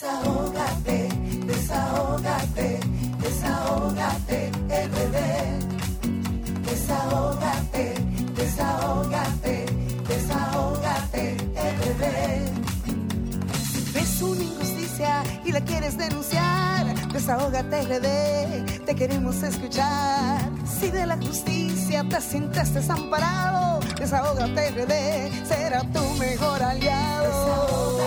[0.00, 1.08] Desahógate,
[1.44, 2.80] desahógate,
[3.20, 5.58] desahógate, bebé.
[6.64, 7.94] Desahógate,
[8.34, 9.66] desahógate,
[10.08, 11.36] desahógate,
[11.84, 12.52] bebé.
[13.92, 17.12] Ves una injusticia y la quieres denunciar.
[17.12, 20.50] Desahógate, RD, te queremos escuchar.
[20.64, 27.99] Si de la justicia te sientes desamparado, desahógate, RD, será tu mejor aliado.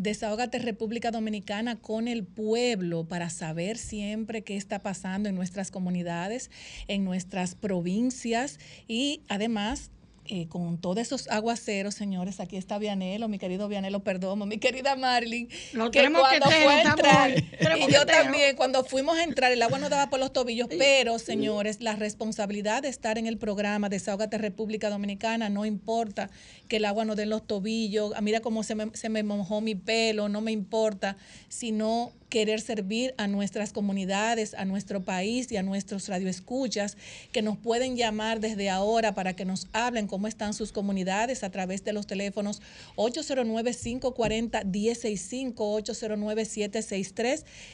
[0.00, 6.50] Desahógate República Dominicana con el pueblo para saber siempre qué está pasando en nuestras comunidades,
[6.88, 9.90] en nuestras provincias y además
[10.32, 14.94] eh, con todos esos aguaceros, señores, aquí está Vianelo, mi querido Vianelo Perdomo, mi querida
[14.94, 19.80] Marlin, que cuando fue a entrar, y yo también, cuando fuimos a entrar, el agua
[19.80, 24.38] nos daba por los tobillos, pero señores, la responsabilidad de estar en el programa Desahógate
[24.38, 26.30] República Dominicana, no importa
[26.68, 29.24] que el agua nos dé en los tobillos, ah, mira cómo se me, se me
[29.24, 31.16] mojó mi pelo, no me importa,
[31.48, 36.96] sino querer servir a nuestras comunidades, a nuestro país y a nuestros radioescuchas
[37.32, 41.50] que nos pueden llamar desde ahora para que nos hablen cómo están sus comunidades a
[41.50, 42.62] través de los teléfonos
[42.96, 45.54] 809-540-165,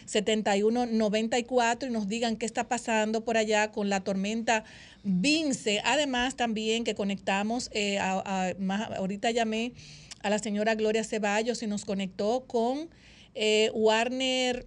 [0.07, 4.65] 809-763-7194 y nos digan qué está pasando por allá con la tormenta
[5.05, 5.83] Vince.
[5.85, 7.99] Además, también que conectamos, eh,
[8.59, 9.73] más, ahorita llamé
[10.23, 12.89] a la señora Gloria Ceballos y nos conectó con
[13.37, 14.67] eh, Warner.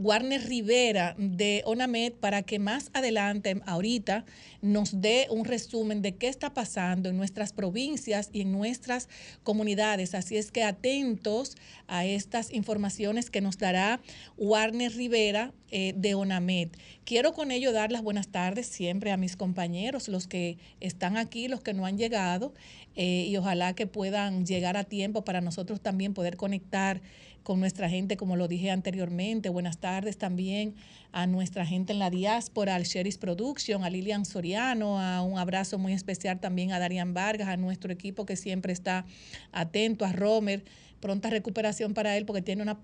[0.00, 4.24] Warner Rivera de ONAMED para que más adelante, ahorita,
[4.62, 9.08] nos dé un resumen de qué está pasando en nuestras provincias y en nuestras
[9.42, 10.14] comunidades.
[10.14, 11.56] Así es que atentos
[11.88, 14.00] a estas informaciones que nos dará
[14.36, 16.68] Warner Rivera eh, de ONAMED.
[17.04, 21.48] Quiero con ello dar las buenas tardes siempre a mis compañeros, los que están aquí,
[21.48, 22.54] los que no han llegado,
[22.94, 27.00] eh, y ojalá que puedan llegar a tiempo para nosotros también poder conectar
[27.48, 29.48] con nuestra gente, como lo dije anteriormente.
[29.48, 30.74] Buenas tardes también
[31.12, 35.78] a nuestra gente en la diáspora, al Sheris Production, a Lilian Soriano, a un abrazo
[35.78, 39.06] muy especial también a Darian Vargas, a nuestro equipo que siempre está
[39.50, 40.62] atento, a Romer
[41.00, 42.78] pronta recuperación para él porque tiene una,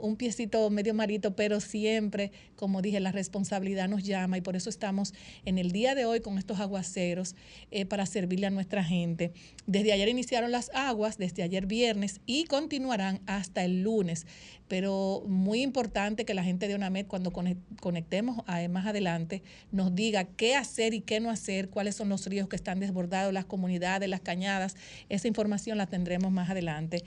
[0.00, 4.70] un piecito medio malito, pero siempre, como dije, la responsabilidad nos llama y por eso
[4.70, 7.34] estamos en el día de hoy con estos aguaceros
[7.70, 9.32] eh, para servirle a nuestra gente.
[9.66, 14.26] Desde ayer iniciaron las aguas, desde ayer viernes y continuarán hasta el lunes
[14.68, 20.56] pero muy importante que la gente de UNAMED cuando conectemos más adelante nos diga qué
[20.56, 24.20] hacer y qué no hacer, cuáles son los ríos que están desbordados, las comunidades, las
[24.20, 24.76] cañadas.
[25.08, 27.04] Esa información la tendremos más adelante.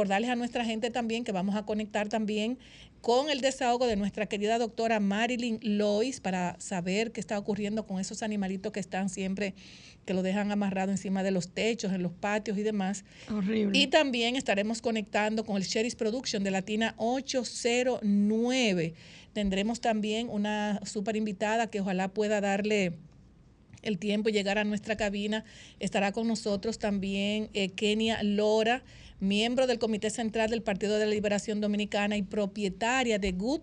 [0.00, 2.56] Recordarles a nuestra gente también que vamos a conectar también
[3.02, 8.00] con el desahogo de nuestra querida doctora Marilyn Lois para saber qué está ocurriendo con
[8.00, 9.52] esos animalitos que están siempre,
[10.06, 13.04] que lo dejan amarrado encima de los techos, en los patios y demás.
[13.30, 13.78] Horrible.
[13.78, 18.94] Y también estaremos conectando con el Sherry's Production de Latina 809.
[19.34, 22.94] Tendremos también una súper invitada que ojalá pueda darle
[23.82, 25.44] el tiempo llegar a nuestra cabina.
[25.78, 28.82] Estará con nosotros también eh, Kenia Lora
[29.20, 33.60] miembro del Comité Central del Partido de la Liberación Dominicana y propietaria de Good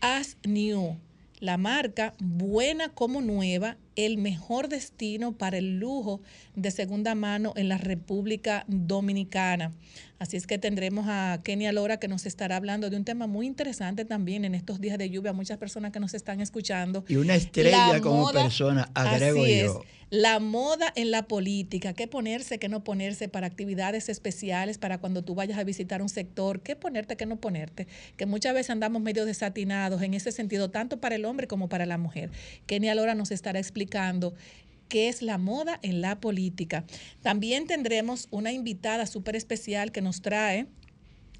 [0.00, 0.98] as New,
[1.38, 6.20] la marca buena como nueva, el mejor destino para el lujo
[6.54, 9.72] de segunda mano en la República Dominicana.
[10.18, 13.46] Así es que tendremos a Kenia Lora que nos estará hablando de un tema muy
[13.46, 15.32] interesante también en estos días de lluvia.
[15.32, 17.04] Muchas personas que nos están escuchando.
[17.08, 19.80] Y una estrella como persona, agrego así yo.
[19.80, 24.98] Es, la moda en la política, qué ponerse, qué no ponerse para actividades especiales, para
[24.98, 28.70] cuando tú vayas a visitar un sector, qué ponerte, qué no ponerte, que muchas veces
[28.70, 32.30] andamos medio desatinados en ese sentido, tanto para el hombre como para la mujer.
[32.66, 34.34] Kenia Lora nos estará explicando
[34.88, 36.84] qué es la moda en la política.
[37.22, 40.66] También tendremos una invitada súper especial que nos trae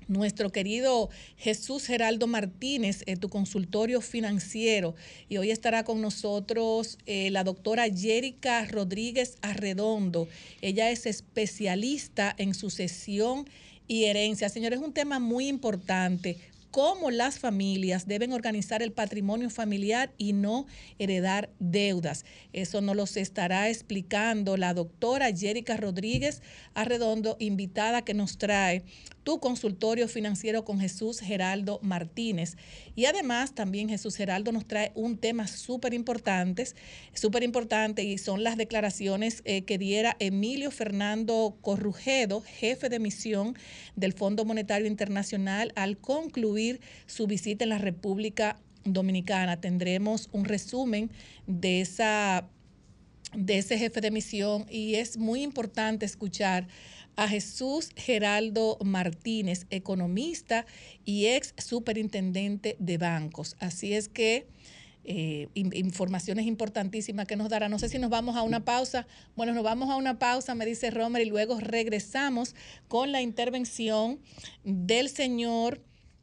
[0.08, 4.94] nuestro querido Jesús Geraldo Martínez, eh, tu consultorio financiero.
[5.28, 10.28] Y hoy estará con nosotros eh, la doctora Jérica Rodríguez Arredondo.
[10.62, 13.48] Ella es especialista en sucesión
[13.88, 14.48] y herencia.
[14.48, 16.38] Señores, es un tema muy importante
[16.76, 20.66] cómo las familias deben organizar el patrimonio familiar y no
[20.98, 22.26] heredar deudas.
[22.52, 26.42] Eso nos lo estará explicando la doctora Jérica Rodríguez
[26.74, 28.84] Arredondo, invitada que nos trae
[29.26, 32.56] tu consultorio financiero con Jesús Geraldo Martínez.
[32.94, 36.64] Y además también Jesús Geraldo nos trae un tema súper importante,
[37.12, 43.56] súper importante y son las declaraciones eh, que diera Emilio Fernando Corrujedo, jefe de misión
[43.96, 51.10] del Fondo Monetario Internacional, al concluir su visita en la República Dominicana tendremos un resumen
[51.48, 52.48] de esa
[53.34, 56.68] de ese jefe de misión y es muy importante escuchar
[57.16, 60.66] a Jesús Geraldo Martínez, economista
[61.04, 63.56] y ex superintendente de bancos.
[63.58, 64.46] Así es que
[65.08, 67.68] eh, informaciones importantísimas que nos dará.
[67.68, 69.06] No sé si nos vamos a una pausa.
[69.36, 72.54] Bueno, nos vamos a una pausa, me dice Romer, y luego regresamos
[72.88, 74.20] con la intervención
[74.64, 75.80] del señor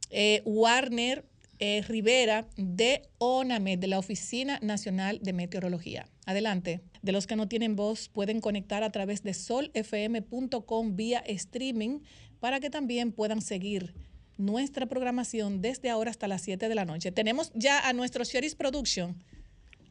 [0.09, 1.25] eh, Warner
[1.65, 6.09] eh, Rivera de ONAMED, de la Oficina Nacional de Meteorología.
[6.25, 6.81] Adelante.
[7.01, 12.01] De los que no tienen voz, pueden conectar a través de solfm.com vía streaming
[12.41, 13.95] para que también puedan seguir
[14.35, 17.13] nuestra programación desde ahora hasta las 7 de la noche.
[17.13, 19.23] Tenemos ya a nuestro Sherry's Production.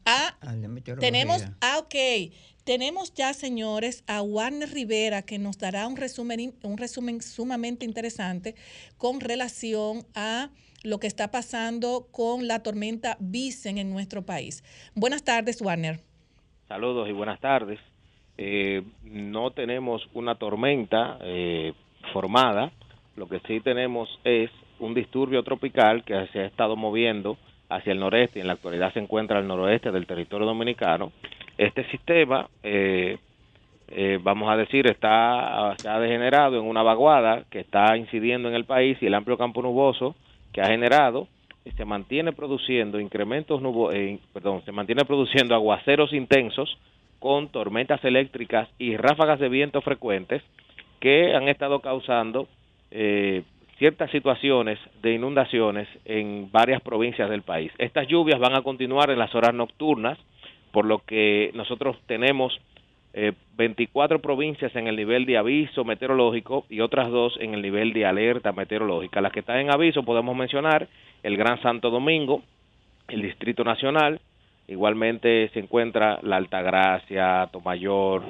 [0.05, 0.37] A,
[0.99, 1.95] tenemos, ah, ok.
[2.65, 8.53] Tenemos ya, señores, a Warner Rivera que nos dará un resumen, un resumen sumamente interesante
[8.97, 10.51] con relación a
[10.83, 14.63] lo que está pasando con la tormenta Vicen en nuestro país.
[14.95, 15.99] Buenas tardes, Warner.
[16.67, 17.79] Saludos y buenas tardes.
[18.37, 21.73] Eh, no tenemos una tormenta eh,
[22.11, 22.71] formada,
[23.15, 24.49] lo que sí tenemos es
[24.79, 27.37] un disturbio tropical que se ha estado moviendo
[27.69, 31.11] hacia el noreste y en la actualidad se encuentra al noroeste del territorio dominicano.
[31.57, 33.19] Este sistema, eh,
[34.23, 38.65] vamos a decir, está se ha degenerado en una vaguada que está incidiendo en el
[38.65, 40.15] país y el amplio campo nuboso
[40.53, 41.27] que ha generado
[41.77, 46.77] se mantiene produciendo incrementos nubo, eh, perdón, se mantiene produciendo aguaceros intensos
[47.19, 50.43] con tormentas eléctricas y ráfagas de viento frecuentes
[50.99, 52.47] que han estado causando
[52.91, 53.43] eh,
[53.77, 57.71] ciertas situaciones de inundaciones en varias provincias del país.
[57.77, 60.17] Estas lluvias van a continuar en las horas nocturnas,
[60.71, 62.59] por lo que nosotros tenemos
[63.13, 67.93] 24 eh, provincias en el nivel de aviso meteorológico y otras dos en el nivel
[67.93, 69.21] de alerta meteorológica.
[69.21, 70.87] Las que están en aviso podemos mencionar
[71.21, 72.41] el Gran Santo Domingo,
[73.07, 74.19] el Distrito Nacional,
[74.67, 78.23] igualmente se encuentra la Altagracia, Tomayor,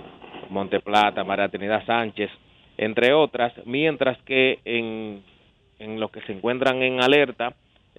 [0.50, 2.29] Monte Plata, María Trinidad Sánchez,
[2.77, 5.24] entre otras, mientras que en,
[5.79, 7.53] en los que se encuentran en alerta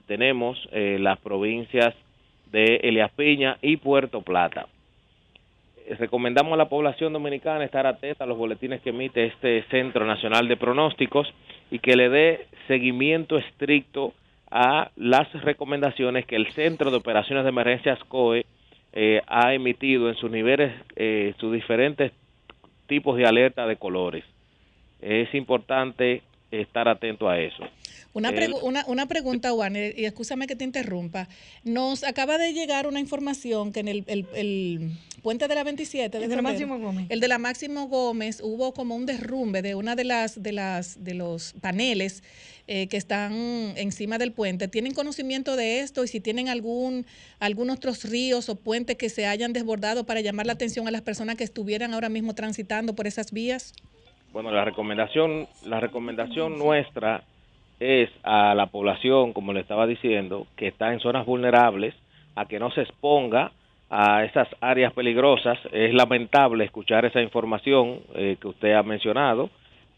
[0.07, 1.95] tenemos eh, las provincias
[2.51, 4.67] de Elias Piña y Puerto Plata.
[5.99, 10.49] Recomendamos a la población dominicana estar atenta a los boletines que emite este Centro Nacional
[10.49, 11.33] de Pronósticos
[11.71, 14.15] y que le dé seguimiento estricto
[14.51, 18.47] a las recomendaciones que el Centro de Operaciones de Emergencias COE
[18.93, 22.13] eh, ha emitido en sus niveles, eh, sus diferentes
[22.87, 24.25] tipos de alerta de colores.
[25.01, 26.23] Es importante
[26.61, 27.65] estar atento a eso.
[28.15, 31.29] Una, una, una, pregunta, Juan, y escúchame que te interrumpa.
[31.65, 36.29] Nos acaba de llegar una información que en el, el, puente de la 27, el
[36.29, 39.97] de la Máximo Gómez, el de la Máximo Gómez, hubo como un derrumbe de una
[39.97, 42.23] de las de las de los paneles
[42.69, 43.33] eh, que están
[43.77, 44.69] encima del puente.
[44.69, 47.07] ¿Tienen conocimiento de esto y si tienen algún
[47.41, 51.03] algún otros ríos o puentes que se hayan desbordado para llamar la atención a las
[51.03, 53.73] personas que estuvieran ahora mismo transitando por esas vías?
[54.35, 57.23] Bueno, la recomendación la recomendación nuestra
[57.79, 61.95] es a la población, como le estaba diciendo, que está en zonas vulnerables,
[62.35, 63.53] a que no se exponga
[63.91, 65.57] a esas áreas peligrosas.
[65.71, 69.51] Es lamentable escuchar esa información eh, que usted ha mencionado,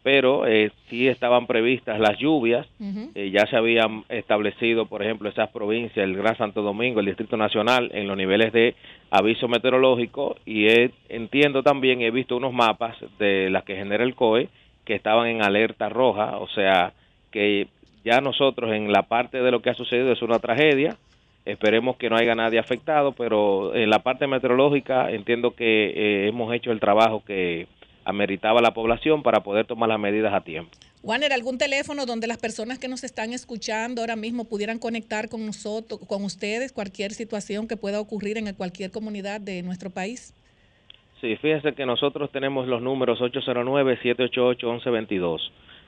[0.06, 2.64] pero eh, sí estaban previstas las lluvias,
[3.16, 7.36] eh, ya se habían establecido, por ejemplo, esas provincias, el Gran Santo Domingo, el Distrito
[7.36, 8.76] Nacional, en los niveles de
[9.10, 10.36] aviso meteorológico.
[10.46, 10.68] Y
[11.08, 14.48] entiendo también, he visto unos mapas de las que genera el COE
[14.84, 16.92] que estaban en alerta roja, o sea,
[17.32, 17.66] que
[18.04, 20.96] ya nosotros en la parte de lo que ha sucedido es una tragedia,
[21.44, 26.54] esperemos que no haya nadie afectado, pero en la parte meteorológica entiendo que eh, hemos
[26.54, 27.66] hecho el trabajo que
[28.06, 30.70] ameritaba la población para poder tomar las medidas a tiempo.
[31.02, 35.44] Warner, ¿algún teléfono donde las personas que nos están escuchando ahora mismo pudieran conectar con
[35.44, 40.34] nosotros, con ustedes, cualquier situación que pueda ocurrir en cualquier comunidad de nuestro país?
[41.20, 45.40] Sí, fíjense que nosotros tenemos los números 809-788-1122.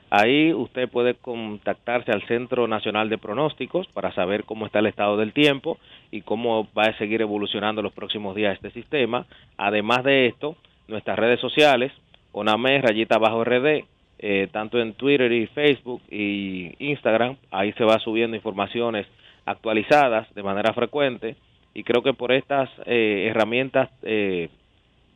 [0.09, 5.15] Ahí usted puede contactarse al Centro Nacional de Pronósticos para saber cómo está el estado
[5.17, 5.77] del tiempo
[6.11, 9.27] y cómo va a seguir evolucionando los próximos días este sistema.
[9.57, 10.55] Además de esto,
[10.87, 11.91] nuestras redes sociales,
[12.31, 13.85] ONAME, rayita bajo RD,
[14.19, 19.07] eh, tanto en Twitter y Facebook y Instagram, ahí se va subiendo informaciones
[19.45, 21.35] actualizadas de manera frecuente.
[21.73, 24.49] Y creo que por estas eh, herramientas eh,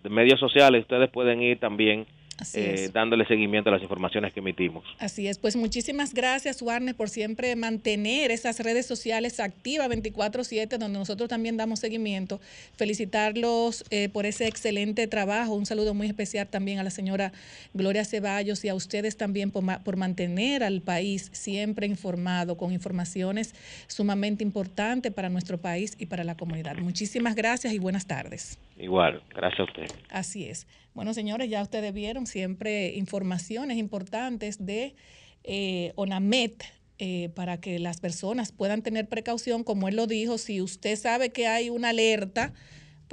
[0.04, 2.06] de medios sociales ustedes pueden ir también
[2.54, 4.84] eh, dándole seguimiento a las informaciones que emitimos.
[5.00, 11.00] Así es, pues muchísimas gracias, Warner, por siempre mantener esas redes sociales activas 24/7, donde
[11.00, 12.40] nosotros también damos seguimiento.
[12.76, 15.56] Felicitarlos eh, por ese excelente trabajo.
[15.56, 17.32] Un saludo muy especial también a la señora
[17.74, 23.54] Gloria Ceballos y a ustedes también por, por mantener al país siempre informado con informaciones
[23.88, 26.78] sumamente importantes para nuestro país y para la comunidad.
[26.78, 28.60] Muchísimas gracias y buenas tardes.
[28.78, 29.88] Igual, gracias a usted.
[30.10, 30.68] Así es.
[30.94, 34.96] Bueno, señores, ya ustedes vieron siempre informaciones importantes de
[35.44, 36.64] eh, ONAMET
[37.00, 41.32] eh, para que las personas puedan tener precaución, como él lo dijo, si usted sabe
[41.32, 42.54] que hay una alerta,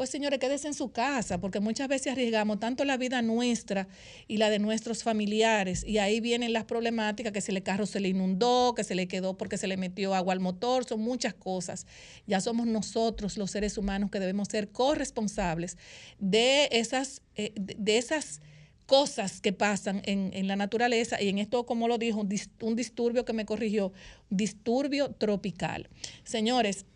[0.01, 3.87] pues señores, quédese en su casa, porque muchas veces arriesgamos tanto la vida nuestra
[4.29, 8.01] y la de nuestros familiares, y ahí vienen las problemáticas, que si el carro se
[8.01, 11.35] le inundó, que se le quedó porque se le metió agua al motor, son muchas
[11.35, 11.87] cosas.
[12.27, 15.77] Ya somos nosotros los seres humanos que debemos ser corresponsables
[16.19, 18.41] de esas, eh, de esas
[18.87, 22.75] cosas que pasan en, en, la naturaleza y en esto, como lo dijo, un, un
[22.75, 23.93] disturbio que me corrigió,
[24.31, 25.91] disturbio tropical.
[26.25, 26.87] Señores,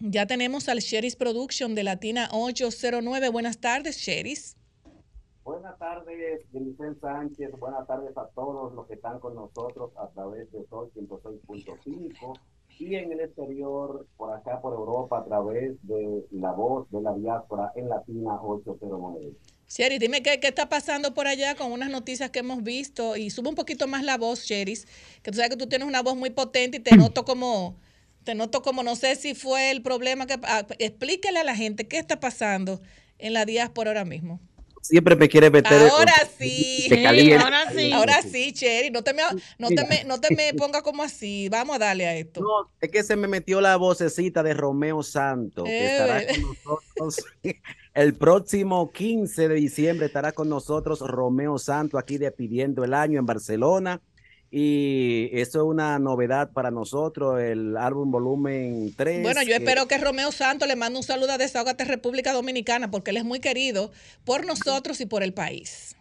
[0.00, 3.28] ya tenemos al Sheris Production de Latina 809.
[3.30, 4.56] Buenas tardes, Sheris.
[5.44, 7.50] Buenas tardes, Vicente Sánchez.
[7.58, 12.38] Buenas tardes a todos los que están con nosotros a través de Sol 106.5
[12.78, 17.12] y en el exterior, por acá por Europa, a través de La Voz de la
[17.14, 19.32] Diáspora en Latina 809.
[19.68, 23.30] Sheris, dime qué, qué, está pasando por allá con unas noticias que hemos visto y
[23.30, 24.86] sube un poquito más la voz, Sheris,
[25.22, 27.76] que tú sabes que tú tienes una voz muy potente y te noto como
[28.28, 30.38] te noto como no sé si fue el problema que...
[30.42, 32.82] Ah, explíquele a la gente qué está pasando
[33.16, 34.38] en la diáspora ahora mismo.
[34.82, 35.88] Siempre me quiere meter.
[35.88, 36.90] Ahora sí.
[37.40, 37.90] ahora sí.
[37.90, 38.90] Ahora sí, Cherry.
[38.90, 39.22] No te me,
[39.58, 41.48] no te me, no te me pongas como así.
[41.48, 42.42] Vamos a darle a esto.
[42.42, 47.24] No, es que se me metió la vocecita de Romeo Santo, que estará con nosotros
[47.94, 50.04] el próximo 15 de diciembre.
[50.04, 54.02] Estará con nosotros Romeo Santo aquí despidiendo el año en Barcelona
[54.50, 59.22] y eso es una novedad para nosotros, el álbum volumen 3.
[59.22, 63.10] Bueno, yo espero que Romeo Santos le mande un saludo a Desahogate República Dominicana, porque
[63.10, 63.90] él es muy querido
[64.24, 65.96] por nosotros y por el país.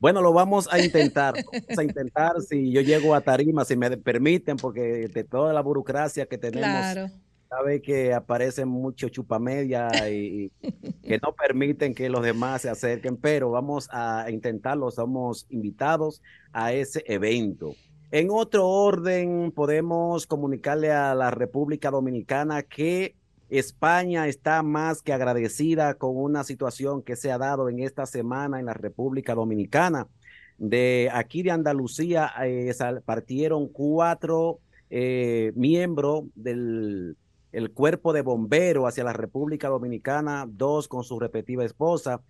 [0.00, 3.96] Bueno, lo vamos a intentar, vamos a intentar si yo llego a Tarima, si me
[3.96, 7.08] permiten, porque de toda la burocracia que tenemos, claro.
[7.48, 13.16] sabe que aparecen muchos chupamedia y, y que no permiten que los demás se acerquen,
[13.16, 16.20] pero vamos a intentarlo, somos invitados
[16.52, 17.76] a ese evento.
[18.12, 23.14] En otro orden, podemos comunicarle a la República Dominicana que
[23.48, 28.60] España está más que agradecida con una situación que se ha dado en esta semana
[28.60, 30.08] en la República Dominicana.
[30.58, 34.58] De aquí de Andalucía eh, partieron cuatro
[34.90, 37.16] eh, miembros del
[37.52, 42.22] el cuerpo de bombero hacia la República Dominicana, dos con su respectiva esposa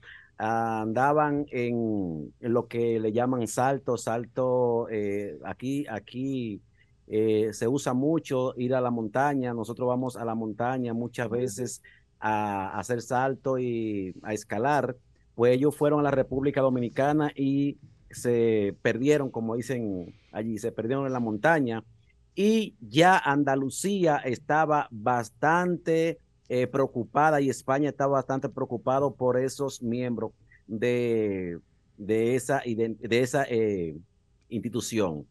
[0.42, 6.60] andaban en, en, lo que le llaman salto, salto, eh, aquí, aquí
[7.06, 11.82] eh, se usa mucho ir a la montaña, nosotros vamos a la montaña muchas veces
[12.18, 14.96] a, a, hacer salto y a escalar,
[15.36, 17.78] pues ellos fueron a la República Dominicana y
[18.10, 21.84] se perdieron, como dicen allí, se perdieron en la montaña
[22.34, 26.18] y ya Andalucía estaba bastante
[26.54, 30.32] eh, preocupada y España está bastante preocupado por esos miembros
[30.66, 31.58] de,
[31.96, 33.96] de esa, de esa eh,
[34.50, 35.26] institución.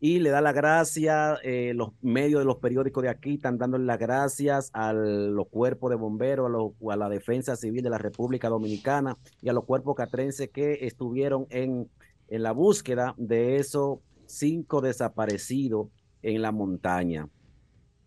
[0.00, 3.84] Y le da la gracia, eh, los medios de los periódicos de aquí están dándole
[3.84, 8.48] las gracias a los cuerpos de bomberos, a, a, la defensa civil de la República
[8.48, 11.90] Dominicana y a los cuerpos catrenses que estuvieron en,
[12.28, 15.88] en la búsqueda de esos cinco desaparecidos
[16.22, 17.28] en la montaña.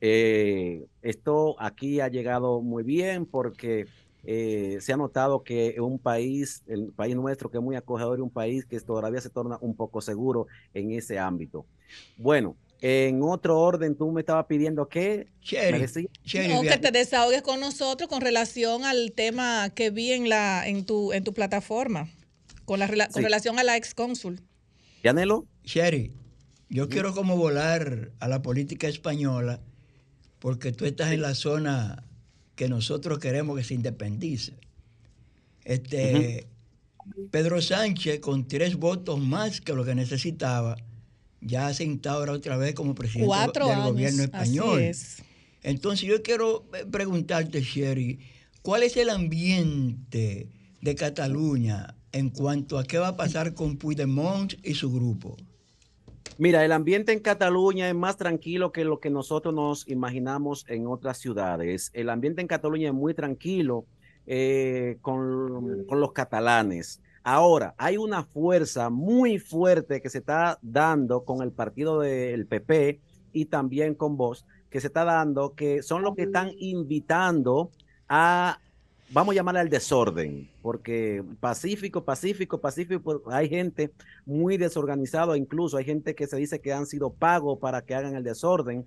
[0.07, 3.87] Eh, esto aquí ha llegado muy bien porque
[4.23, 8.21] eh, se ha notado que un país, el país nuestro que es muy acogedor y
[8.21, 10.45] un país que todavía se torna un poco seguro
[10.75, 11.65] en ese ámbito.
[12.17, 15.87] Bueno, en otro orden, tú me estabas pidiendo que, Cherry,
[16.23, 20.67] Cherry, no, que te desahogues con nosotros con relación al tema que vi en la
[20.67, 22.11] en tu en tu plataforma,
[22.65, 23.21] con la con sí.
[23.21, 24.39] relación a la ex cónsul.
[25.03, 25.47] Yanelo.
[25.63, 26.11] Sherry,
[26.69, 29.61] yo quiero como volar a la política española
[30.45, 32.03] porque tú estás en la zona
[32.55, 34.53] que nosotros queremos que se independice.
[35.63, 36.45] Este,
[37.03, 37.29] uh -huh.
[37.31, 40.77] Pedro Sánchez, con tres votos más que lo que necesitaba,
[41.41, 44.77] ya se instaura otra vez como presidente Cuatro del años, gobierno español.
[44.77, 45.23] Así es.
[45.63, 48.19] Entonces yo quiero eh, preguntarte, Sherry,
[48.61, 54.53] ¿cuál es el ambiente de Cataluña en cuanto a qué va a pasar con Puigdemont
[54.63, 55.37] y su grupo?
[56.37, 60.85] Mira, el ambiente en Cataluña es más tranquilo que lo que nosotros nos imaginamos en
[60.85, 61.91] otras ciudades.
[61.93, 63.85] El ambiente en Cataluña es muy tranquilo
[64.27, 67.01] eh, con, con, los catalanes.
[67.23, 72.99] Ahora, hay una fuerza muy fuerte que se está dando con el partido del PP
[73.31, 77.71] y también con vos, que se está dando, que son los que están invitando
[78.09, 78.59] a,
[79.09, 83.91] vamos a llamarle al desorden, porque pacífico, pacífico, pacífico, hay gente
[84.25, 88.15] muy desorganizada, incluso hay gente que se dice que han sido pagos para que hagan
[88.15, 88.85] el desorden,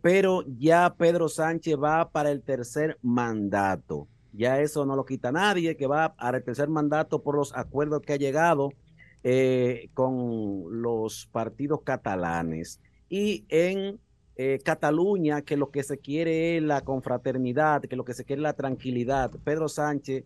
[0.00, 4.06] pero ya Pedro Sánchez va para el tercer mandato
[4.38, 8.12] ya eso no lo quita nadie, que va a tercer mandato por los acuerdos que
[8.12, 8.72] ha llegado
[9.24, 12.80] eh, con los partidos catalanes.
[13.08, 13.98] Y en
[14.40, 18.38] eh, Cataluña, que lo que se quiere es la confraternidad, que lo que se quiere
[18.38, 19.32] es la tranquilidad.
[19.42, 20.24] Pedro Sánchez,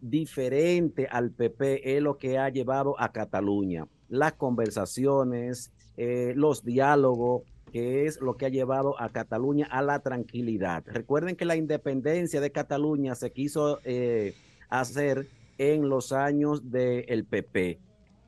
[0.00, 3.86] diferente al PP, es lo que ha llevado a Cataluña.
[4.08, 9.98] Las conversaciones, eh, los diálogos, que es lo que ha llevado a Cataluña a la
[9.98, 10.82] tranquilidad.
[10.86, 14.34] Recuerden que la independencia de Cataluña se quiso eh,
[14.70, 15.26] hacer
[15.58, 17.78] en los años del PP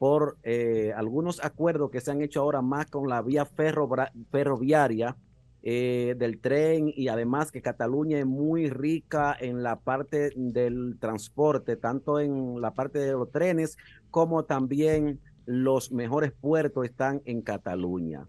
[0.03, 5.17] por eh, algunos acuerdos que se han hecho ahora más con la vía ferroviaria
[5.63, 11.77] eh, del tren y además que Cataluña es muy rica en la parte del transporte,
[11.77, 13.77] tanto en la parte de los trenes
[14.11, 18.27] como también los mejores puertos están en Cataluña.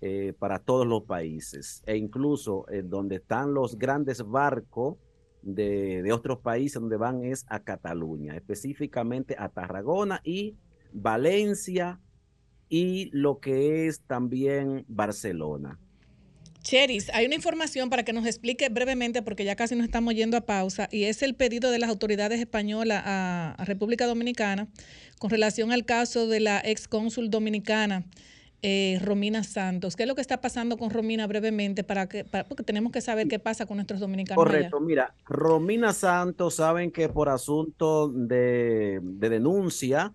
[0.00, 4.96] Eh, para todos los países e incluso donde están los grandes barcos
[5.40, 10.56] de, de, otros países donde van es a Cataluña, específicamente a Tarragona y
[10.96, 12.00] Valencia
[12.68, 15.78] y lo que es también Barcelona.
[16.62, 20.36] Cheris, hay una información para que nos explique brevemente, porque ya casi nos estamos yendo
[20.36, 24.66] a pausa, y es el pedido de las autoridades españolas a, a República Dominicana
[25.20, 28.04] con relación al caso de la ex cónsul dominicana
[28.62, 29.94] eh, Romina Santos.
[29.94, 31.84] ¿Qué es lo que está pasando con Romina brevemente?
[31.84, 34.42] Para que, porque tenemos que saber qué pasa con nuestros dominicanos.
[34.42, 40.12] Correcto, mira, Romina Santos, saben que por asunto de, denuncia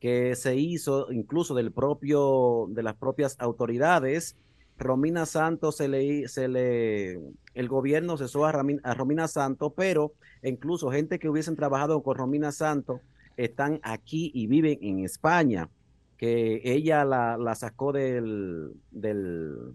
[0.00, 4.36] que se hizo incluso del propio, de las propias autoridades,
[4.78, 7.18] Romina Santos se le, se le,
[7.54, 10.12] el gobierno cesó a, a Romina Santos, pero
[10.42, 13.00] incluso gente que hubiesen trabajado con Romina Santos
[13.36, 15.68] están aquí y viven en España
[16.16, 19.74] que ella la, sacó del, del,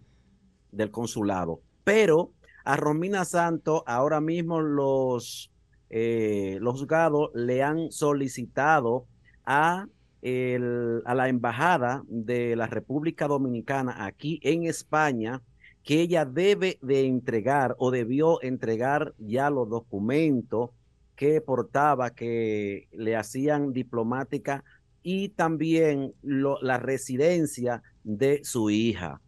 [0.92, 1.62] consulado.
[1.84, 2.32] Pero
[2.64, 5.52] a Romina Santo ahora mismo los,
[5.90, 9.06] eh, los juzgados le han solicitado
[9.46, 9.88] a,
[10.24, 15.42] a la embajada de la República Dominicana aquí en España
[15.84, 20.70] que ella debe de entregar o debió entregar ya los documentos
[21.16, 24.64] que portaba que le hacían diplomática
[25.04, 29.22] y también la residencia de su hija.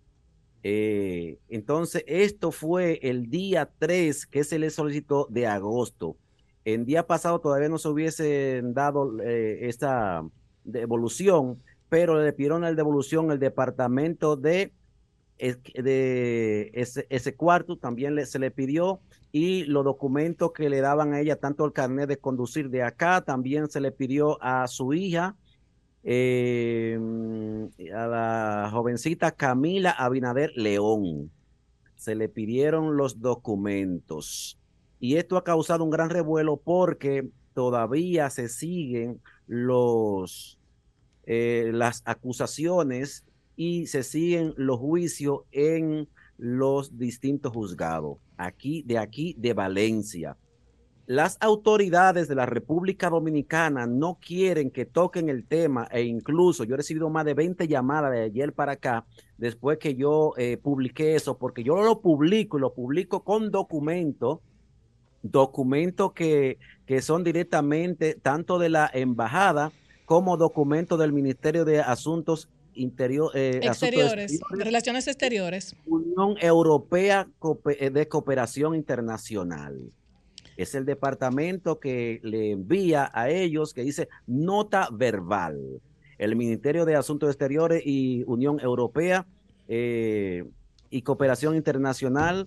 [0.62, 6.16] Eh, entonces, esto fue el día 3 que se le solicitó de agosto.
[6.66, 10.24] En día pasado todavía no se hubiese dado eh, esta
[10.64, 14.72] devolución, pero le pidieron la devolución el departamento de,
[15.38, 19.00] de ese, cuarto, también se le pidió
[19.32, 23.22] y los documentos que le daban a ella, tanto el carnet de conducir de acá,
[23.22, 25.36] también se le pidió a su hija
[26.04, 27.00] eh,
[27.96, 31.32] a la jovencita Camila Abinader León.
[31.96, 34.60] Se le pidieron los documentos.
[35.00, 39.22] Y esto ha causado un gran revuelo porque todavía se siguen
[41.26, 48.18] eh, las acusaciones y se siguen los juicios en los distintos juzgados.
[48.38, 50.38] Aquí, de aquí, de Valencia
[51.06, 56.76] las autoridades de la República Dominicana no quieren que toquen el tema e incluso yo
[56.76, 59.06] he recibido más de 20 llamadas de ayer para acá
[59.38, 64.40] después que yo eh, publiqué eso, porque yo lo publico y lo publico con documentos,
[65.24, 69.72] documentos que, que son directamente tanto de la embajada
[70.06, 75.76] como documentos del Ministerio de Asuntos Interior, eh, exteriores, Relaciones Exteriores.
[75.86, 77.28] Unión Europea
[77.80, 79.80] eh, de Cooperación Internacional
[80.58, 85.82] es el departamento que le envía a ellos, que dice nota verbal.
[86.18, 89.26] El Ministerio de Asuntos Exteriores y Unión Europea
[89.68, 90.46] eh,
[90.90, 92.46] y Cooperación Internacional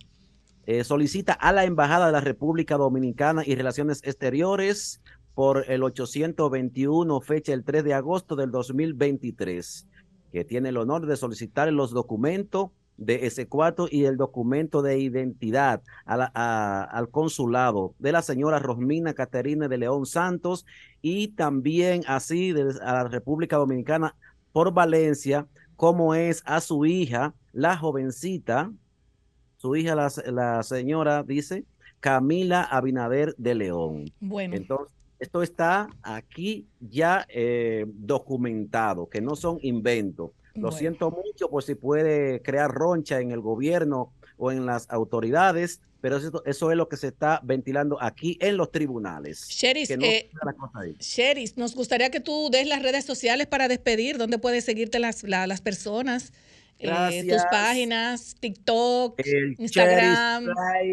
[0.66, 5.00] eh, solicita a la Embajada de la República Dominicana y Relaciones Exteriores
[5.34, 9.86] por el 821, fecha el 3 de agosto del 2023,
[10.32, 14.98] que tiene el honor de solicitar los documentos de ese cuarto y el documento de
[14.98, 20.64] identidad al consulado de la señora Rosmina Caterina de León Santos
[21.02, 24.14] y también así a la República Dominicana
[24.52, 28.72] por Valencia, como es a su hija, la jovencita,
[29.56, 31.64] su hija, la, señora, dice,
[32.00, 34.12] Camila Abinader de León.
[34.20, 34.54] Bueno.
[34.54, 40.30] Entonces, Esto está aquí ya eh, documentado, que no son inventos.
[40.54, 45.80] Lo siento mucho por si puede crear roncha en el gobierno o en las autoridades,
[46.00, 49.48] pero eso, eso es lo que se está ventilando aquí en los tribunales.
[49.48, 50.30] Sheris, eh,
[51.56, 55.60] nos gustaría que tú des las redes sociales para despedir, dónde pueden seguirte las, las
[55.60, 56.32] personas.
[56.78, 59.18] Eh, tus páginas, TikTok,
[59.58, 60.46] Instagram,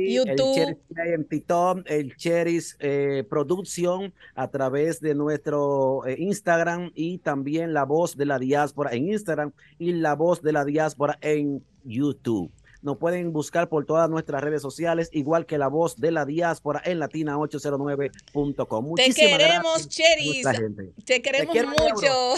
[0.07, 0.77] YouTube.
[0.95, 7.73] El en TikTok, el Cheris eh, Producción a través de nuestro eh, Instagram y también
[7.73, 12.49] la voz de la diáspora en Instagram y la voz de la diáspora en YouTube.
[12.83, 16.81] Nos pueden buscar por todas nuestras redes sociales, igual que la voz de la diáspora
[16.83, 18.95] en latina809.com.
[18.95, 20.45] Te queremos, Cheris.
[21.05, 22.35] Te queremos mucho.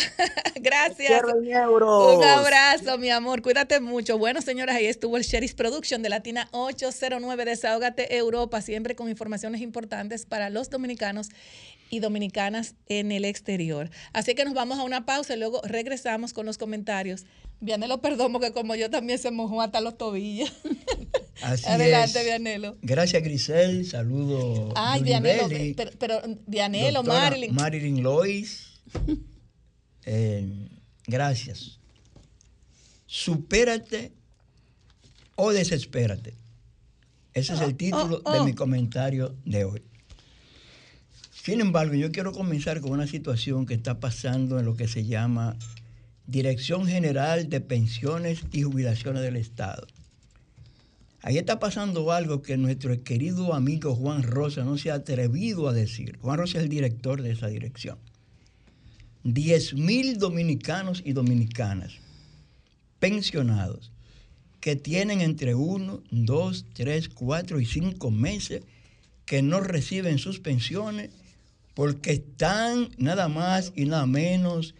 [0.62, 1.24] Gracias.
[1.24, 3.42] Un abrazo, mi amor.
[3.42, 4.20] Cuídate mucho.
[4.20, 7.44] Bueno, señoras, ahí estuvo el Cheris Production de Latina 809.
[7.44, 11.30] Desahógate Europa, siempre con informaciones importantes para los dominicanos
[11.90, 13.90] y dominicanas en el exterior.
[14.14, 17.26] Así que nos vamos a una pausa y luego regresamos con los comentarios
[17.60, 20.52] Vianelo, perdón, porque como yo también se mojó hasta los tobillos.
[21.42, 22.78] Así Adelante, Vianelo.
[22.82, 23.86] Gracias, Grisel.
[23.86, 24.72] Saludo.
[24.76, 27.54] Ay, Vianelo, pero, pero, Vianelo, Marilyn.
[27.54, 28.68] Marilyn Lois.
[30.08, 30.70] Eh,
[31.08, 31.80] gracias.
[33.08, 34.14] Supérate
[35.36, 36.36] o desespérate.
[37.34, 38.56] Ese es el oh, título oh, de mi oh.
[38.56, 39.82] comentario de hoy.
[41.32, 45.06] Sin embargo, yo quiero comenzar con una situación que está pasando en lo que se
[45.06, 45.58] llama
[46.28, 49.86] Dirección General de Pensiones y Jubilaciones del Estado.
[51.22, 55.74] Ahí está pasando algo que nuestro querido amigo Juan Rosa no se ha atrevido a
[55.74, 56.18] decir.
[56.22, 57.98] Juan Rosa es el director de esa dirección.
[59.24, 61.94] 10 mil dominicanos y dominicanas
[63.00, 63.92] pensionados
[64.60, 68.64] que tienen entre 1, 2, 3, 4 y 5 meses
[69.26, 71.10] que no reciben sus pensiones
[71.74, 74.76] porque están nada más y nada menos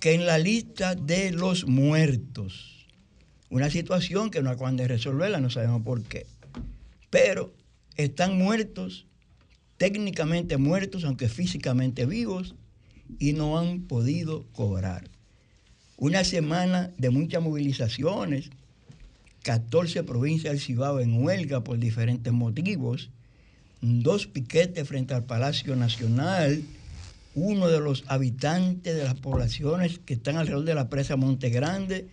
[0.00, 2.86] que en la lista de los muertos.
[3.50, 6.26] Una situación que no acaban de resolverla, no sabemos por qué.
[7.10, 7.54] Pero
[7.96, 9.06] están muertos,
[9.76, 12.54] técnicamente muertos, aunque físicamente vivos,
[13.18, 15.08] y no han podido cobrar.
[15.96, 18.50] Una semana de muchas movilizaciones,
[19.42, 23.10] 14 provincias del Cibao en huelga por diferentes motivos,
[23.80, 26.62] dos piquetes frente al Palacio Nacional,
[27.40, 32.08] uno de los habitantes de las poblaciones que están alrededor de la presa Monte Grande,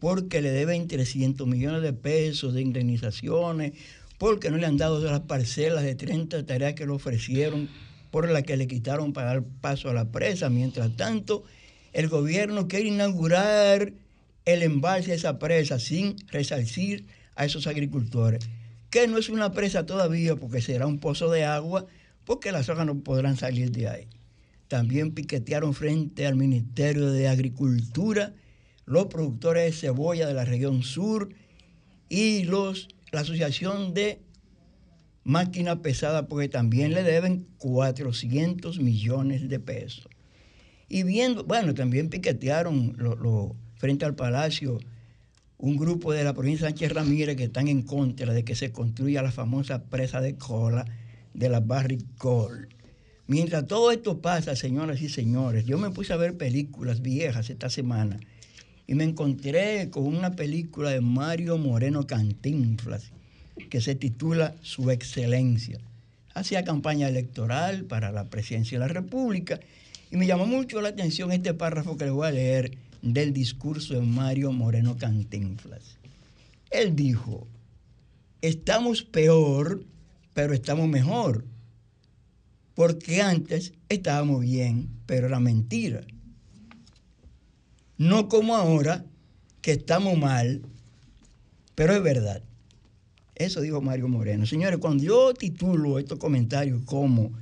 [0.00, 3.72] porque le deben 300 millones de pesos de indemnizaciones,
[4.18, 7.68] porque no le han dado las parcelas de 30 tareas que le ofrecieron,
[8.10, 10.50] por las que le quitaron para dar paso a la presa.
[10.50, 11.44] Mientras tanto,
[11.92, 13.92] el gobierno quiere inaugurar
[14.44, 18.48] el embalse de esa presa sin resarcir a esos agricultores,
[18.90, 21.86] que no es una presa todavía porque será un pozo de agua,
[22.24, 24.08] porque las hojas no podrán salir de ahí
[24.68, 28.34] también piquetearon frente al Ministerio de Agricultura
[28.84, 31.30] los productores de cebolla de la región sur
[32.08, 34.22] y los, la Asociación de
[35.24, 40.08] Máquina Pesada, porque también le deben 400 millones de pesos.
[40.88, 42.96] Y viendo, bueno, también piquetearon
[43.76, 44.78] frente al Palacio
[45.58, 48.72] un grupo de la provincia de Sánchez Ramírez que están en contra de que se
[48.72, 50.86] construya la famosa presa de cola
[51.34, 52.68] de la Barricol.
[53.28, 57.68] Mientras todo esto pasa, señoras y señores, yo me puse a ver películas viejas esta
[57.68, 58.18] semana
[58.86, 63.10] y me encontré con una película de Mario Moreno Cantinflas
[63.68, 65.78] que se titula Su Excelencia.
[66.32, 69.60] Hacía campaña electoral para la presidencia de la República
[70.10, 73.92] y me llamó mucho la atención este párrafo que le voy a leer del discurso
[73.92, 75.98] de Mario Moreno Cantinflas.
[76.70, 77.46] Él dijo,
[78.40, 79.84] estamos peor,
[80.32, 81.44] pero estamos mejor
[82.78, 86.02] porque antes estábamos bien, pero era mentira.
[87.96, 89.04] No como ahora,
[89.62, 90.62] que estamos mal,
[91.74, 92.40] pero es verdad.
[93.34, 94.46] Eso dijo Mario Moreno.
[94.46, 97.32] Señores, cuando yo titulo estos comentarios como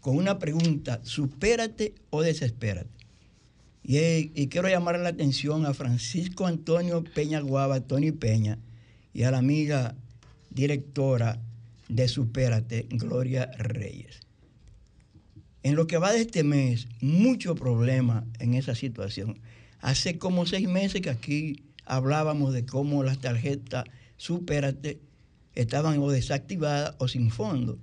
[0.00, 2.90] con una pregunta, supérate o desespérate.
[3.84, 8.58] Y, quiero llamar la atención a Francisco Antonio Peña Guava, Tony Peña,
[9.14, 9.94] y a la amiga
[10.50, 11.40] directora
[11.88, 14.21] de Supérate, Gloria Reyes.
[15.62, 19.40] En lo que va de este mes, mucho problema en esa situación.
[19.80, 23.84] Hace como seis meses que aquí hablábamos de cómo las tarjetas
[24.16, 25.00] Superate
[25.54, 27.78] estaban o desactivadas o sin fondo.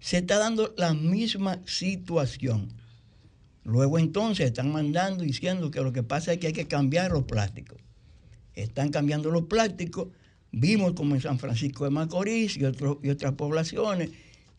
[0.00, 2.72] Se está dando la misma situación.
[3.62, 7.24] Luego entonces están mandando diciendo que lo que pasa es que hay que cambiar los
[7.24, 7.78] plásticos.
[8.52, 10.08] Están cambiando los plásticos.
[10.52, 14.10] Vimos como en San Francisco de Macorís y otras poblaciones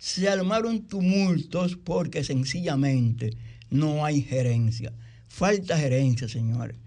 [0.06, 3.32] se armaron tumultos porque sencillamente
[3.72, 4.94] no hay gerencia.
[5.28, 6.78] Falta gerencia, señores.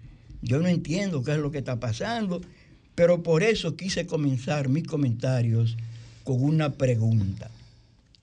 [0.41, 2.39] Yo no entiendo qué es lo que está pasando,
[2.95, 5.75] pero por eso quise comenzar mis comentarios
[6.23, 7.51] con una pregunta.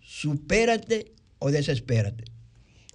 [0.01, 2.25] ¿Supérate o desespérate?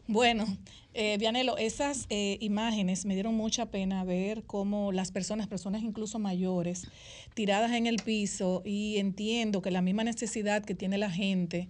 [0.08, 0.58] Bueno,
[0.96, 6.18] eh, Vianelo, esas eh, imágenes me dieron mucha pena ver cómo las personas, personas incluso
[6.18, 6.88] mayores,
[7.36, 11.70] tiradas en el piso y entiendo que la misma necesidad que tiene la gente,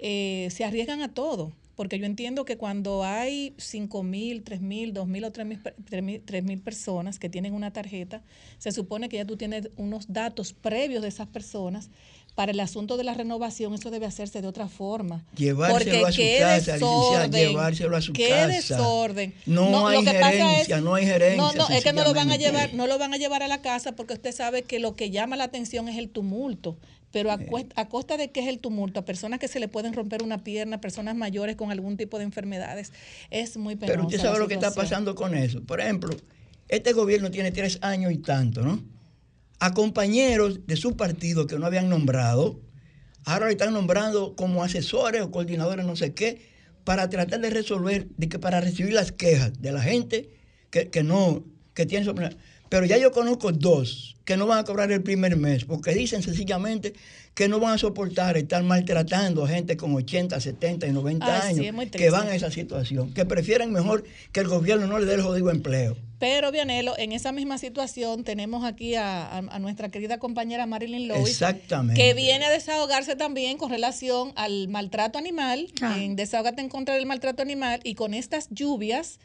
[0.00, 1.52] eh, se arriesgan a todo.
[1.76, 6.60] Porque yo entiendo que cuando hay 5 mil, 3 mil, 2 mil o 3 mil
[6.60, 8.22] personas que tienen una tarjeta,
[8.58, 11.88] se supone que ya tú tienes unos datos previos de esas personas
[12.34, 15.24] para el asunto de la renovación eso debe hacerse de otra forma.
[15.36, 18.46] Llevárselo a su casa, desorden, llevárselo a su qué casa.
[18.46, 19.34] desorden.
[19.46, 21.36] No, hay gerencia, no hay gerencia.
[21.36, 23.48] No, no, es que no lo van a llevar, no lo van a llevar a
[23.48, 26.76] la casa porque usted sabe que lo que llama la atención es el tumulto.
[27.12, 27.38] Pero a,
[27.76, 30.44] a costa de qué es el tumulto, a personas que se le pueden romper una
[30.44, 32.92] pierna, personas mayores con algún tipo de enfermedades,
[33.30, 33.92] es muy penoso.
[33.92, 35.62] Pero usted sabe lo que está pasando con eso.
[35.62, 36.16] Por ejemplo,
[36.68, 38.82] este gobierno tiene tres años y tanto, ¿no?
[39.60, 42.60] a compañeros de su partido que no habían nombrado,
[43.24, 46.48] ahora lo están nombrando como asesores o coordinadores, no sé qué,
[46.84, 50.30] para tratar de resolver, de que para recibir las quejas de la gente
[50.70, 51.44] que, que no,
[51.74, 52.14] que tiene su...
[52.70, 56.22] Pero ya yo conozco dos que no van a cobrar el primer mes, porque dicen
[56.22, 56.94] sencillamente
[57.34, 61.88] que no van a soportar estar maltratando a gente con 80, 70 y 90 años
[61.90, 65.22] que van a esa situación, que prefieren mejor que el gobierno no le dé el
[65.22, 65.96] jodido empleo.
[66.20, 71.40] Pero, Vianelo, en esa misma situación tenemos aquí a, nuestra querida compañera Marilyn Lewis,
[71.96, 75.96] que viene a desahogarse también con relación al maltrato animal, ah.
[75.98, 79.18] en Desahogate en contra del maltrato animal, y con estas lluvias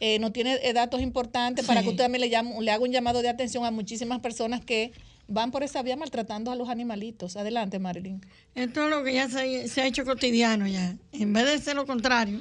[0.00, 3.22] eh, no tiene eh, datos importantes para que usted también le, le haga un llamado
[3.22, 4.92] de atención a muchísimas personas que
[5.28, 7.36] van por esa vía maltratando a los animalitos.
[7.36, 8.24] Adelante, Marilyn.
[8.54, 10.96] Esto es lo que ya se, ha hecho cotidiano ya.
[11.12, 12.40] En vez de ser lo contrario.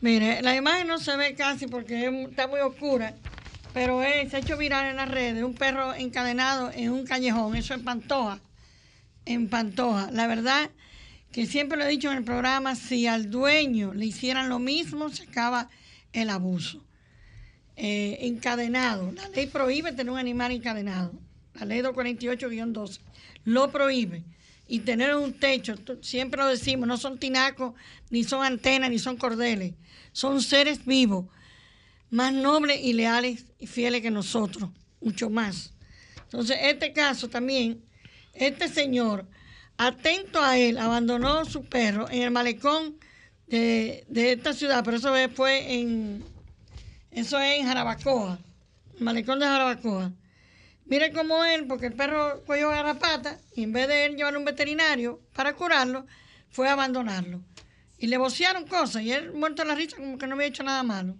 [0.00, 3.14] Mire, la imagen no se ve casi porque está muy oscura,
[3.72, 7.74] pero se ha hecho viral en las redes un perro encadenado en un callejón, eso
[7.74, 8.40] en Pantoja,
[9.24, 10.10] en Pantoja.
[10.12, 10.70] La verdad
[11.32, 15.08] que siempre lo he dicho en el programa, si al dueño le hicieran lo mismo,
[15.08, 15.68] se acaba
[16.22, 16.82] el abuso.
[17.76, 19.12] Eh, encadenado.
[19.12, 21.12] La ley prohíbe tener un animal encadenado.
[21.54, 23.00] La ley 248-12
[23.44, 24.24] lo prohíbe.
[24.68, 27.74] Y tener un techo, siempre lo decimos, no son tinacos,
[28.10, 29.74] ni son antenas, ni son cordeles.
[30.12, 31.26] Son seres vivos,
[32.10, 35.72] más nobles y leales y fieles que nosotros, mucho más.
[36.24, 37.84] Entonces, este caso también,
[38.32, 39.28] este señor,
[39.76, 42.96] atento a él, abandonó su perro en el malecón
[43.46, 46.24] de, esta ciudad, pero eso fue en,
[47.10, 48.38] eso es en Jarabacoa,
[48.98, 50.12] malecón de Jarabacoa.
[50.86, 54.40] Mire cómo él, porque el perro cogió garrapata y en vez de él llevarlo a
[54.40, 56.06] un veterinario para curarlo,
[56.48, 57.42] fue a abandonarlo.
[57.98, 60.62] Y le vocearon cosas y él muerto de la risa como que no había hecho
[60.62, 61.16] nada malo.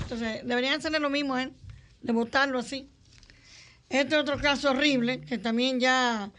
[0.00, 1.52] Entonces, deberían hacerle lo mismo a él,
[2.00, 2.88] de botarlo así.
[3.88, 6.32] Este otro caso horrible, que también ya,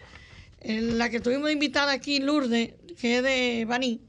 [0.59, 4.01] eh, la que tuvimos invitada aquí, Lourdes, que es de Baní,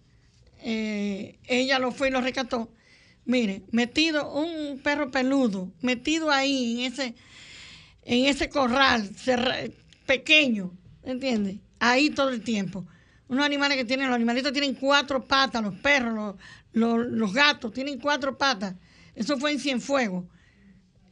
[0.66, 2.72] eh, ella lo fue y lo rescató.
[3.26, 7.14] Mire, metido un perro peludo, metido ahí en ese,
[8.02, 9.10] en ese corral
[10.06, 10.72] pequeño,
[11.02, 11.56] ¿entiendes?
[11.78, 12.86] Ahí todo el tiempo.
[13.28, 16.36] Unos animales que tienen, los animalitos tienen cuatro patas, los perros,
[16.72, 18.74] los, gatos tienen cuatro patas.
[19.14, 20.24] Eso fue en Cienfuegos.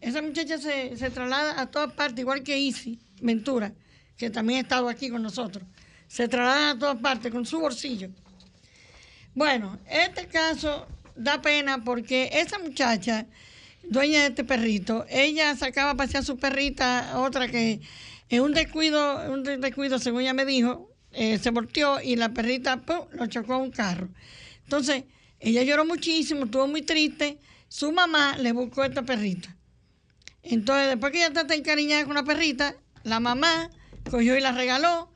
[0.00, 3.74] Esa muchacha se, se traslada a todas partes, igual que Isi Ventura,
[4.16, 5.64] que también ha estado aquí con nosotros.
[6.08, 8.10] Se traslada a todas partes con su bolsillo
[9.34, 13.26] bueno, este caso da pena porque esa muchacha,
[13.82, 17.80] dueña de este perrito, ella sacaba a pasear su perrita, otra que
[18.28, 22.82] en un descuido, un descuido, según ella me dijo, eh, se volteó y la perrita
[23.12, 24.08] lo chocó a un carro.
[24.64, 25.04] Entonces,
[25.40, 27.38] ella lloró muchísimo, estuvo muy triste.
[27.68, 29.54] Su mamá le buscó esta perrita.
[30.42, 33.70] Entonces, después que ella está encariñada con la perrita, la mamá
[34.10, 35.11] cogió y la regaló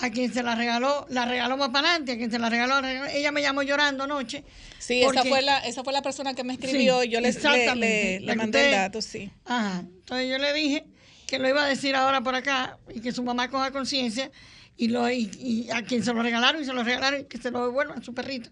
[0.00, 2.86] a quien se la regaló, la regaló más para adelante, a quien se la regaló,
[2.86, 4.44] ella me llamó llorando anoche.
[4.78, 8.36] Sí, esa fue la, esa fue la persona que me escribió, yo le, le, le
[8.36, 9.30] mandé el dato, sí.
[9.44, 10.86] Ajá, entonces yo le dije
[11.26, 14.30] que lo iba a decir ahora por acá y que su mamá coja conciencia
[14.76, 17.66] y, lo, y, a quien se lo regalaron y se lo regalaron que se lo
[17.66, 18.50] devuelvan a su perrita.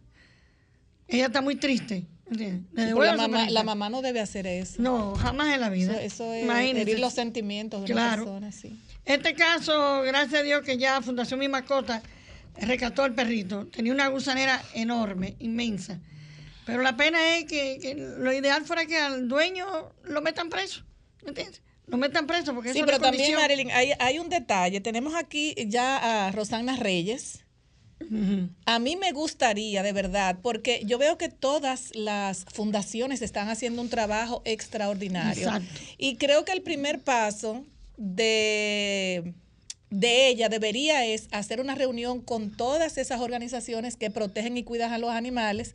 [1.06, 2.04] Ella está muy triste.
[2.28, 4.82] La, mamá, la mamá no debe hacer eso.
[4.82, 6.00] No, jamás en la vida.
[6.02, 8.78] Eso, es herir los sentimientos de la persona, sí.
[9.04, 12.02] Este caso, gracias a Dios que ya Fundación Mi Mascota
[12.60, 13.66] rescató el perrito.
[13.66, 16.00] Tenía una gusanera enorme, inmensa.
[16.64, 19.66] Pero la pena es que, lo ideal fuera que al dueño
[20.02, 20.82] lo metan preso.
[21.24, 21.62] ¿Entiendes?
[21.86, 24.80] Lo metan preso porque Sí, pero también, Marilyn, hay, hay un detalle.
[24.80, 27.45] Tenemos aquí ya a Rosana Reyes
[28.66, 33.80] A mí me gustaría, de verdad, porque yo veo que todas las fundaciones están haciendo
[33.82, 35.50] un trabajo extraordinario.
[35.96, 37.64] Y creo que el primer paso
[37.96, 39.32] de,
[39.90, 44.92] de ella debería es hacer una reunión con todas esas organizaciones que protegen y cuidan
[44.92, 45.74] a los animales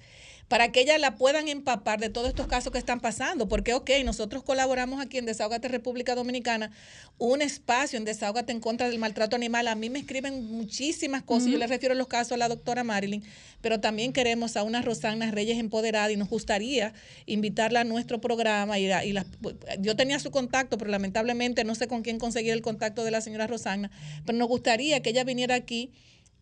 [0.52, 3.48] para que ellas la puedan empapar de todos estos casos que están pasando.
[3.48, 6.72] Porque, ok, nosotros colaboramos aquí en Desahogate República Dominicana,
[7.18, 9.70] un espacio en Desahogate en contra del maltrato animal.
[9.70, 13.24] A mí me escriben muchísimas cosas, yo le refiero los casos a la doctora Marilyn,
[13.62, 16.94] pero también queremos a una Rosana Reyes empoderada y nos gustaría
[17.28, 18.78] invitarla a nuestro programa.
[18.78, 19.16] Y, y
[19.80, 23.22] yo tenía su contacto, pero lamentablemente no sé con quién conseguir el contacto de la
[23.22, 23.90] señora Rosana,
[24.26, 25.94] pero nos gustaría que ella viniera aquí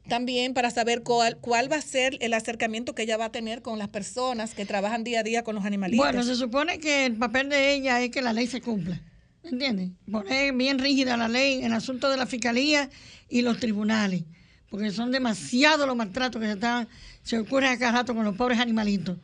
[0.09, 3.61] también para saber cuál, cuál va a ser el acercamiento que ella va a tener
[3.61, 6.05] con las personas que trabajan día a día con los animalitos.
[6.05, 8.99] Bueno, se supone que el papel de ella es que la ley se cumpla.
[9.43, 9.91] ¿Entiendes?
[10.11, 12.89] Poner bien rígida la ley en el asunto de la fiscalía
[13.29, 14.23] y los tribunales,
[14.69, 16.87] porque son demasiados los maltratos que se, están,
[17.23, 19.17] se ocurren a cada rato con los pobres animalitos.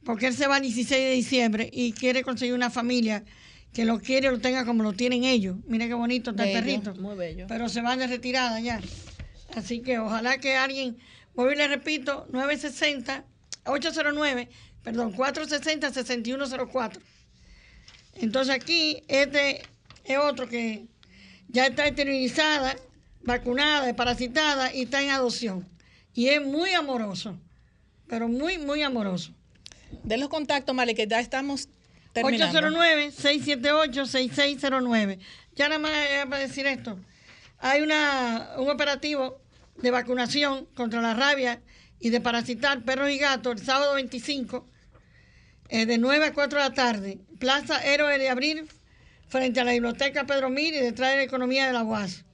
[0.05, 3.25] Porque él se va el 16 de diciembre y quiere conseguir una familia
[3.73, 5.57] que lo quiere lo tenga como lo tienen ellos.
[5.67, 6.95] Mire qué bonito está el perrito.
[6.95, 7.47] Muy bello.
[7.47, 8.81] Pero se van de retirada ya.
[9.55, 10.97] Así que ojalá que alguien,
[11.35, 13.27] hoy le repito, 960
[13.67, 14.49] 809,
[14.83, 16.99] perdón, 460-6104.
[18.15, 19.63] Entonces aquí, este
[20.05, 20.87] es otro que
[21.49, 22.77] ya está esterilizada,
[23.23, 25.69] vacunada, desparasitada y está en adopción.
[26.15, 27.39] Y es muy amoroso,
[28.09, 29.33] pero muy, muy amoroso.
[30.03, 31.69] De los contactos, Male, que ya estamos
[32.13, 32.59] terminando.
[32.59, 35.19] 809-678-6609.
[35.55, 35.93] Ya nada más
[36.29, 36.99] para decir esto.
[37.59, 39.41] Hay una, un operativo
[39.77, 41.63] de vacunación contra la rabia
[42.01, 44.67] y de parasitar perros y gatos el sábado 25
[45.69, 48.69] eh, de 9 a 4 de la tarde, Plaza Héroe de Abril,
[49.29, 52.25] frente a la biblioteca Pedro Mir y detrás de la economía de la UAS,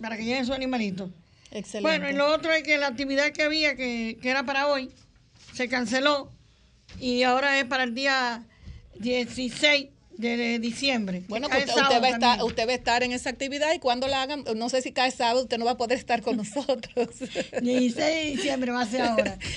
[0.00, 1.10] para que lleguen sus animalitos.
[1.52, 1.88] Excelente.
[1.88, 4.90] Bueno, y lo otro es que la actividad que había, que, que era para hoy,
[5.52, 6.32] se canceló
[6.98, 8.44] y ahora es para el día
[8.98, 11.22] 16 de diciembre.
[11.28, 14.08] Bueno, pues usted, va a estar, usted va a estar en esa actividad y cuando
[14.08, 17.18] la hagan, no sé si cae sábado, usted no va a poder estar con nosotros.
[17.60, 19.38] 16 de diciembre va a ser ahora.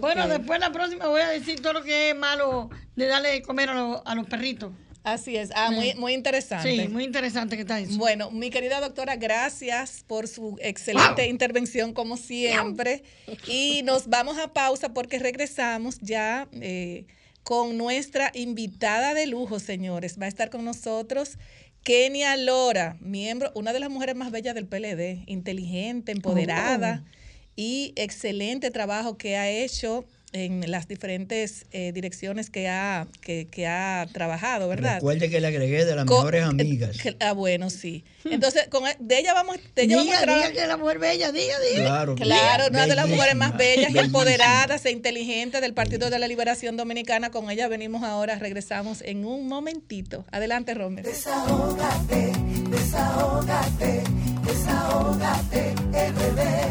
[0.00, 3.42] Bueno, después la próxima voy a decir todo lo que es malo de darle de
[3.42, 4.72] comer a, a los perritos.
[5.04, 6.74] Así es, ah, muy, muy interesante.
[6.74, 7.98] Sí, muy interesante que está eso.
[7.98, 13.02] Bueno, mi querida doctora, gracias por su excelente intervención como siempre.
[13.46, 16.48] Y nos vamos a pausa porque regresamos ya.
[16.52, 17.04] Eh,
[17.44, 20.18] con nuestra invitada de lujo, señores.
[20.20, 21.38] Va a estar con nosotros
[21.84, 27.10] Kenia Lora, miembro, una de las mujeres más bellas del PLD, inteligente, empoderada oh.
[27.56, 33.68] y excelente trabajo que ha hecho en las diferentes eh, direcciones que ha, que, que,
[33.68, 34.96] ha trabajado, ¿verdad?
[34.96, 36.96] Recuerde que le agregué de las mejores eh, amigas.
[37.20, 38.04] ah, bueno, sí.
[38.24, 40.98] Entonces, con, e, de ella vamos, de ella diga, vamos a diga que la mujer
[40.98, 41.84] bella, diga, diga.
[41.84, 46.26] Claro, claro una de las mujeres más bellas, empoderadas e inteligentes del Partido de la
[46.26, 47.30] Liberación Dominicana.
[47.30, 50.24] Con ella venimos ahora, regresamos en un momentito.
[50.32, 51.04] Adelante, Romer.
[51.04, 52.32] Desahógate,
[52.70, 54.02] desahógate,
[54.44, 56.64] desahógate, bebé.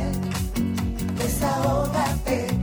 [1.24, 2.63] Desahógate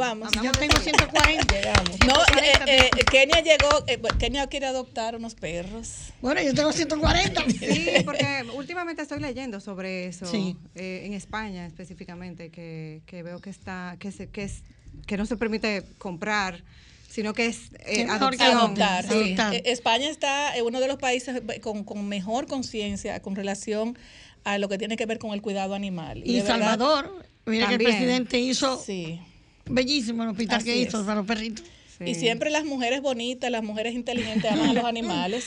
[0.00, 0.32] Vamos.
[0.42, 1.54] Yo tengo 140.
[1.54, 1.98] Llegamos.
[2.06, 6.12] No, eh, eh, Kenia llegó, eh, Kenia quiere adoptar unos perros.
[6.20, 7.44] Bueno, yo tengo 140.
[7.60, 10.26] Sí, porque últimamente estoy leyendo sobre eso.
[10.26, 10.56] Sí.
[10.74, 14.62] eh, en España específicamente, que, que veo que está, que se, que es,
[15.06, 16.62] que no se permite comprar,
[17.10, 18.56] sino que es eh, adopción.
[18.56, 19.10] Adoptar, Sí.
[19.10, 19.14] sí.
[19.24, 19.54] Adoptar.
[19.56, 23.98] Eh, España está en uno de los países con, con mejor conciencia con relación
[24.44, 26.22] a lo que tiene que ver con el cuidado animal.
[26.24, 29.20] Y de verdad- Salvador, mira que el presidente hizo Sí.
[29.66, 31.04] bellísimo el hospital Así que hizo es.
[31.04, 31.64] para los perritos.
[31.98, 32.04] Sí.
[32.10, 35.44] Y siempre las mujeres bonitas, las mujeres inteligentes aman a los animales.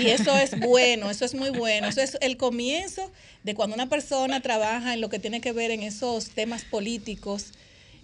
[0.00, 1.88] Y eso es bueno, eso es muy bueno.
[1.88, 3.10] Eso es el comienzo
[3.42, 7.52] de cuando una persona trabaja en lo que tiene que ver en esos temas políticos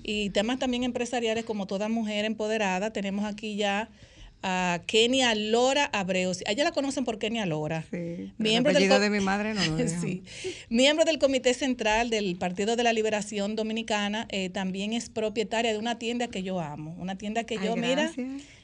[0.06, 2.92] y temas también empresariales como toda mujer empoderada.
[2.92, 3.90] Tenemos aquí ya
[4.40, 6.30] a Kenia Lora Abreu.
[6.46, 7.84] A ella la conocen por Kenia Lora.
[7.90, 8.32] Sí.
[8.38, 9.76] Miembro el del de mi madre no lo.
[10.00, 10.22] Sí.
[10.68, 15.78] Miembro del Comité Central del Partido de la Liberación Dominicana, eh, también es propietaria de
[15.78, 18.12] una tienda que yo amo, una tienda que yo, mira,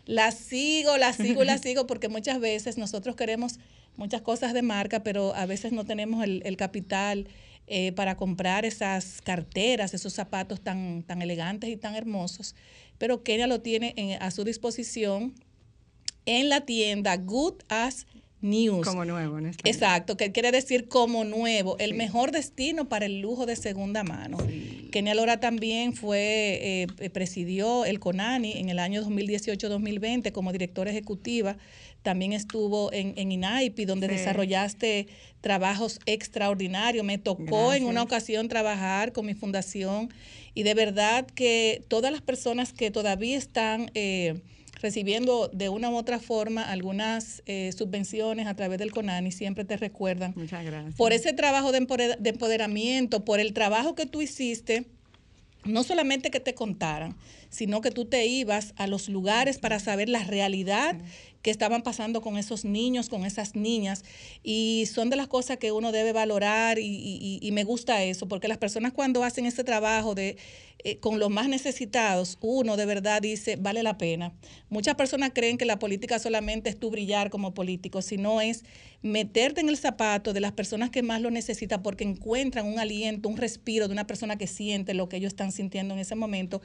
[0.07, 3.59] la sigo, la sigo, la sigo, porque muchas veces nosotros queremos
[3.97, 7.27] muchas cosas de marca, pero a veces no tenemos el, el capital
[7.67, 12.55] eh, para comprar esas carteras, esos zapatos tan, tan elegantes y tan hermosos.
[12.99, 15.35] Pero Kenia lo tiene en- a su disposición
[16.27, 18.07] en la tienda Good As
[18.43, 18.87] News.
[18.87, 19.75] Como nuevo en español.
[19.75, 24.37] Exacto, que quiere decir como nuevo, el mejor destino para el lujo de segunda mano.
[24.91, 31.57] Kenia Lora también fue, eh, presidió el CONANI en el año 2018-2020 como directora ejecutiva.
[32.03, 34.15] También estuvo en, en INAIPI, donde Sí.
[34.15, 35.07] desarrollaste
[35.41, 37.05] trabajos extraordinarios.
[37.05, 40.13] Me tocó en una ocasión trabajar con mi fundación
[40.53, 43.91] y de verdad que todas las personas que todavía están...
[43.95, 44.41] eh,
[44.83, 49.77] recibiendo de una u otra forma algunas eh, subvenciones a través del CONANI, siempre te
[49.77, 50.95] recuerdan Muchas gracias.
[50.97, 54.85] por ese trabajo de empoder- de empoderamiento, por el trabajo que tú hiciste,
[55.65, 57.17] no solamente que te contaran,
[57.49, 60.97] sino que tú te ibas a los lugares para saber la realidad
[61.43, 64.05] que estaban pasando con esos niños, con esas niñas.
[64.43, 68.57] Y son de las cosas que uno debe valorar y, me gusta eso, porque las
[68.57, 70.39] personas cuando hacen ese trabajo de,
[70.85, 74.33] eh, con los más necesitados, uno de verdad dice, vale la pena.
[74.71, 78.65] Muchas personas creen que la política solamente es tú brillar como político, sino es
[79.03, 83.29] meterte en el zapato de las personas que más lo necesitan porque encuentran un aliento,
[83.29, 86.63] un respiro de una persona que siente lo que ellos están sintiendo en ese momento.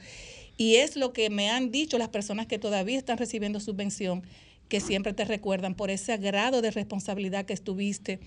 [0.56, 4.24] Y es lo que me han dicho las personas que todavía están recibiendo subvención,
[4.68, 8.20] que siempre te recuerdan por ese grado de responsabilidad que estuviste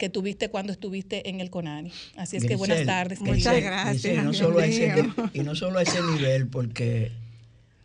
[0.00, 1.92] que tuviste cuando estuviste en el CONANI.
[2.16, 3.20] Así es que buenas Grisel, tardes.
[3.20, 3.52] Muchas.
[3.52, 7.12] Grisel, gracias, Grisel, no solo a ese y no solo a ese nivel, porque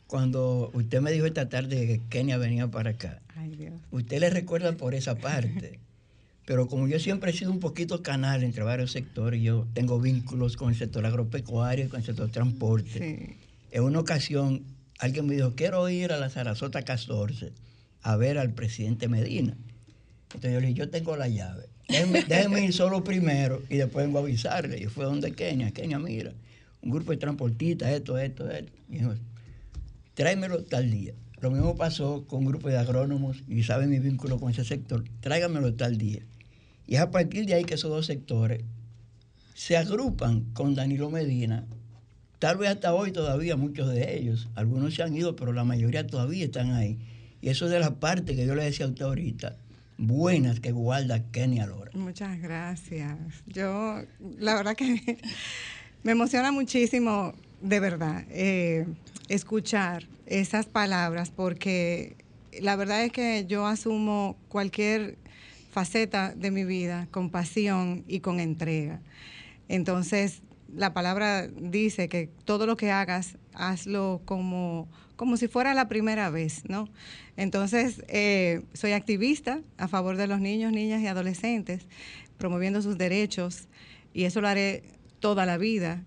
[0.07, 3.73] cuando usted me dijo esta tarde que Kenia venía para acá, Ay, Dios.
[3.91, 5.79] usted le recuerda por esa parte.
[6.45, 10.55] Pero como yo siempre he sido un poquito canal entre varios sectores, yo tengo vínculos
[10.55, 12.99] con el sector agropecuario y con el sector transporte.
[12.99, 13.35] Sí.
[13.71, 14.63] En una ocasión,
[14.99, 17.51] alguien me dijo, quiero ir a la Sarasota 14
[18.05, 19.57] a ver al presidente Medina.
[20.25, 21.65] Entonces yo le dije, yo tengo la llave.
[21.89, 24.79] Déjeme, déjeme ir solo primero y después vengo a avisarle.
[24.79, 25.71] Y fue donde Kenia.
[25.71, 26.31] Kenia, mira,
[26.83, 28.71] un grupo de transportistas, esto, esto, esto.
[28.89, 29.15] Y dijo,
[30.13, 31.13] tráemelo tal día.
[31.41, 35.03] Lo mismo pasó con un grupo de agrónomos y saben mi vínculo con ese sector.
[35.19, 36.21] Tráigamelo tal día.
[36.85, 38.61] Y es a partir de ahí que esos dos sectores
[39.55, 41.65] se agrupan con Danilo Medina.
[42.37, 46.05] Tal vez hasta hoy todavía muchos de ellos, algunos se han ido, pero la mayoría
[46.05, 46.99] todavía están ahí.
[47.45, 49.55] Y eso es de la parte que yo le decía a usted ahorita,
[49.99, 51.91] buenas que guarda Kenia Lora.
[51.93, 53.19] Muchas gracias.
[53.45, 54.01] Yo,
[54.39, 55.19] la verdad que
[56.03, 58.87] me emociona muchísimo, de verdad, eh,
[59.29, 62.15] escuchar esas palabras, porque
[62.59, 65.19] la verdad es que yo asumo cualquier
[65.69, 69.01] faceta de mi vida con pasión y con entrega.
[69.67, 70.41] Entonces,
[70.75, 76.29] la palabra dice que todo lo que hagas, hazlo como, como si fuera la primera
[76.29, 76.89] vez, ¿no?
[77.37, 81.87] Entonces, eh, soy activista a favor de los niños, niñas y adolescentes,
[82.37, 83.67] promoviendo sus derechos,
[84.13, 84.83] y eso lo haré
[85.19, 86.03] toda la vida.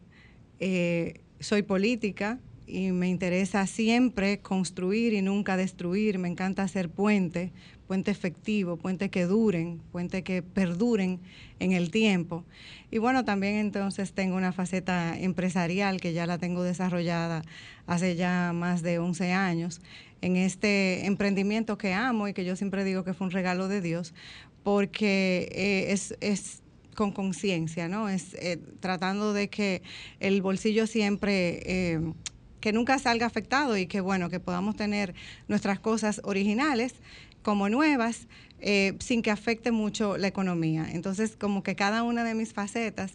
[0.60, 6.18] Eh, soy política y me interesa siempre construir y nunca destruir.
[6.18, 7.52] Me encanta hacer puente,
[7.88, 11.18] puente efectivo, puente que duren, puente que perduren
[11.58, 12.44] en el tiempo.
[12.90, 17.42] Y bueno, también entonces tengo una faceta empresarial que ya la tengo desarrollada
[17.86, 19.80] hace ya más de 11 años
[20.20, 23.80] en este emprendimiento que amo y que yo siempre digo que fue un regalo de
[23.80, 24.14] Dios,
[24.62, 26.62] porque eh, es, es
[26.94, 28.08] con conciencia, ¿no?
[28.08, 29.82] Es eh, tratando de que
[30.18, 32.12] el bolsillo siempre, eh,
[32.60, 35.14] que nunca salga afectado y que, bueno, que podamos tener
[35.46, 36.94] nuestras cosas originales
[37.42, 38.26] como nuevas,
[38.60, 40.86] eh, sin que afecte mucho la economía.
[40.90, 43.12] Entonces, como que cada una de mis facetas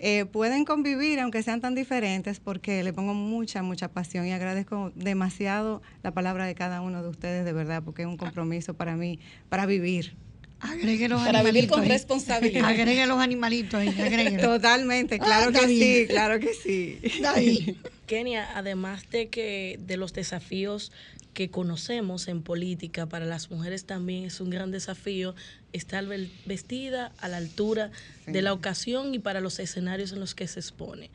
[0.00, 4.92] eh, pueden convivir aunque sean tan diferentes porque le pongo mucha, mucha pasión y agradezco
[4.94, 8.94] demasiado la palabra de cada uno de ustedes, de verdad, porque es un compromiso para
[8.96, 10.14] mí, para vivir.
[10.60, 11.88] Agregue los Para vivir con ahí.
[11.88, 12.64] responsabilidad.
[12.68, 14.36] Agregue los animalitos ahí.
[14.40, 16.98] Totalmente, claro Ah, que está sí, claro que sí.
[17.26, 17.76] Ahí.
[18.06, 20.90] Kenia, además de que de los desafíos
[21.38, 25.36] que conocemos en política, para las mujeres también es un gran desafío
[25.72, 26.04] estar
[26.46, 27.92] vestida a la altura
[28.26, 31.12] de la ocasión y para los escenarios en los que se expone.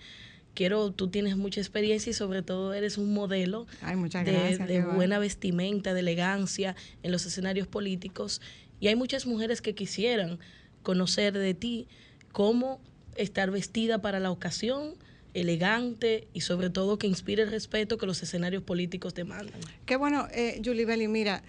[0.54, 4.66] Quiero, tú tienes mucha experiencia y sobre todo eres un modelo Ay, de, gracias.
[4.66, 8.40] de buena vestimenta, de elegancia en los escenarios políticos.
[8.80, 10.40] Y hay muchas mujeres que quisieran
[10.84, 11.86] conocer de ti
[12.32, 12.80] cómo
[13.18, 14.94] estar vestida para la ocasión,
[15.34, 19.60] elegante y sobre todo que inspire el respeto que los escenarios políticos demandan.
[19.86, 21.44] Qué bueno, eh, Julie Belli, mira,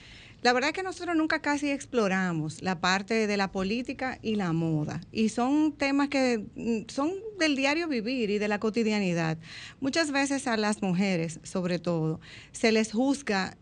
[0.44, 4.52] la verdad es que nosotros nunca casi exploramos la parte de la política y la
[4.52, 5.00] moda.
[5.10, 9.38] Y son temas que mm, son del diario vivir y de la cotidianidad.
[9.80, 12.20] Muchas veces a las mujeres, sobre todo,
[12.52, 13.56] se les juzga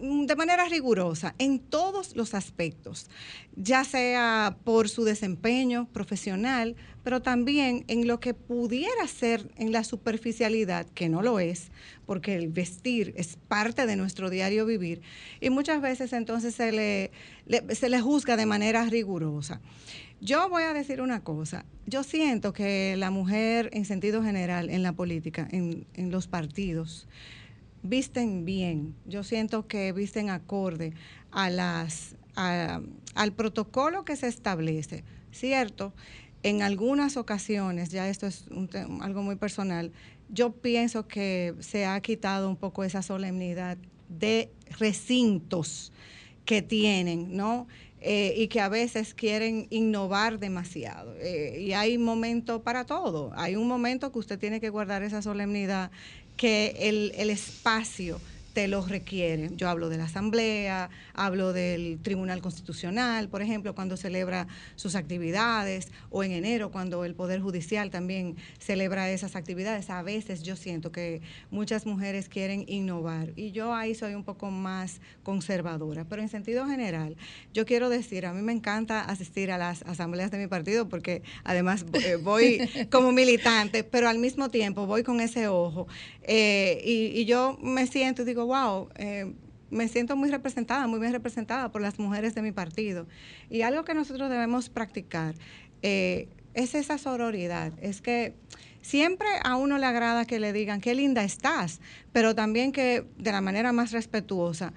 [0.00, 3.06] de manera rigurosa en todos los aspectos,
[3.54, 6.74] ya sea por su desempeño profesional,
[7.04, 11.70] pero también en lo que pudiera ser en la superficialidad, que no lo es,
[12.06, 15.02] porque el vestir es parte de nuestro diario vivir,
[15.40, 17.10] y muchas veces entonces se le,
[17.74, 19.60] se juzga de manera rigurosa.
[20.22, 24.82] Yo voy a decir una cosa, yo siento que la mujer en sentido general en
[24.82, 27.06] la política, en, en los partidos,
[27.82, 28.94] visten bien.
[29.06, 30.92] Yo siento que visten acorde
[31.30, 35.04] a las al protocolo que se establece.
[35.30, 35.92] Cierto,
[36.42, 38.46] en algunas ocasiones, ya esto es
[39.00, 39.92] algo muy personal,
[40.30, 43.76] yo pienso que se ha quitado un poco esa solemnidad
[44.08, 45.92] de recintos
[46.44, 47.66] que tienen, ¿no?
[48.02, 51.14] Eh, y que a veces quieren innovar demasiado.
[51.18, 53.30] Eh, y hay momento para todo.
[53.34, 55.90] Hay un momento que usted tiene que guardar esa solemnidad
[56.40, 58.18] que el, el espacio
[58.60, 59.48] te lo requiere.
[59.56, 65.88] Yo hablo de la Asamblea, hablo del Tribunal Constitucional, por ejemplo, cuando celebra sus actividades,
[66.10, 69.88] o en enero cuando el Poder Judicial también celebra esas actividades.
[69.88, 74.50] A veces yo siento que muchas mujeres quieren innovar y yo ahí soy un poco
[74.50, 77.16] más conservadora, pero en sentido general,
[77.54, 81.22] yo quiero decir, a mí me encanta asistir a las asambleas de mi partido porque
[81.44, 85.86] además eh, voy como militante, pero al mismo tiempo voy con ese ojo
[86.24, 89.32] eh, y, y yo me siento y digo, wow, eh,
[89.70, 93.06] me siento muy representada, muy bien representada por las mujeres de mi partido.
[93.48, 95.36] Y algo que nosotros debemos practicar
[95.82, 98.34] eh, es esa sororidad, es que
[98.82, 101.80] siempre a uno le agrada que le digan qué linda estás,
[102.12, 104.72] pero también que de la manera más respetuosa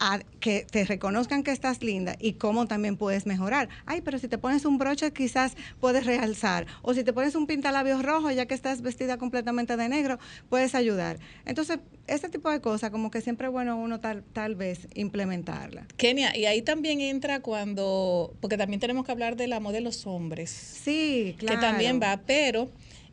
[0.00, 3.68] a que te reconozcan que estás linda y cómo también puedes mejorar.
[3.86, 6.66] Ay, pero si te pones un broche quizás puedes realzar.
[6.82, 10.18] O si te pones un pintalabios rojo ya que estás vestida completamente de negro,
[10.48, 11.18] puedes ayudar.
[11.44, 15.86] Entonces, este tipo de cosas como que siempre es bueno uno tal, tal vez implementarla.
[15.96, 19.80] Kenia, y ahí también entra cuando, porque también tenemos que hablar de la moda de
[19.82, 20.50] los hombres.
[20.50, 21.58] Sí, claro.
[21.58, 22.70] Que también va, pero,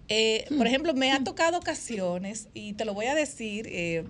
[0.08, 4.06] eh, por ejemplo, me ha tocado ocasiones, y te lo voy a decir, eh,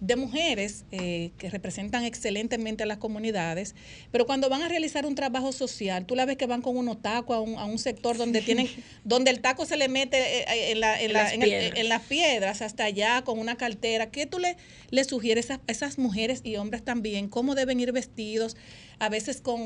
[0.00, 3.74] de mujeres eh, que representan excelentemente a las comunidades,
[4.10, 7.02] pero cuando van a realizar un trabajo social, tú la ves que van con unos
[7.02, 8.68] tacos a un, a un sector donde tienen,
[9.04, 11.48] donde el taco se le mete eh, en, la- en En la- las en el-
[11.50, 11.78] piedras.
[11.78, 14.10] en las piedras hasta allá con una cartera.
[14.10, 14.56] ¿Qué tú le,
[14.90, 17.28] le sugieres a esas mujeres y hombres también?
[17.28, 18.56] ¿Cómo deben ir vestidos?
[19.00, 19.60] A veces con,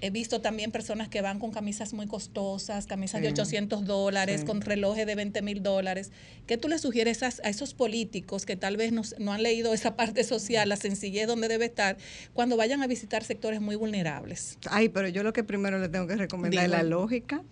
[0.00, 3.32] he visto también personas que van con camisas muy costosas, camisas de Sí.
[3.34, 4.46] 800 dólares, Sí.
[4.46, 6.10] con relojes de 20 mil dólares.
[6.46, 9.74] ¿Qué tú le sugieres a, a esos políticos que tal vez no, no han leído
[9.74, 11.98] esa parte social, la sencillez donde debe estar,
[12.32, 14.58] cuando vayan a visitar sectores muy vulnerables?
[14.70, 17.42] Ay, pero yo lo que primero le tengo que recomendar es la lógica.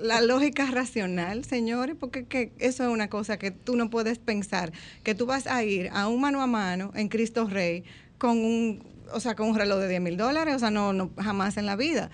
[0.00, 4.72] La lógica racional, señores, porque que eso es una cosa que tú no puedes pensar,
[5.02, 7.82] que tú vas a ir a un mano a mano en Cristo Rey
[8.16, 8.82] con un,
[9.12, 11.66] o sea, con un reloj de 10 mil dólares, o sea, no, no, jamás en
[11.66, 12.10] la vida.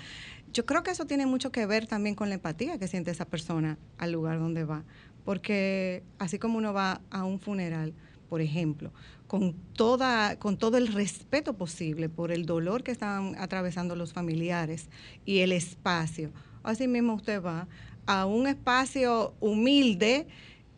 [0.52, 3.24] Yo creo que eso tiene mucho que ver también con la empatía que siente esa
[3.24, 4.84] persona al lugar donde va,
[5.24, 7.92] porque así como uno va a un funeral,
[8.28, 8.92] por ejemplo,
[9.26, 14.88] con toda con todo el respeto posible por el dolor que están atravesando los familiares
[15.24, 16.30] y el espacio.
[16.62, 17.66] Así mismo usted va
[18.06, 20.26] a un espacio humilde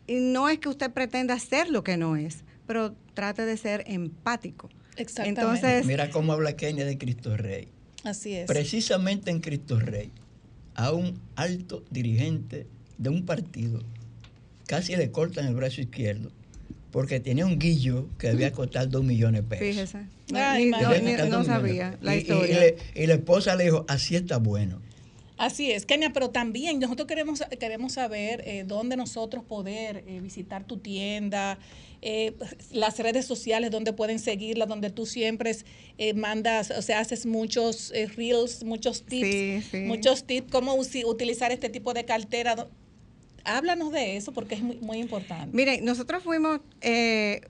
[0.07, 3.83] y no es que usted pretenda ser lo que no es, pero trate de ser
[3.87, 4.69] empático.
[4.97, 5.41] Exactamente.
[5.41, 7.67] Entonces, Mira cómo habla Kenia de Cristo Rey.
[8.03, 8.47] Así es.
[8.47, 10.11] Precisamente en Cristo Rey,
[10.75, 12.67] a un alto dirigente
[12.97, 13.81] de un partido
[14.65, 16.31] casi le cortan el brazo izquierdo
[16.91, 19.67] porque tenía un guillo que debía costar dos millones de pesos.
[19.67, 19.97] fíjese,
[20.31, 22.49] no, Ay, no, no sabía la Y- y- historia.
[22.55, 24.81] Y, le- y la esposa le dijo, así está bueno.
[25.37, 30.63] Así es, Kenia, pero también nosotros queremos, queremos saber eh, dónde nosotros poder eh, visitar
[30.65, 31.59] tu tienda,
[32.01, 32.33] eh,
[32.71, 35.55] las redes sociales donde pueden seguirla, donde tú siempre
[35.97, 41.69] eh, mandas, o sea, haces muchos eh, reels, muchos tips, muchos tips, cómo utilizar este
[41.69, 42.67] tipo de cartera.
[43.45, 45.55] Háblanos de eso porque es muy, muy importante.
[45.55, 46.59] Mire, nosotros fuimos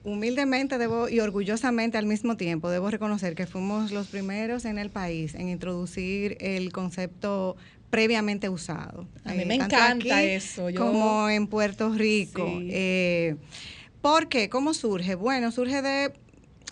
[0.04, 4.90] humildemente debo, y orgullosamente al mismo tiempo, debo reconocer que fuimos los primeros en el
[4.90, 7.56] país en introducir el concepto
[7.90, 9.06] previamente usado.
[9.24, 10.68] A mí me encanta eso.
[10.74, 12.48] Como en Puerto Rico.
[14.00, 14.48] ¿Por qué?
[14.48, 15.16] ¿Cómo surge?
[15.16, 16.12] Bueno, surge de,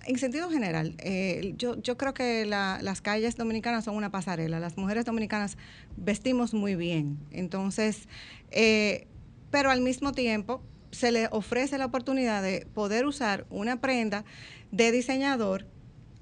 [0.07, 4.61] en sentido general, eh, yo, yo creo que las calles dominicanas son una pasarela.
[4.61, 5.59] Las mujeres dominicanas
[5.97, 7.19] vestimos muy bien.
[7.33, 8.09] Entonces,
[8.53, 9.09] eh,
[9.51, 10.63] pero al mismo tiempo
[10.93, 14.25] se le ofrece la oportunidad de poder usar una prenda
[14.71, 15.67] de diseñador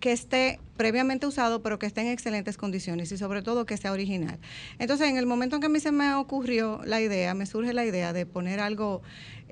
[0.00, 3.92] que esté previamente usado, pero que esté en excelentes condiciones y sobre todo que sea
[3.92, 4.38] original.
[4.78, 7.72] Entonces, en el momento en que a mí se me ocurrió la idea, me surge
[7.72, 9.00] la idea de poner algo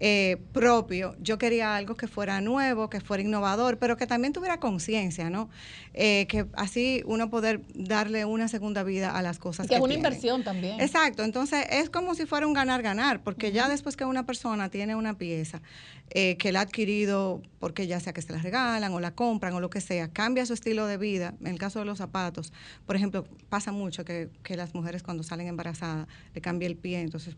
[0.04, 1.14] eh, propio.
[1.20, 5.48] Yo quería algo que fuera nuevo, que fuera innovador, pero que también tuviera conciencia, ¿no?
[5.94, 9.68] Eh, que así uno poder darle una segunda vida a las cosas.
[9.68, 10.80] que es una inversión también.
[10.80, 14.96] Exacto, entonces es como si fuera un ganar-ganar, porque ya después que una persona tiene
[14.96, 15.62] una pieza
[16.10, 19.54] eh, que la ha adquirido porque ya sea que se la regalan o la compran
[19.54, 21.34] o lo que sea, cambia su estilo de vida.
[21.42, 22.52] En el caso de los zapatos,
[22.86, 27.02] por ejemplo, pasa mucho que, que las mujeres cuando salen embarazadas le cambia el pie,
[27.02, 27.36] entonces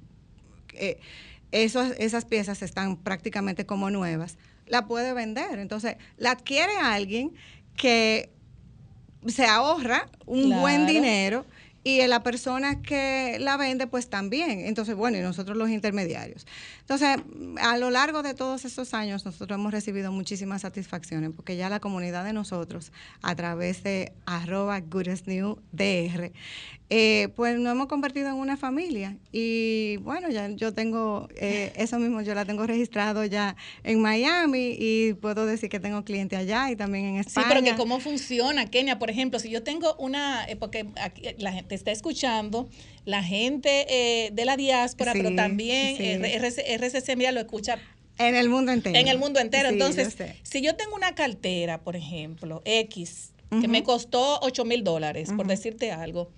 [1.54, 4.36] esas piezas están prácticamente como nuevas,
[4.66, 5.58] la puede vender.
[5.58, 7.32] Entonces, la adquiere alguien
[7.76, 8.30] que
[9.26, 11.46] se ahorra un buen dinero
[11.86, 14.60] y la persona que la vende pues también.
[14.60, 16.46] Entonces, bueno, y nosotros los intermediarios.
[16.80, 17.18] Entonces,
[17.60, 21.80] a lo largo de todos estos años nosotros hemos recibido muchísimas satisfacciones porque ya la
[21.80, 22.90] comunidad de nosotros
[23.20, 26.32] a través de arroba DR
[26.90, 31.98] eh, pues nos hemos convertido en una familia y bueno, ya yo tengo eh, eso
[31.98, 36.70] mismo, yo la tengo registrado ya en Miami y puedo decir que tengo cliente allá
[36.70, 37.46] y también en España.
[37.48, 41.22] Sí, pero que cómo funciona, Kenia, por ejemplo, si yo tengo una, eh, porque aquí
[41.38, 42.68] la gente está escuchando,
[43.06, 47.78] la gente de la diáspora, pero también RCC, mira, lo escucha
[48.18, 48.98] en el mundo entero.
[48.98, 49.68] En el mundo entero.
[49.68, 55.30] Entonces, si yo tengo una cartera, por ejemplo, X, que me costó 8 mil dólares,
[55.36, 56.30] por decirte algo,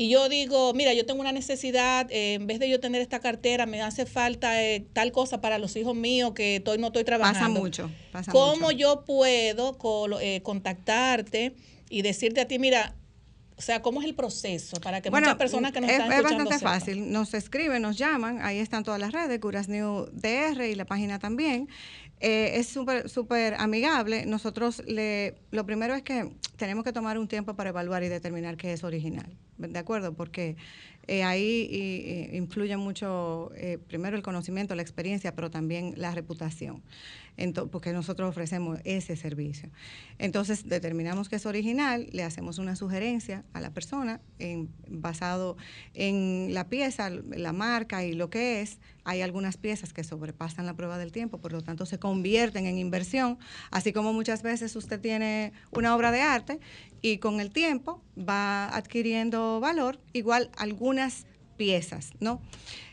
[0.00, 3.20] y yo digo, mira, yo tengo una necesidad, eh, en vez de yo tener esta
[3.20, 7.04] cartera, me hace falta eh, tal cosa para los hijos míos que estoy, no estoy
[7.04, 7.40] trabajando.
[7.40, 7.90] Pasa mucho.
[8.10, 9.76] Pasa ¿Cómo yo puedo
[10.22, 11.54] eh, contactarte
[11.90, 12.94] y decirte a ti, mira,
[13.58, 16.44] o sea, ¿cómo es el proceso para que muchas personas que nos es, están escuchando
[16.44, 17.12] Es bastante fácil.
[17.12, 18.40] Nos escriben, nos llaman.
[18.40, 21.68] Ahí están todas las redes, Curas New DR y la página también.
[22.20, 24.26] Eh, es súper súper amigable.
[24.26, 28.56] Nosotros le, lo primero es que tenemos que tomar un tiempo para evaluar y determinar
[28.58, 30.12] qué es original, ¿de acuerdo?
[30.12, 30.56] Porque
[31.06, 36.82] eh, ahí influye mucho, eh, primero el conocimiento, la experiencia, pero también la reputación
[37.70, 39.70] porque nosotros ofrecemos ese servicio.
[40.18, 45.56] Entonces, determinamos que es original, le hacemos una sugerencia a la persona en, basado
[45.94, 48.78] en la pieza, la marca y lo que es.
[49.04, 52.78] Hay algunas piezas que sobrepasan la prueba del tiempo, por lo tanto se convierten en
[52.78, 53.38] inversión,
[53.70, 56.60] así como muchas veces usted tiene una obra de arte
[57.00, 61.26] y con el tiempo va adquiriendo valor, igual algunas
[61.56, 62.40] piezas, ¿no?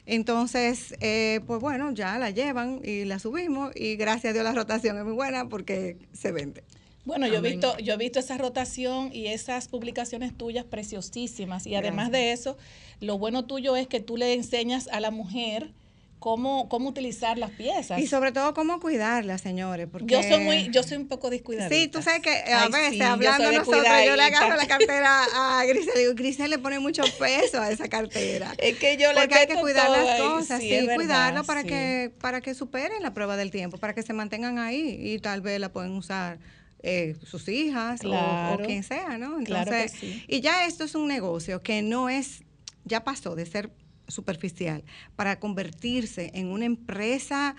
[0.08, 4.54] Entonces, eh, pues bueno, ya la llevan y la subimos y gracias a Dios la
[4.54, 6.64] rotación es muy buena porque se vende.
[7.04, 11.68] Bueno, yo he visto, yo he visto esa rotación y esas publicaciones tuyas preciosísimas.
[11.68, 12.58] Y además de eso,
[13.02, 15.72] lo bueno tuyo es que tú le enseñas a la mujer
[16.20, 18.00] cómo, cómo utilizar las piezas.
[18.00, 19.88] Y sobre todo cómo cuidarlas, señores.
[19.92, 20.14] Porque...
[20.14, 21.70] Yo soy muy, yo soy un poco descuidada.
[21.70, 25.94] Sí, tú sabes que a veces hablando nosotros, yo le agarro la cartera a Grisel
[25.96, 28.54] y digo, Grisel le pone mucho peso a esa cartera.
[28.58, 32.42] es que yo le Porque hay que cuidar las cosas, sí, cuidarlo para que, para
[32.42, 35.72] que superen la prueba del tiempo, para que se mantengan ahí y tal vez la
[35.72, 36.40] pueden usar
[36.84, 39.40] eh, sus hijas o, quien sea, ¿no?
[39.40, 39.94] Entonces,
[40.28, 42.44] y ya esto es un negocio que no es,
[42.86, 43.72] ya pasó de ser
[44.08, 44.84] superficial
[45.16, 47.56] para convertirse en una empresa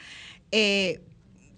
[0.51, 1.03] eh,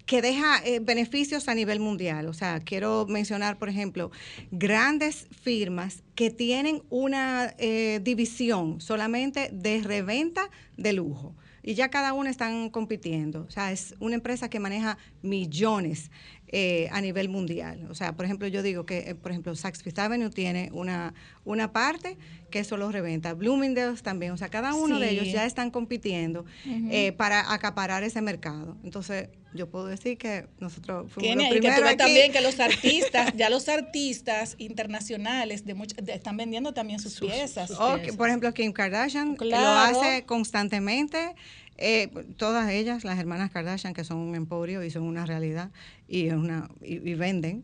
[0.05, 2.27] que deja eh, beneficios a nivel mundial.
[2.27, 4.11] O sea, quiero mencionar, por ejemplo,
[4.51, 11.33] grandes firmas que tienen una eh, división solamente de reventa de lujo.
[11.63, 13.45] Y ya cada una están compitiendo.
[13.47, 16.11] O sea, es una empresa que maneja millones
[16.51, 17.87] eh, a nivel mundial.
[17.89, 21.13] O sea, por ejemplo, yo digo que, eh, por ejemplo, Saks Fifth Avenue tiene una,
[21.45, 22.17] una parte
[22.49, 23.33] que eso lo reventa.
[23.33, 24.31] Bloomingdale's también.
[24.33, 28.77] O sea, cada uno de ellos ya están compitiendo eh, para acaparar ese mercado.
[28.83, 31.97] Entonces, yo puedo decir que nosotros fuimos los y que tú primeros ves aquí.
[31.97, 37.19] también que los artistas, ya los artistas internacionales de much- de- están vendiendo también sus,
[37.19, 37.71] piezas.
[37.71, 39.63] O que, por ejemplo, Kim Kardashian Claro.
[39.93, 41.35] lo hace constantemente.
[41.81, 45.71] Eh, todas ellas, las hermanas Kardashian, que son un emporio y son una realidad
[46.07, 47.63] y, es una, y, y venden,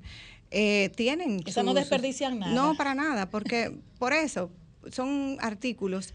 [0.51, 1.41] eh, tienen.
[1.45, 2.53] Esas no sus- desperdician nada.
[2.53, 4.49] No, para nada, porque por eso
[4.91, 6.13] son artículos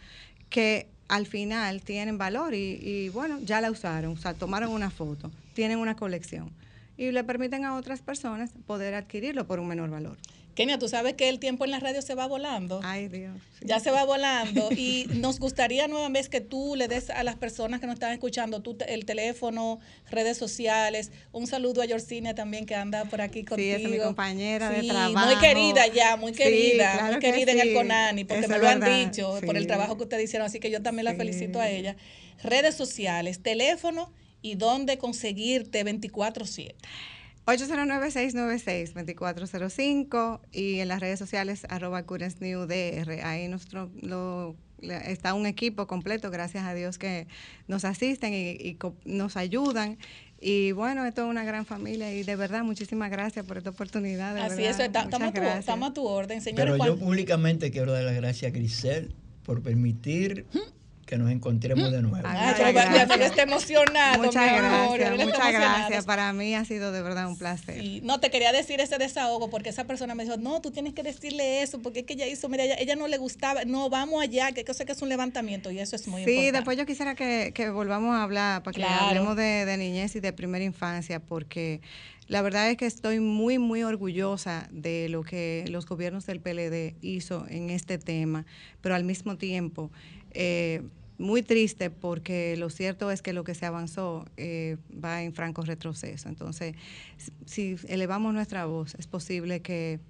[0.50, 4.90] que al final tienen valor y, y, bueno, ya la usaron, o sea, tomaron una
[4.90, 6.50] foto, tienen una colección
[6.96, 10.16] y le permiten a otras personas poder adquirirlo por un menor valor.
[10.54, 12.80] Kenia, tú sabes que el tiempo en la radio se va volando.
[12.84, 13.34] Ay, Dios.
[13.62, 17.80] Ya se va volando y nos gustaría nuevamente que tú le des a las personas
[17.80, 19.80] que nos están escuchando tú el teléfono,
[20.10, 21.10] redes sociales.
[21.32, 23.76] Un saludo a Yorcinia también que anda por aquí Sí, contigo.
[23.76, 25.26] esa es mi compañera de Sí, trabajo.
[25.26, 27.74] Muy querida ya, muy Sí, querida, claro muy que querida en el sí.
[27.74, 29.68] CONANI, porque Eso me lo han verdad, dicho por el sí.
[29.68, 31.16] trabajo que ustedes hicieron, así que yo también la Sí.
[31.16, 31.96] felicito a ella.
[32.42, 36.74] Redes sociales, teléfono y dónde conseguirte 24/7.
[37.46, 43.24] 809-696-2405 y en las redes sociales arroba DR.
[43.24, 47.26] Ahí nuestro, lo, está un equipo completo, gracias a Dios que
[47.66, 49.98] nos asisten y, y nos ayudan.
[50.44, 54.34] Y bueno, esto es una gran familia y de verdad muchísimas gracias por esta oportunidad.
[54.34, 54.80] de Así verdad.
[54.80, 54.86] es,
[55.60, 56.74] estamos a, tu, orden, señores.
[56.78, 59.14] Pero yo públicamente quiero dar las gracias a Grisel
[59.44, 60.46] por permitir
[61.12, 62.26] que nos encontremos de nuevo.
[62.26, 63.20] Muchas yo- ya gracias.
[63.20, 66.04] está emocionado, Muchas gracias, muchas gracias.
[66.06, 67.78] Para mí ha sido de verdad un placer.
[67.78, 70.94] Sí, no, te quería decir ese desahogo porque esa persona me dijo, no, tú tienes
[70.94, 73.90] que decirle eso porque es que ella hizo, mira, ella, ella no le gustaba, no,
[73.90, 76.52] vamos allá, que cosa que es un levantamiento y eso es muy Sí, importante.
[76.52, 79.04] después yo quisiera que, que volvamos a hablar, para que Claro.
[79.08, 81.82] hablemos de, de niñez y de primera infancia, porque
[82.28, 86.94] la verdad es que estoy muy, muy orgullosa de lo que los gobiernos del PLD
[87.02, 88.46] hizo en este tema,
[88.80, 89.90] pero al mismo tiempo
[90.34, 90.80] eh,
[91.22, 95.62] muy triste porque lo cierto es que lo que se avanzó eh, va en franco
[95.62, 96.28] retroceso.
[96.28, 96.74] Entonces,
[97.46, 100.00] si elevamos nuestra voz, es posible que,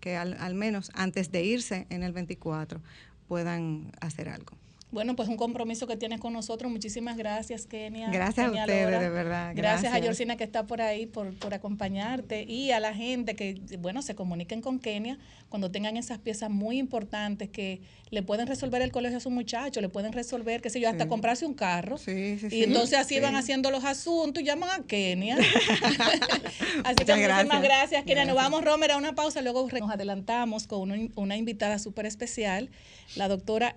[0.00, 2.80] que al, al menos antes de irse en el 24
[3.28, 4.57] puedan hacer algo.
[4.90, 6.72] Bueno, pues un compromiso que tienes con nosotros.
[6.72, 8.08] Muchísimas gracias, Kenia.
[8.10, 9.00] Gracias a ustedes, Lora.
[9.00, 10.02] de verdad, Gracias, a gracias.
[10.02, 14.14] Georgina que está por ahí por, por acompañarte y a la gente que, bueno, se
[14.14, 15.18] comuniquen con Kenia
[15.50, 19.82] cuando tengan esas piezas muy importantes que le pueden resolver el colegio a su muchacho,
[19.82, 21.08] le pueden resolver, qué sé yo, hasta Sí.
[21.10, 21.98] comprarse un carro.
[21.98, 22.64] Sí, sí, y sí.
[22.64, 23.20] entonces así Sí.
[23.20, 25.36] van haciendo los asuntos y llaman a Kenia.
[26.84, 27.62] así que Muchas muchísimas gracias.
[27.62, 28.24] gracias, Kenia.
[28.24, 28.50] Nos Gracias.
[28.52, 29.42] vamos, Romer, a una pausa.
[29.42, 32.70] Luego nos adelantamos con una, una invitada súper especial,
[33.16, 33.76] la doctora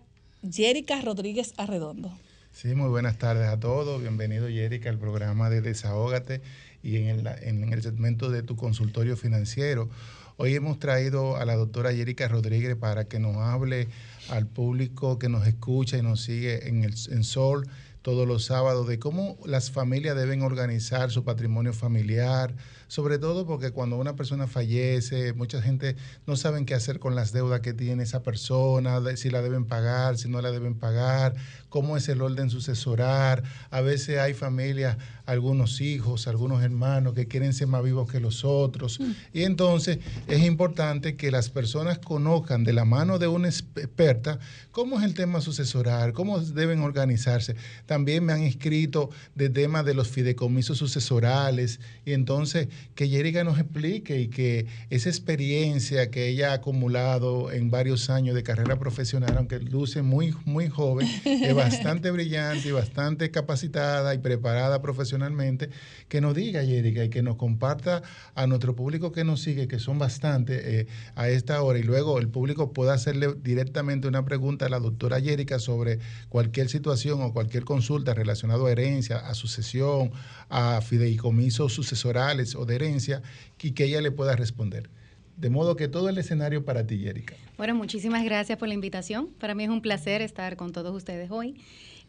[0.49, 2.11] Jerica Rodríguez Arredondo.
[2.51, 4.01] Sí, muy buenas tardes a todos.
[4.01, 6.41] Bienvenido, Yerica, al programa de Desahógate
[6.83, 9.89] y en el, en el segmento de tu consultorio financiero.
[10.37, 13.87] Hoy hemos traído a la doctora Yerica Rodríguez para que nos hable
[14.29, 17.69] al público que nos escucha y nos sigue en, el, en Sol
[18.01, 22.55] todos los sábados de cómo las familias deben organizar su patrimonio familiar,
[22.91, 25.95] sobre todo porque cuando una persona fallece, mucha gente
[26.27, 30.17] no saben qué hacer con las deudas que tiene esa persona, si la deben pagar,
[30.17, 31.33] si no la deben pagar,
[31.71, 33.43] cómo es el orden sucesoral.
[33.71, 38.43] A veces hay familias, algunos hijos, algunos hermanos que quieren ser más vivos que los
[38.43, 38.99] otros.
[39.33, 44.37] Y entonces es importante que las personas conozcan de la mano de una experta
[44.71, 47.55] cómo es el tema sucesoral, cómo deben organizarse.
[47.85, 53.59] También me han escrito de temas de los fideicomisos sucesorales y entonces que Yeriga nos
[53.59, 59.35] explique y que esa experiencia que ella ha acumulado en varios años de carrera profesional,
[59.37, 61.07] aunque luce muy, muy joven,
[61.63, 65.69] bastante brillante y bastante capacitada y preparada profesionalmente,
[66.07, 68.01] que nos diga, Yeriga, y que nos comparta
[68.35, 72.19] a nuestro público que nos sigue, que son bastantes eh, a esta hora, y luego
[72.19, 75.99] el público pueda hacerle directamente una pregunta a la doctora Yerica sobre
[76.29, 80.11] cualquier situación o cualquier consulta relacionada a herencia, a sucesión,
[80.49, 83.21] a fideicomisos sucesorales o de herencia,
[83.61, 84.89] y que ella le pueda responder.
[85.37, 87.35] De modo que todo el escenario para ti, Yerica.
[87.57, 89.29] Bueno, muchísimas gracias por la invitación.
[89.39, 91.55] Para mí es un placer estar con todos ustedes hoy.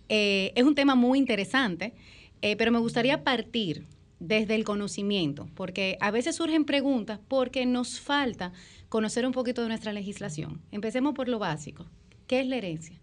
[0.08, 1.94] Eh, es un tema muy interesante,
[2.42, 3.86] eh, pero me gustaría partir
[4.18, 8.52] desde el conocimiento, porque a veces surgen preguntas porque nos falta
[8.88, 10.60] conocer un poquito de nuestra legislación.
[10.70, 11.86] Empecemos por lo básico.
[12.26, 13.00] ¿Qué es la herencia?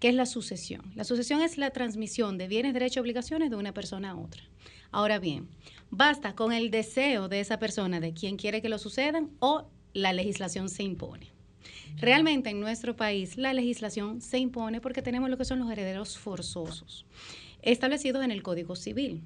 [0.00, 0.92] ¿Qué es la sucesión?
[0.94, 4.42] La sucesión es la transmisión de bienes, derechos y obligaciones de una persona a otra.
[4.90, 5.48] Ahora bien,
[5.90, 10.12] basta con el deseo de esa persona, de quien quiere que lo sucedan, o la
[10.12, 11.32] legislación se impone.
[11.96, 16.18] Realmente en nuestro país la legislación se impone porque tenemos lo que son los herederos
[16.18, 17.06] forzosos,
[17.62, 19.22] establecidos en el Código Civil.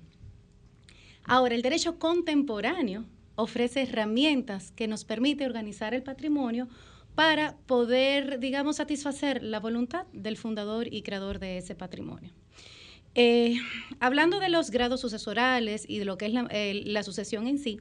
[1.25, 3.05] Ahora, el derecho contemporáneo
[3.35, 6.69] ofrece herramientas que nos permite organizar el patrimonio
[7.15, 12.33] para poder, digamos, satisfacer la voluntad del fundador y creador de ese patrimonio.
[13.23, 13.57] Eh,
[13.99, 17.79] hablando de los grados sucesorales y de lo que es la, sucesión en sí,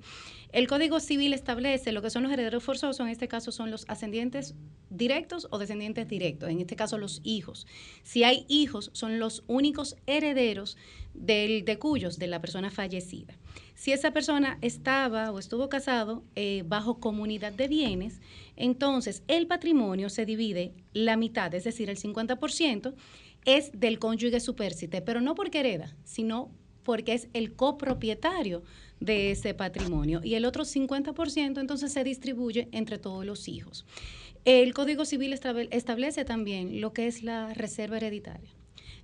[0.52, 3.86] el Código Civil establece lo que son los herederos forzosos, en este caso son los
[3.88, 4.54] ascendientes
[4.90, 7.68] directos o descendientes directos, en este caso los hijos.
[8.04, 10.76] Si hay hijos, son los únicos herederos
[11.14, 13.34] del, de cuyos, de la persona fallecida.
[13.76, 18.20] Si esa persona estaba o estuvo casado eh, bajo comunidad de bienes,
[18.58, 22.94] entonces el patrimonio se divide la mitad, es decir, el 50%,
[23.46, 26.52] es del cónyuge supérsite, pero no porque hereda, sino
[26.84, 28.64] porque es el copropietario
[29.00, 30.22] de ese patrimonio.
[30.24, 33.86] Y el otro 50% entonces se distribuye entre todos los hijos.
[34.46, 38.50] El Código Civil establece también lo que es la reserva hereditaria.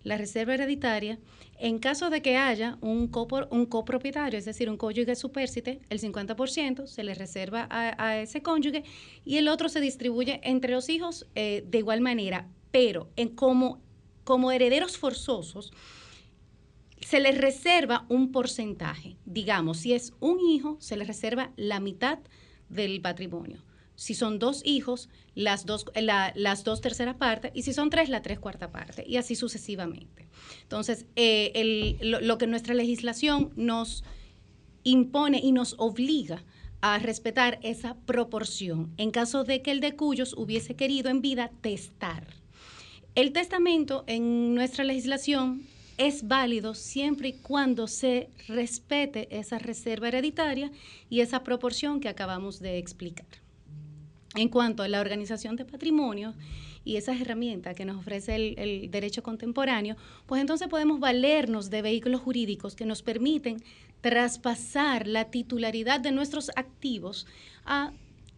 [0.04, 1.20] La reserva hereditaria,
[1.60, 3.12] en caso de que haya un,
[3.50, 8.84] un copropietario, es decir, un cónyuge supérsite, el 50% se le reserva a, ese cónyuge
[9.26, 13.82] y el otro se distribuye entre los hijos eh, de igual manera, pero en como
[14.26, 15.72] como herederos forzosos,
[17.00, 19.16] se les reserva un porcentaje.
[19.26, 22.20] Digamos, si es un hijo, se les reserva la mitad
[22.68, 23.64] del patrimonio.
[23.96, 28.22] Si son dos hijos, las dos, las dos terceras partes, y si son tres, la
[28.22, 30.28] tres cuarta parte, y así sucesivamente.
[30.64, 34.04] Entonces, eh, lo que nuestra legislación nos
[34.84, 36.44] impone y nos obliga
[36.82, 41.52] a respetar esa proporción en caso de que el de cuyos hubiese querido en vida
[41.62, 42.45] testar.
[43.16, 45.62] El testamento en nuestra legislación
[45.98, 50.70] es válido siempre y cuando se respete esa reserva hereditaria
[51.10, 53.26] y esa proporción que acabamos de explicar.
[54.36, 56.34] En cuanto a la organización de patrimonio
[56.84, 59.96] y esas herramientas que nos ofrece el, derecho contemporáneo,
[60.26, 63.64] pues entonces podemos valernos de vehículos jurídicos que nos permiten
[64.02, 67.28] traspasar la titularidad de nuestros activos
[67.64, 67.94] a,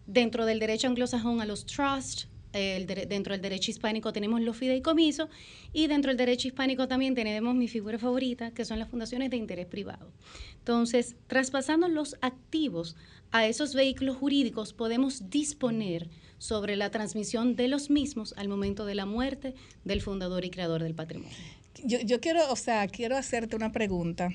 [0.05, 5.29] dentro del derecho anglosajón a los trusts, dentro del derecho hispánico tenemos los fideicomisos
[5.73, 9.37] y dentro del derecho hispánico también tenemos mi figura favorita, que son las fundaciones de
[9.37, 10.11] interés privado.
[10.59, 12.95] Entonces, traspasando los activos
[13.31, 18.95] a esos vehículos jurídicos, podemos disponer sobre la transmisión de los mismos al momento de
[18.95, 21.35] la muerte del fundador y creador del patrimonio.
[21.83, 24.29] Yo, quiero, o sea, quiero hacerte una pregunta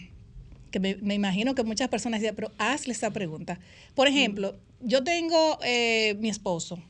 [0.70, 3.58] que me, imagino que muchas personas dicen, pero hazle esa pregunta.
[3.94, 6.82] Por ejemplo, yo tengo eh, mi esposo,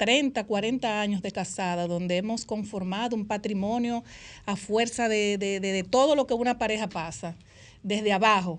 [0.00, 4.02] 30, 40 años de casada, donde hemos conformado un patrimonio
[4.46, 7.36] a fuerza de, todo lo que una pareja pasa,
[7.82, 8.58] desde abajo.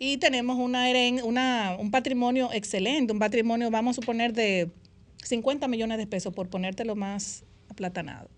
[0.00, 0.86] Y tenemos una,
[1.22, 4.68] una, un patrimonio excelente, un patrimonio, vamos a suponer, de
[5.22, 8.28] 50 millones de pesos, por ponértelo más aplatanado.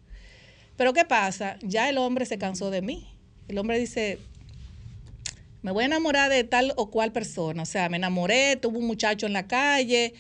[0.77, 1.57] Pero ¿qué pasa?
[1.63, 3.09] Ya el hombre se cansó de mí.
[3.49, 4.19] El hombre dice,
[5.63, 7.63] me voy a enamorar de tal o cual persona.
[7.63, 10.13] O sea, me enamoré, tuve un muchacho en la calle,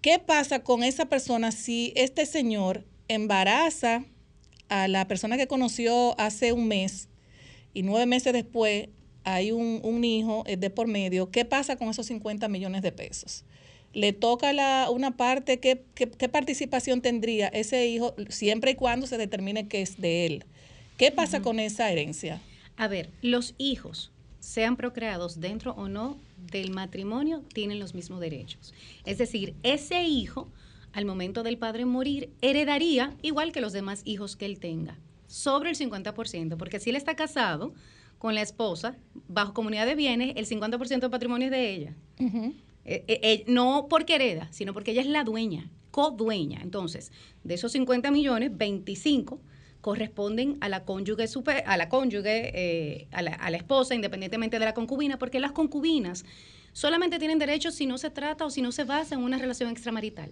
[0.00, 4.04] ¿Qué pasa con esa persona si este señor embaraza
[4.68, 7.08] a la persona que conoció hace un mes
[7.74, 8.88] y nueve meses después
[9.24, 11.30] hay un, hijo eh, de por medio?
[11.30, 13.44] ¿Qué pasa con esos 50 millones de pesos?
[13.94, 19.16] le toca la, una parte, ¿qué, ¿qué, participación tendría ese hijo siempre y cuando se
[19.16, 20.44] determine que es de él?
[20.96, 22.40] ¿Qué pasa con esa herencia?
[22.76, 24.12] A ver, los hijos,
[24.48, 26.16] sean procreados dentro o no
[26.50, 28.72] del matrimonio tienen los mismos derechos.
[29.04, 30.48] Es decir, ese hijo,
[30.94, 34.96] al momento del padre morir, heredaría igual que los demás hijos que él tenga,
[35.26, 37.74] sobre el 50%, porque si él está casado
[38.16, 38.96] con la esposa,
[39.28, 41.94] bajo comunidad de bienes, el 50% del patrimonio es de ella.
[42.18, 42.54] Eh,
[42.86, 46.60] eh, eh, no porque hereda, sino porque ella es la dueña, codueña.
[46.62, 47.12] Entonces,
[47.44, 49.42] de esos 50 millones, 25
[49.80, 54.74] corresponden a la cónyuge, super, a la cónyuge, eh, a, la, esposa, independientemente de la
[54.74, 56.24] concubina, porque las concubinas
[56.72, 59.70] solamente tienen derechos si no se trata o si no se basa en una relación
[59.70, 60.30] extramarital.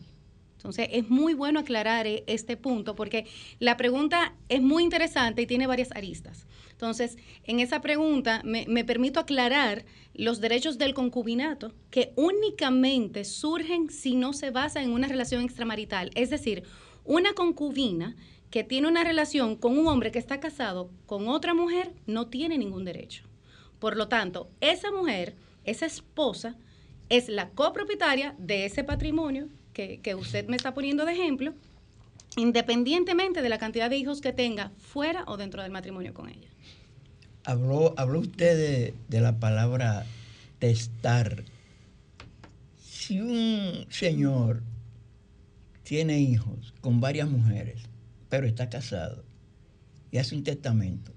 [0.56, 3.26] Entonces, es muy bueno aclarar eh, este punto porque
[3.60, 6.46] la pregunta es muy interesante y tiene varias aristas.
[6.72, 13.90] Entonces, en esa pregunta me, me, permito aclarar los derechos del concubinato que únicamente surgen
[13.90, 16.10] si no se basa en una relación extramarital.
[16.14, 16.64] Es decir,
[17.04, 18.16] una concubina
[18.56, 22.56] que tiene una relación con un hombre que está casado con otra mujer no tiene
[22.56, 23.22] ningún derecho.
[23.78, 26.56] Por lo tanto, esa mujer, esa esposa,
[27.10, 31.52] es la copropietaria de ese patrimonio que, usted me está poniendo de ejemplo,
[32.38, 36.48] independientemente de la cantidad de hijos que tenga fuera o dentro del matrimonio con ella.
[37.44, 40.06] Habló, habló usted de, de la palabra
[40.60, 41.44] testar.
[42.78, 44.62] Si un señor
[45.82, 47.82] tiene hijos con varias mujeres,
[48.28, 49.24] pero está casado
[50.10, 51.12] y hace un testamento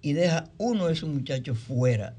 [0.00, 2.16] y deja uno de sus muchachos fuera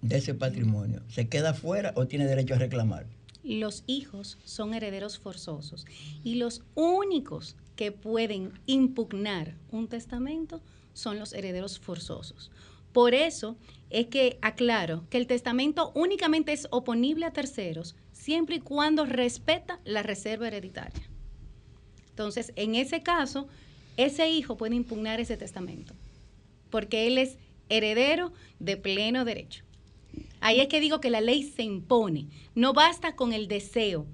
[0.00, 3.06] de ese patrimonio, ¿se queda fuera o tiene derecho a reclamar?
[3.42, 5.86] Los hijos son herederos forzosos
[6.22, 10.62] y los únicos que pueden impugnar un testamento
[10.94, 12.50] son los herederos forzosos.
[12.92, 13.56] Por eso
[13.90, 19.80] es que aclaro que el testamento únicamente es oponible a terceros siempre y cuando respeta
[19.84, 21.08] la reserva hereditaria.
[22.16, 23.46] Entonces, en ese caso,
[23.98, 25.92] ese hijo puede impugnar ese testamento,
[26.70, 27.36] porque él es
[27.68, 29.64] heredero de pleno derecho.
[30.40, 32.28] Ahí es que digo que la ley se impone.
[32.54, 34.06] No basta con el deseo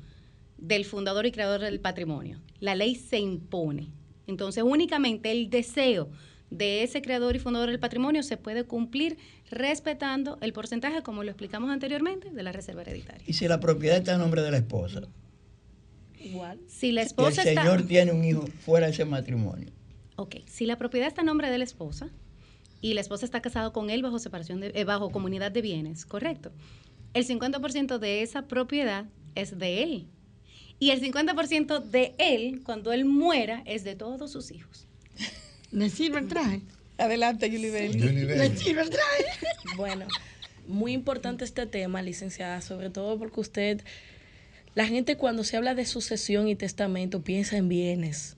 [0.59, 2.41] del fundador y creador del patrimonio.
[2.59, 3.87] La ley se impone.
[4.27, 6.11] Entonces, únicamente el deseo
[6.51, 9.17] de ese creador y fundador del patrimonio se puede cumplir
[9.49, 13.23] respetando el porcentaje, como lo explicamos anteriormente, de la reserva hereditaria.
[13.29, 15.03] ¿Y si la propiedad está en nombre de la esposa?
[16.23, 16.61] Igual.
[16.69, 19.69] Si la esposa y el señor tiene un hijo fuera de ese matrimonio.
[20.17, 22.09] Ok, si la propiedad está en nombre de la esposa
[22.81, 26.05] y la esposa está casada con él bajo separación de, eh, bajo comunidad de bienes,
[26.07, 26.53] correcto.
[27.15, 30.07] El 50% de esa propiedad es de él.
[30.79, 34.87] Y el 50% de él, cuando él muera, es de todos sus hijos.
[35.71, 36.63] ¿Le sirve el traje?
[36.99, 37.99] Adelante, Julie Belli.
[38.01, 39.25] ¿Le sirve el traje?
[39.77, 40.07] Bueno,
[40.67, 43.85] muy importante este tema, licenciada, sobre todo porque usted,
[44.75, 48.37] la gente cuando se habla de sucesión y testamento piensa en bienes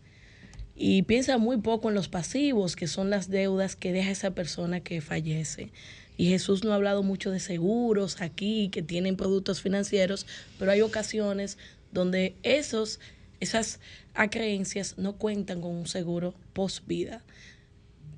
[0.76, 4.80] y piensa muy poco en los pasivos, que son las deudas que deja esa persona
[4.80, 5.70] que fallece.
[6.16, 10.26] Y Jesús no ha hablado mucho de seguros aquí, que tienen productos financieros,
[10.58, 11.58] pero hay ocasiones
[11.92, 13.00] donde esos,
[13.40, 13.80] esas
[14.14, 17.22] acreencias no cuentan con un seguro post vida.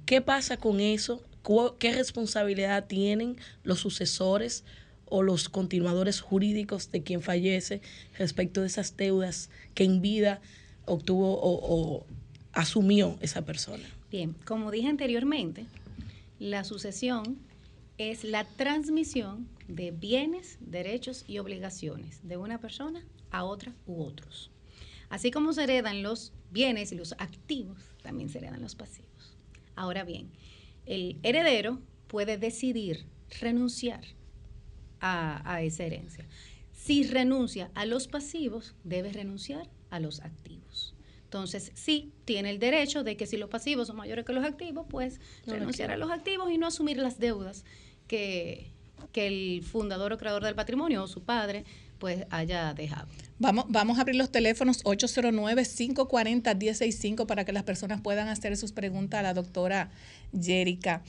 [0.07, 1.23] ¿Qué pasa con eso?
[1.79, 4.65] ¿Qué responsabilidad tienen los sucesores
[5.09, 7.81] o los continuadores jurídicos de quien fallece
[8.19, 10.41] respecto de esas deudas que en vida
[10.85, 12.07] obtuvo o,
[12.53, 13.85] asumió esa persona?
[14.11, 15.67] Bien, como dije anteriormente,
[16.39, 17.39] la sucesión
[17.99, 24.51] es la transmisión de bienes, derechos y obligaciones de una persona a otra u otros.
[25.09, 29.37] Así como se heredan los bienes y los activos, también se heredan los pasivos.
[29.75, 30.31] Ahora bien,
[30.87, 33.05] el heredero puede decidir
[33.41, 34.03] renunciar
[35.07, 36.27] a, esa herencia.
[36.73, 40.95] Si renuncia a los pasivos, debe renunciar a los activos.
[41.25, 44.87] Entonces, sí, tiene el derecho de que si los pasivos son mayores que los activos,
[44.89, 47.65] pues renunciar a los activos y no asumir las deudas
[48.07, 48.71] que,
[49.13, 51.65] que el fundador o creador del patrimonio o su padre
[51.99, 53.09] pues haya dejado.
[53.39, 59.21] Vamos, vamos a abrir los teléfonos 809-540-165 para que las personas puedan hacer sus preguntas
[59.21, 59.91] a la doctora
[60.39, 61.03] Jerica.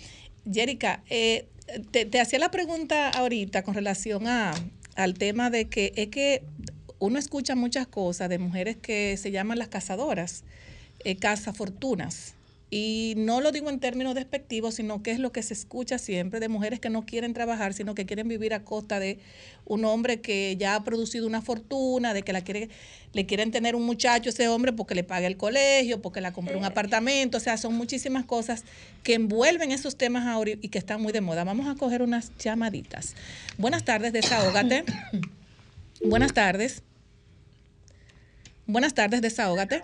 [0.51, 1.47] Jerica, eh,
[1.91, 4.53] te, hacía la pregunta ahorita con relación a,
[4.95, 6.43] al tema de que es que
[6.99, 10.43] uno escucha muchas cosas de mujeres que se llaman las cazadoras,
[11.03, 12.36] eh, cazafortunas.
[12.70, 16.41] Y no lo digo en términos despectivos, sino que es lo que se escucha siempre
[16.41, 19.20] de mujeres que no quieren trabajar, sino que quieren vivir a costa de
[19.63, 22.70] un hombre que ya ha producido una fortuna, de que la quiere,
[23.13, 26.57] le quieren tener un muchacho ese hombre porque le paga el colegio, porque la compró
[26.57, 26.68] un eh.
[26.68, 27.38] apartamento.
[27.38, 28.65] O sea, son muchísimas cosas
[29.01, 31.45] que envuelven esos temas ahora y que están muy de moda.
[31.45, 33.15] Vamos a coger unas llamaditas.
[33.57, 34.84] Buenas tardes, desahógate.
[36.03, 36.84] Buenas tardes.
[38.65, 39.84] Buenas tardes, desahógate.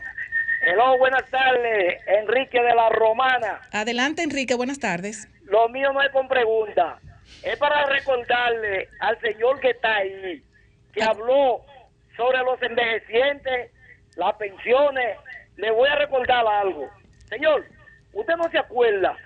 [0.66, 3.60] Hello, buenas tardes, Enrique de la Romana.
[3.74, 5.28] Adelante, Enrique, buenas tardes.
[5.44, 7.00] Lo mío no es con pregunta,
[7.44, 10.42] es para recordarle al señor que está ahí,
[10.94, 11.66] que habló
[12.16, 13.72] sobre los envejecientes,
[14.16, 15.18] las pensiones.
[15.58, 16.90] Le voy a recordar algo.
[17.28, 17.66] Señor,
[18.14, 19.18] usted no se acuerda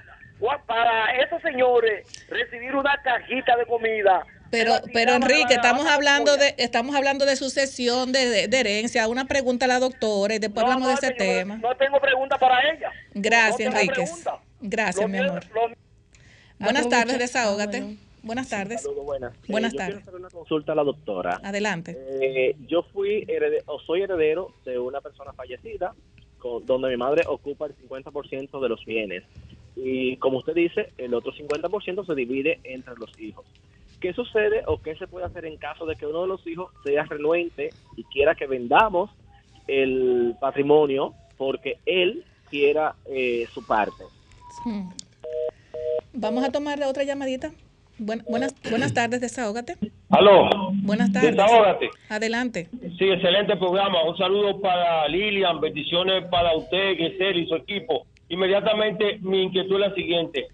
[0.65, 6.95] para esos señores recibir una cajita de comida pero, pero Enrique, estamos hablando de estamos
[6.95, 9.07] hablando de sucesión, de, de, herencia.
[9.07, 11.57] Una pregunta a la doctora y después hablamos de ese tema.
[11.57, 12.91] No tengo pregunta para ella.
[13.13, 14.05] Gracias, Enrique.
[14.61, 15.43] Gracias, mi amor.
[16.59, 17.97] buenas tardes, desahógate.
[18.23, 18.85] Buenas tardes.
[19.05, 19.33] buenas.
[19.47, 19.95] buenas eh, tardes.
[19.95, 21.39] Quiero hacer una consulta a la doctora.
[21.43, 21.97] Adelante.
[22.21, 25.93] Eh, yo fui heredero, o soy heredero de una persona fallecida,
[26.37, 29.23] con, donde mi madre ocupa el 50% de los bienes.
[29.77, 33.45] Y como usted dice, el otro 50% se divide entre los hijos.
[33.99, 36.71] ¿Qué sucede o qué se puede hacer en caso de que uno de los hijos
[36.83, 39.09] sea renuente y quiera que vendamos
[39.67, 44.03] el patrimonio porque él quiera eh, su parte?
[46.13, 47.51] Vamos a tomar otra llamadita.
[47.97, 49.77] buenas, buenas tardes, desahógate.
[50.09, 50.49] Aló.
[50.83, 51.35] Buenas tardes.
[51.35, 51.89] Desahógate.
[52.09, 52.69] Adelante.
[52.97, 54.03] Sí, excelente programa.
[54.03, 58.05] Un saludo para Lilian, bendiciones para usted, Giselle y su equipo.
[58.29, 60.47] Inmediatamente mi inquietud es la siguiente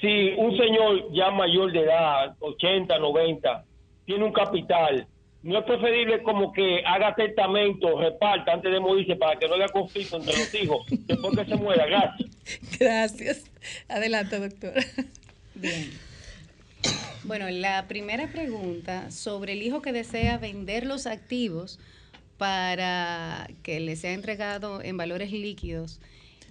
[0.00, 3.64] si un señor ya mayor de edad, 80, 90,
[4.04, 5.06] tiene un capital,
[5.42, 9.68] no es preferible como que haga testamento, reparta antes de morirse para que no haya
[9.68, 11.86] conflicto entre los hijos después que se muera.
[11.86, 12.30] Gracias.
[12.78, 13.50] Gracias.
[13.88, 14.74] Adelante, doctor.
[15.54, 15.90] Bien.
[17.24, 21.78] Bueno, la primera pregunta sobre el hijo que desea vender los activos
[22.38, 26.00] para que le sea entregado en valores líquidos.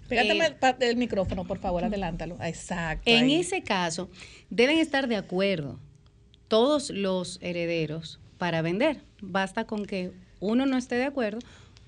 [0.08, 2.38] Pégate Eh, el micrófono, por favor, adelántalo.
[2.42, 3.04] Exacto.
[3.06, 3.36] En ahí.
[3.36, 4.10] ese caso,
[4.50, 5.80] deben estar de acuerdo
[6.48, 9.02] todos los herederos para vender.
[9.22, 11.40] Basta con que uno no esté de acuerdo,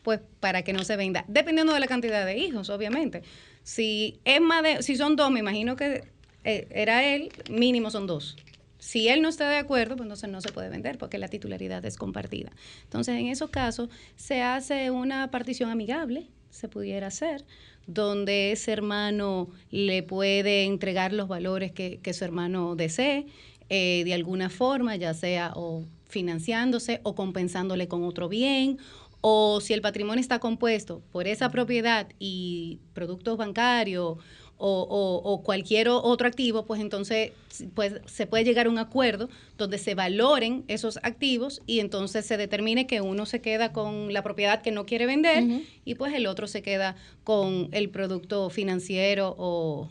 [0.03, 3.23] pues para que no se venda, dependiendo de la cantidad de hijos, obviamente.
[3.63, 6.03] Si es más de, si son dos, me imagino que
[6.43, 8.35] eh, era él, mínimo son dos.
[8.79, 11.83] Si él no está de acuerdo, pues entonces no se puede vender porque la titularidad
[11.85, 12.51] es compartida.
[12.83, 17.45] Entonces, en esos casos, se hace una partición amigable, se pudiera hacer,
[17.89, 23.25] donde ese hermano le puede entregar los valores que, que su hermano desee,
[23.69, 28.77] eh, de alguna forma, ya sea o financiándose o compensándole con otro bien,
[29.21, 34.17] o si el patrimonio está compuesto por esa propiedad y productos bancarios
[34.61, 37.31] o, o- o cualquier otro activo, pues entonces
[37.73, 42.35] pues, se puede llegar a un acuerdo donde se valoren esos activos y entonces se
[42.37, 45.43] determine que uno se queda con la propiedad que no quiere vender
[45.85, 49.89] y pues el otro se queda con el producto financiero o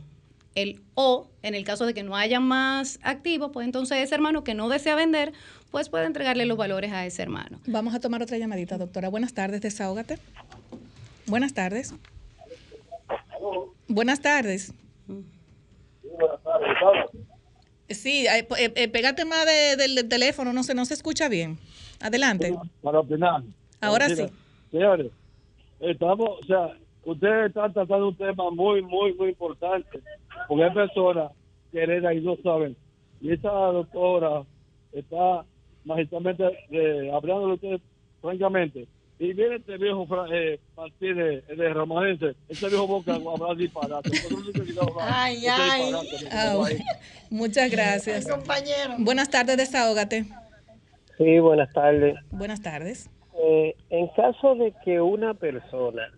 [0.55, 4.45] el o en el caso de que no haya más activos, pues entonces ese hermano
[4.45, 5.33] que no desea vender,
[5.71, 7.61] pues puede entregarle los valores a ese hermano.
[7.67, 9.09] Vamos a tomar otra llamadita, doctora.
[9.09, 10.19] Buenas tardes, desahógate.
[11.27, 11.95] Buenas tardes.
[13.89, 14.73] Buenas tardes.
[17.89, 21.29] Sí, eh, eh, eh, pégate más de- del del teléfono, no se, no se escucha
[21.29, 21.59] bien.
[22.01, 22.55] Adelante.
[22.83, 23.43] para opinar.
[23.81, 24.35] Ahora Mira, sí.
[24.71, 25.11] Señores,
[25.81, 30.01] estamos, o sea, ustedes están tratando un tema muy, muy, muy importante,
[30.47, 31.33] porque hay personas
[31.73, 32.77] que heredan y no saben.
[33.21, 34.45] Y esta doctora
[34.93, 35.45] está
[35.85, 37.81] magistralmente eh, hablándole a ustedes
[38.21, 38.87] francamente.
[39.21, 44.11] Y viene este viejo eh, Martínez de Ramadense, este viejo boca a hablar disparate.
[45.01, 46.79] Ay, este ay.
[47.29, 48.29] Muchas gracias.
[48.29, 48.95] compañero.
[48.99, 50.27] Buenas tardes, desahógate.
[51.17, 52.15] Sí, buenas tardes.
[52.31, 53.11] Buenas tardes.
[53.43, 56.09] Eh, en caso de que una persona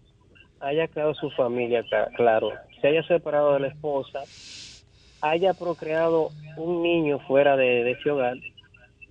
[0.61, 1.83] haya creado su familia,
[2.17, 2.51] claro,
[2.83, 4.21] se haya separado de la esposa,
[5.23, 8.37] haya procreado un niño fuera de, de ese hogar,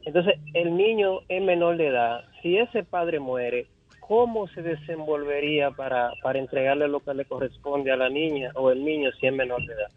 [0.05, 2.23] entonces el niño es menor de edad.
[2.41, 3.67] Si ese padre muere,
[4.09, 8.83] ¿cómo se desenvolvería para, para entregarle lo que le corresponde a la niña o el
[8.83, 9.91] niño si es menor de edad?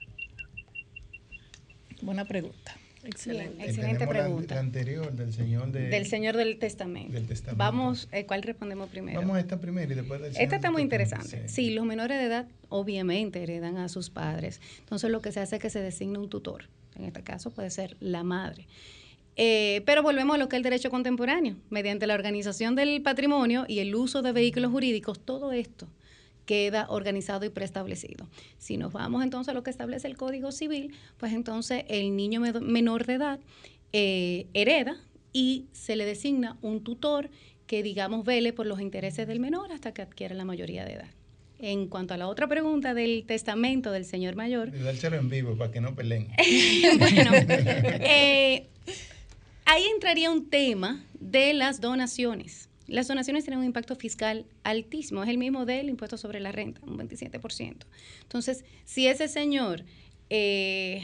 [2.02, 2.76] Buena pregunta.
[3.04, 4.54] Excelente, excelente la- pregunta.
[4.54, 7.12] La, anterior del señor de, Del Señor del Testamento.
[7.14, 7.58] del testamento.
[7.58, 9.18] Vamos, eh, ¿cuál respondemos primero?
[9.20, 11.48] Vamos a esta primero y después del Esta está muy interesante.
[11.48, 14.60] Sí, los menores de edad obviamente heredan a sus padres.
[14.80, 16.66] Entonces lo que se hace es que se designa un tutor.
[16.96, 18.66] En este caso puede ser la madre.
[19.36, 21.56] Eh, pero volvemos a lo que es el derecho contemporáneo.
[21.70, 25.88] Mediante la organización del patrimonio y el uso de vehículos jurídicos, todo esto
[26.44, 28.28] queda organizado y preestablecido.
[28.58, 32.40] Si nos vamos entonces a lo que establece el Código Civil, pues entonces el niño
[32.40, 33.40] me- menor de edad
[33.92, 34.96] eh, hereda
[35.32, 37.30] y se le designa un tutor
[37.66, 41.08] que, digamos, vele por los intereses del menor hasta que adquiera la mayoría de edad.
[41.60, 45.70] En cuanto a la otra pregunta del testamento del señor mayor, dárselo en vivo para
[45.70, 46.26] que no peleen.
[46.98, 48.66] bueno, eh,
[49.64, 52.68] ahí entraría un tema de las donaciones.
[52.86, 56.80] Las donaciones tienen un impacto fiscal altísimo, es el mismo del impuesto sobre la renta,
[56.82, 57.86] un 27%.
[58.22, 59.84] Entonces, si ese señor
[60.30, 61.02] eh,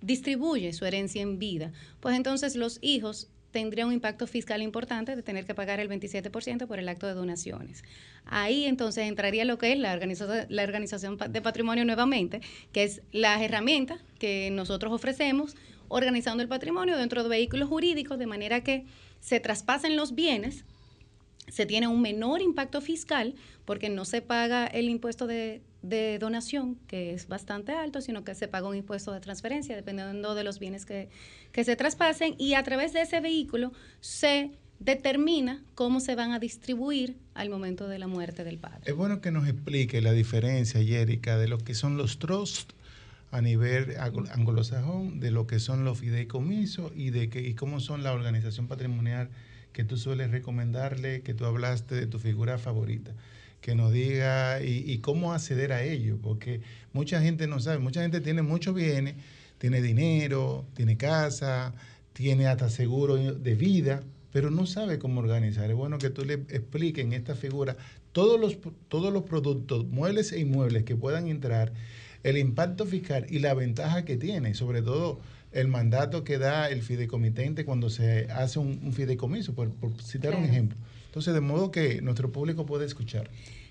[0.00, 5.22] distribuye su herencia en vida, pues entonces los hijos tendrían un impacto fiscal importante de
[5.22, 7.82] tener que pagar el 27% por el acto de donaciones.
[8.24, 12.40] Ahí entonces entraría lo que es la organización, la organización de patrimonio nuevamente,
[12.72, 15.56] que es las herramientas que nosotros ofrecemos
[15.90, 18.86] organizando el patrimonio dentro de vehículos jurídicos, de manera que
[19.20, 20.64] se traspasen los bienes
[21.50, 23.34] se tiene un menor impacto fiscal
[23.64, 25.62] porque no se paga el impuesto de,
[26.20, 30.44] donación, que es bastante alto, sino que se paga un impuesto de transferencia, dependiendo de
[30.44, 31.08] los bienes que,
[31.52, 36.38] que se traspasen, y a través de ese vehículo se determina cómo se van a
[36.38, 38.80] distribuir al momento de la muerte del padre.
[38.84, 42.74] Es bueno que nos explique la diferencia, Jérica, de lo que son los trusts
[43.30, 47.80] a nivel anglo- anglosajón, de lo que son los fideicomisos y de que, y cómo
[47.80, 49.30] son la organización patrimonial
[49.72, 53.12] que tú sueles recomendarle, que tú hablaste de tu figura favorita,
[53.60, 56.60] que nos diga y, y cómo acceder a ello, porque
[56.92, 59.14] mucha gente no sabe, mucha gente tiene muchos bienes,
[59.58, 61.74] tiene dinero, tiene casa,
[62.12, 64.02] tiene hasta seguro de vida,
[64.32, 65.70] pero no sabe cómo organizar.
[65.70, 67.76] Es bueno que tú le expliques en esta figura
[68.12, 68.58] todos los,
[68.88, 71.72] todos los productos, muebles e inmuebles que puedan entrar,
[72.22, 75.20] el impacto fiscal y la ventaja que tiene, sobre todo
[75.52, 80.34] el mandato que da el fideicomitente cuando se hace un, un fideicomiso, por, por citar
[80.36, 80.78] un ejemplo.
[81.06, 83.28] Entonces, de modo que nuestro público puede escuchar.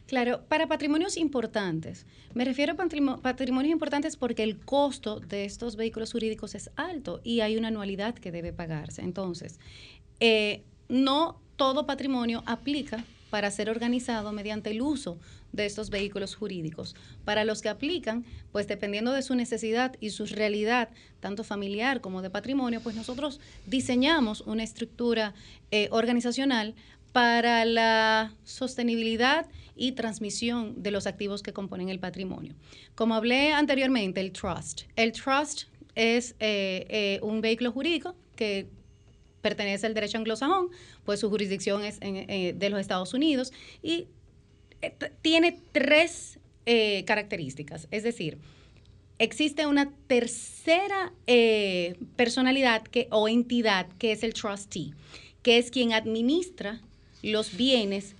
[0.07, 2.05] Claro, para patrimonios importantes.
[2.33, 7.21] Me refiero a patrimo- patrimonios importantes porque el costo de estos vehículos jurídicos es alto
[7.23, 9.03] y hay una anualidad que debe pagarse.
[9.03, 9.59] Entonces,
[10.19, 15.19] eh, no todo patrimonio aplica para ser organizado mediante el uso
[15.51, 16.95] de estos vehículos jurídicos.
[17.25, 20.89] Para los que aplican, pues dependiendo de su necesidad y su realidad,
[21.19, 25.33] tanto familiar como de patrimonio, pues nosotros diseñamos una estructura
[25.71, 26.75] eh, organizacional
[27.11, 32.53] para la sostenibilidad y transmisión de los activos que componen el patrimonio.
[32.95, 34.81] Como hablé anteriormente, el trust.
[34.95, 35.63] El trust
[35.95, 38.67] es eh, eh, un vehículo jurídico que
[39.41, 40.67] pertenece al derecho anglosajón,
[41.05, 44.07] pues su jurisdicción es de los Estados Unidos y
[45.21, 47.87] tiene tres eh, características.
[47.91, 48.37] Es decir,
[49.17, 54.93] existe una tercera eh, personalidad o entidad que es el trustee,
[55.41, 56.81] que es quien administra
[57.21, 58.15] los bienes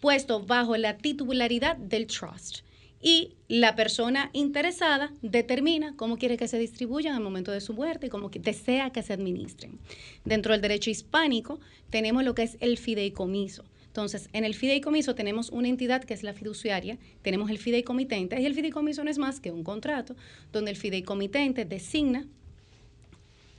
[0.00, 2.60] puestos bajo la titularidad del trust.
[3.02, 8.06] Y la persona interesada determina cómo quiere que se distribuyan al momento de su muerte
[8.06, 9.78] y cómo desea que se administren.
[10.24, 13.64] Dentro del derecho hispánico tenemos lo que es el fideicomiso.
[13.90, 18.46] Entonces, en el fideicomiso tenemos una entidad que es la fiduciaria, tenemos el fideicomitente, y
[18.46, 20.14] el fideicomiso no es más que un contrato
[20.52, 22.24] donde el fideicomitente designa,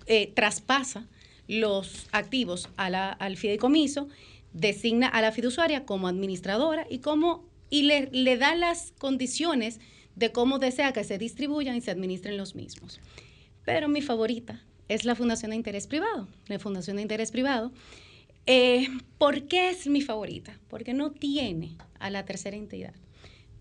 [0.07, 1.05] eh, traspasa
[1.49, 4.07] los activos a la- al fideicomiso,
[4.53, 9.79] designa a la fiduciaria como administradora y, como, y le, le da las condiciones
[10.15, 13.01] de cómo desea que se distribuyan y se administren los mismos.
[13.65, 16.27] Pero mi favorita es la Fundación de Interés Privado.
[16.47, 17.71] La Fundación de Interés Privado
[18.45, 18.87] eh,
[19.17, 20.59] ¿Por qué es mi favorita?
[20.67, 22.95] Porque no tiene a la tercera entidad.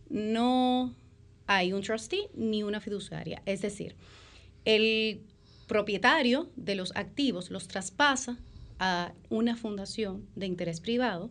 [0.09, 0.95] No
[1.47, 3.43] hay un trustee ni una fiduciaria.
[3.45, 3.97] Es decir,
[4.65, 5.23] el
[5.67, 8.39] propietario de los activos los traspasa
[8.79, 11.31] a una fundación de interés privado.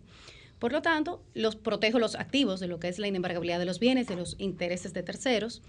[0.59, 3.79] Por lo tanto, los protejo los activos de lo que es la inembargabilidad de los
[3.79, 5.61] bienes, de los intereses de terceros,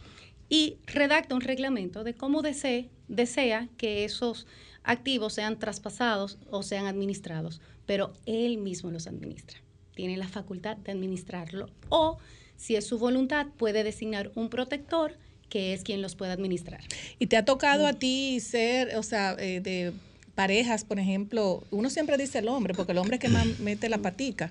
[0.49, 4.47] y redacta un reglamento de cómo desee, desea que esos
[4.85, 9.61] activos sean traspasados o sean administrados, pero él mismo los administra.
[9.95, 12.19] Tiene la facultad de administrarlo o,
[12.57, 15.17] si es su voluntad, puede designar un protector
[15.49, 16.81] que es quien los puede administrar.
[17.19, 19.93] ¿Y te ha tocado a ti ser, o sea, eh, de
[20.41, 23.91] parejas, por ejemplo, uno siempre dice el hombre, porque el hombre es que más mete
[23.91, 24.51] la patica.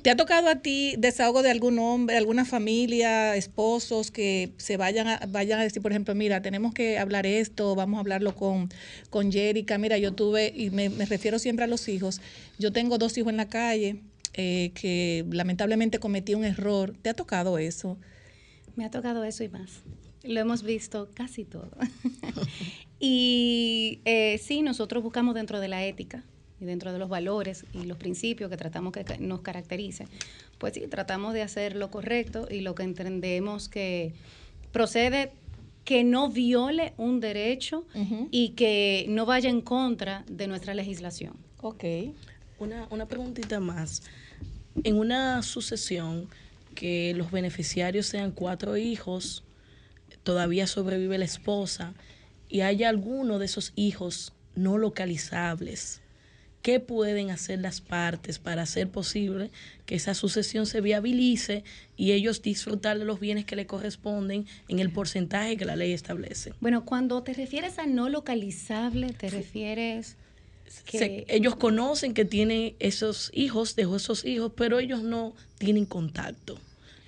[0.00, 5.08] ¿Te ha tocado a ti desahogo de algún hombre, alguna familia, esposos que se vayan
[5.08, 8.70] a, vayan a decir, por ejemplo, mira, tenemos que hablar esto, vamos a hablarlo con,
[9.10, 12.22] con Jerica, mira, yo tuve, y me, me refiero siempre a los hijos,
[12.58, 14.00] yo tengo dos hijos en la calle
[14.32, 16.94] eh, que lamentablemente cometí un error.
[17.02, 17.98] ¿Te ha tocado eso?
[18.74, 19.82] Me ha tocado eso y más.
[20.22, 21.70] Lo hemos visto casi todo.
[22.98, 26.24] y eh, sí, nosotros buscamos dentro de la ética
[26.60, 30.08] y dentro de los valores y los principios que tratamos que nos caractericen,
[30.58, 34.14] pues sí, tratamos de hacer lo correcto y lo que entendemos que
[34.72, 35.32] procede
[35.84, 37.86] que no viole un derecho
[38.30, 41.34] y que no vaya en contra de nuestra legislación.
[41.60, 41.84] Ok.
[42.58, 44.02] Una, una preguntita más.
[44.82, 46.28] En una sucesión
[46.74, 49.44] que los beneficiarios sean cuatro hijos,
[50.24, 51.94] todavía sobrevive la esposa
[52.48, 56.00] y hay alguno de esos hijos no localizables,
[56.62, 59.50] ¿qué pueden hacer las partes para hacer posible
[59.84, 61.62] que esa sucesión se viabilice
[61.96, 65.92] y ellos disfrutar de los bienes que le corresponden en el porcentaje que la ley
[65.92, 66.54] establece?
[66.60, 70.16] Bueno, cuando te refieres a no localizable, te refieres
[70.84, 70.98] que...
[70.98, 76.58] Se- ellos conocen que tienen esos hijos, dejó esos hijos, pero ellos no tienen contacto.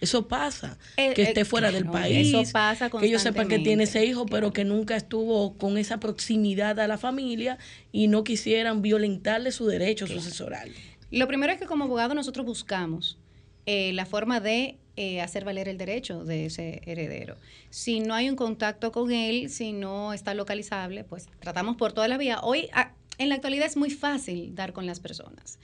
[0.01, 3.59] Eso pasa, Eh, que eh, esté fuera del país, eso pasa que ellos sepan que
[3.59, 7.59] tiene ese hijo, pero que nunca estuvo con esa proximidad a la familia
[7.91, 10.71] y no quisieran violentarle su derecho sucesoral.
[11.11, 13.19] Lo primero es que como abogado nosotros buscamos
[13.67, 17.37] eh, la forma de eh, hacer valer el derecho de ese heredero.
[17.71, 22.09] Si no hay un contacto con él, si no está localizable, pues tratamos por toda
[22.09, 22.41] la vía.
[22.43, 25.59] Hoy, a- en la actualidad es muy fácil dar con las personas.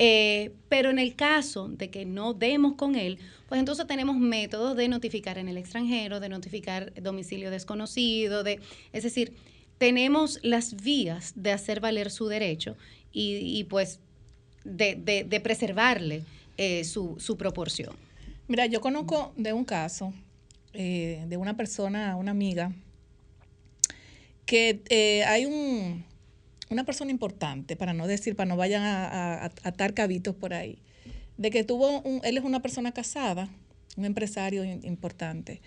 [0.00, 3.18] Eh, pero en el caso de que no demos con él,
[3.48, 8.60] pues entonces tenemos métodos de notificar en el extranjero, de notificar domicilio desconocido, de,
[8.92, 9.34] es decir,
[9.78, 12.76] tenemos las vías de hacer valer su derecho
[13.12, 14.00] y, y, pues
[14.64, 16.22] de, de- de preservarle
[16.56, 17.94] eh, su, proporción.
[18.48, 20.12] Mira, yo conozco de un caso
[20.74, 22.72] eh, de una persona, una amiga,
[24.46, 26.04] que eh, hay un,
[26.70, 30.78] una persona importante, para no decir, para no vayan a, atar cabitos por ahí,
[31.36, 33.48] de que tuvo, un, él es una persona casada,
[33.96, 35.60] un empresario importante,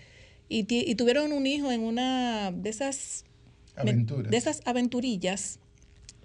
[0.48, 3.24] y, y tuvieron un hijo en una de esas
[3.74, 4.30] Aventuras.
[4.30, 5.58] de esas aventurillas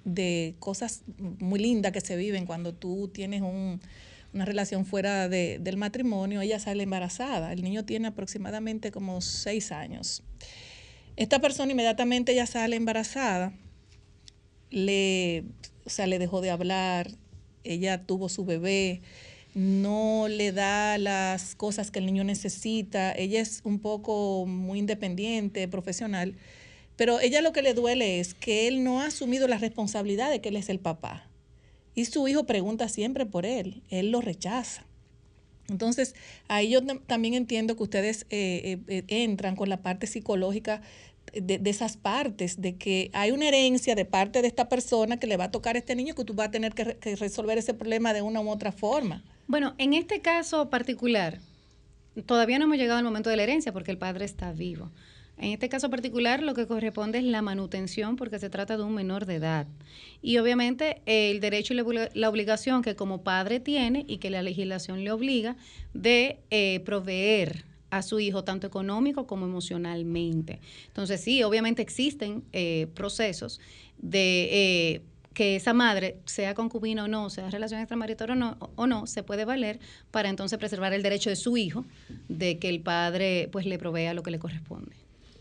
[0.03, 1.03] de cosas
[1.39, 3.79] muy lindas que se viven cuando tú tienes un,
[4.33, 7.51] una relación fuera de, del matrimonio, ella sale embarazada.
[7.51, 10.23] El niño tiene aproximadamente como seis años.
[11.15, 13.53] Esta persona inmediatamente ya sale embarazada,
[14.69, 15.43] le,
[15.85, 17.11] o sea, le dejó de hablar,
[17.63, 19.01] ella tuvo su bebé,
[19.53, 25.67] no le da las cosas que el niño necesita, ella es un poco muy independiente,
[25.67, 26.35] profesional,
[26.95, 30.41] pero ella lo que le duele es que él no ha asumido la responsabilidad de
[30.41, 31.27] que él es el papá.
[31.95, 34.85] Y su hijo pregunta siempre por él, él lo rechaza.
[35.69, 36.15] Entonces,
[36.47, 40.81] ahí yo también entiendo que ustedes eh, eh, entran con la parte psicológica
[41.41, 45.37] de, esas partes, de que hay una herencia de parte de esta persona que le
[45.37, 48.13] va a tocar a este niño que tú vas a tener que, resolver ese problema
[48.13, 49.23] de una u otra forma.
[49.47, 51.39] Bueno, en este caso particular,
[52.25, 54.91] todavía no hemos llegado al momento de la herencia porque el padre está vivo.
[55.37, 58.95] En este caso particular, lo que corresponde es la manutención porque se trata de un
[58.95, 59.67] menor de edad.
[60.21, 61.77] Y obviamente el derecho y
[62.13, 65.55] la obligación que como padre tiene y que la legislación le obliga
[65.93, 70.59] de eh, proveer a su hijo tanto económico como emocionalmente.
[70.87, 73.59] Entonces sí, obviamente existen eh, procesos
[73.97, 74.49] de...
[74.51, 75.01] Eh,
[75.37, 79.21] que esa madre, sea concubina o no, sea relación extramarital o no, o no, se
[79.21, 81.85] puede valer para entonces preservar el derecho de su hijo
[82.27, 84.95] de que el padre pues le provea lo que le corresponde.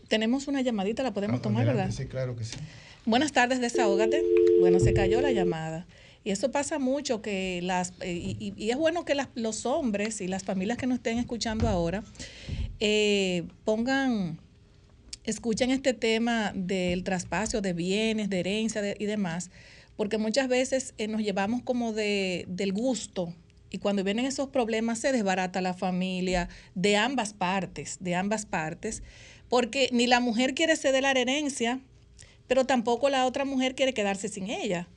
[0.07, 1.89] Tenemos una llamadita, la podemos tomar, ¿verdad?
[1.89, 2.57] Sí, claro que sí.
[3.05, 4.23] Buenas tardes, desahógate.
[4.59, 5.87] Bueno, se cayó la llamada.
[6.27, 10.43] Y eso pasa mucho que las, eh, y, es bueno que los hombres y las
[10.43, 12.03] familias que nos estén escuchando ahora
[12.81, 14.37] eh, pongan,
[15.23, 19.51] escuchen este tema del traspaso de bienes, de herencia y demás,
[19.95, 23.33] porque muchas veces eh, nos llevamos como de, del gusto
[23.69, 29.01] y cuando vienen esos problemas se desbarata la familia de ambas partes, de ambas partes
[29.47, 31.79] porque ni la mujer quiere ceder la herencia,
[32.47, 34.89] pero tampoco la otra mujer quiere quedarse sin ella.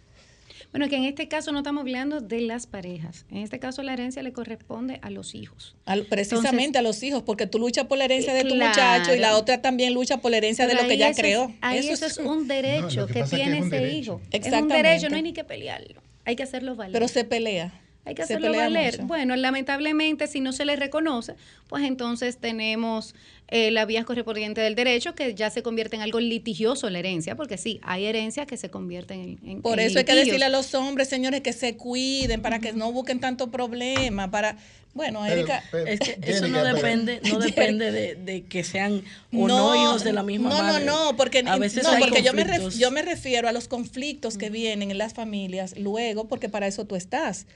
[0.73, 3.27] Bueno, que en este caso no estamos hablando de las parejas.
[3.31, 5.75] En este caso la herencia le corresponde a los hijos.
[6.09, 9.37] precisamente a los hijos, porque tú luchas por la herencia de tu muchacho y la
[9.37, 11.53] otra también lucha por la herencia de lo que ya creó.
[11.61, 14.21] ahí eso, es un derecho que tiene ese hijo.
[14.31, 16.01] Es un derecho, no hay ni que pelearlo.
[16.25, 16.93] Hay que hacerlo valer.
[16.93, 17.73] Pero se pelea.
[18.05, 19.03] Hay que hacerlo valer.
[19.03, 21.35] Bueno, lamentablemente, si no se le reconoce,
[21.69, 23.15] pues entonces tenemos
[23.51, 27.37] eh, la vía correspondiente del derecho que ya se convierte en algo litigioso la herencia,
[27.37, 29.63] porque sí, hay herencias que se convierten en.
[29.63, 32.93] Por eso hay que decirle a los hombres, señores, que se cuiden para que no
[32.93, 34.57] busquen tanto problema, para
[34.93, 39.03] bueno, Erika, es que eso no depende, no depende de, que sean
[39.33, 40.85] o no, hijos de la misma madre.
[40.85, 42.45] No, no, no, porque, a veces no, porque yo, me
[42.77, 46.87] yo me refiero a los conflictos que vienen en las familias luego, porque para eso
[46.87, 47.47] tú estás,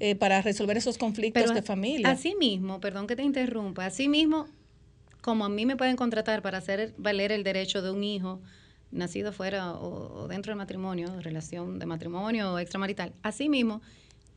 [0.00, 2.10] eh, para resolver esos conflictos de familia.
[2.10, 4.48] Así mismo, perdón que te interrumpa, así mismo,
[5.20, 8.40] como a mí me pueden contratar para hacer valer el derecho de un hijo
[8.90, 13.80] nacido fuera o, o dentro del matrimonio, relación de matrimonio o extramarital, así mismo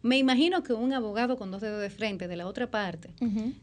[0.03, 3.09] me imagino que un abogado con dos dedos de frente de la otra parte,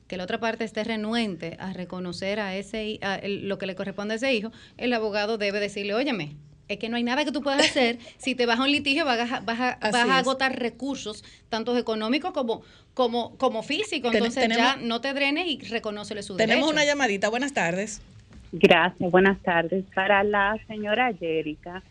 [0.09, 2.98] que la otra parte esté renuente a reconocer a ese
[3.42, 6.36] lo que le corresponde a ese hijo, el abogado debe decirle, óyeme,
[6.74, 7.98] es que no hay nada que tú puedas hacer.
[8.18, 11.76] Si te vas a un litigio, vas a, vas a, vas a agotar recursos, tanto
[11.76, 12.62] económicos como,
[12.94, 14.14] como, como físicos.
[14.14, 16.48] Entonces ya no te drenes y reconócele su derecho.
[16.48, 17.28] Tenemos una llamadita.
[17.28, 18.02] Buenas tardes.
[18.52, 19.84] Gracias, buenas tardes.
[19.94, 21.82] Para la señora Jerica,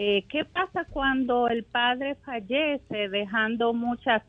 [0.00, 4.22] eh, ¿Qué pasa cuando el padre fallece dejando muchas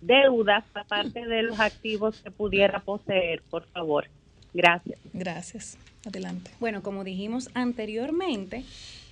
[0.00, 3.42] deudas aparte de los activos que pudiera poseer?
[3.50, 4.06] Por favor.
[4.54, 5.00] Gracias.
[5.12, 5.76] Gracias.
[6.06, 6.52] Adelante.
[6.60, 8.62] Bueno, como dijimos anteriormente,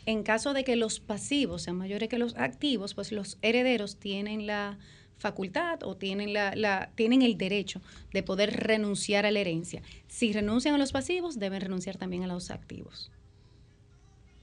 [0.07, 4.47] en caso de que los pasivos sean mayores que los activos, pues los herederos tienen
[4.47, 4.79] la
[5.19, 9.83] facultad o tienen, la, la, tienen el derecho de poder renunciar a la herencia.
[10.07, 13.11] Si renuncian a los pasivos, deben renunciar también a los activos.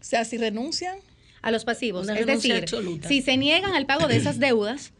[0.01, 0.97] O sea, si renuncian
[1.41, 2.09] a los pasivos.
[2.09, 2.65] es decir,
[3.07, 4.91] si se niegan al pago de esas deudas,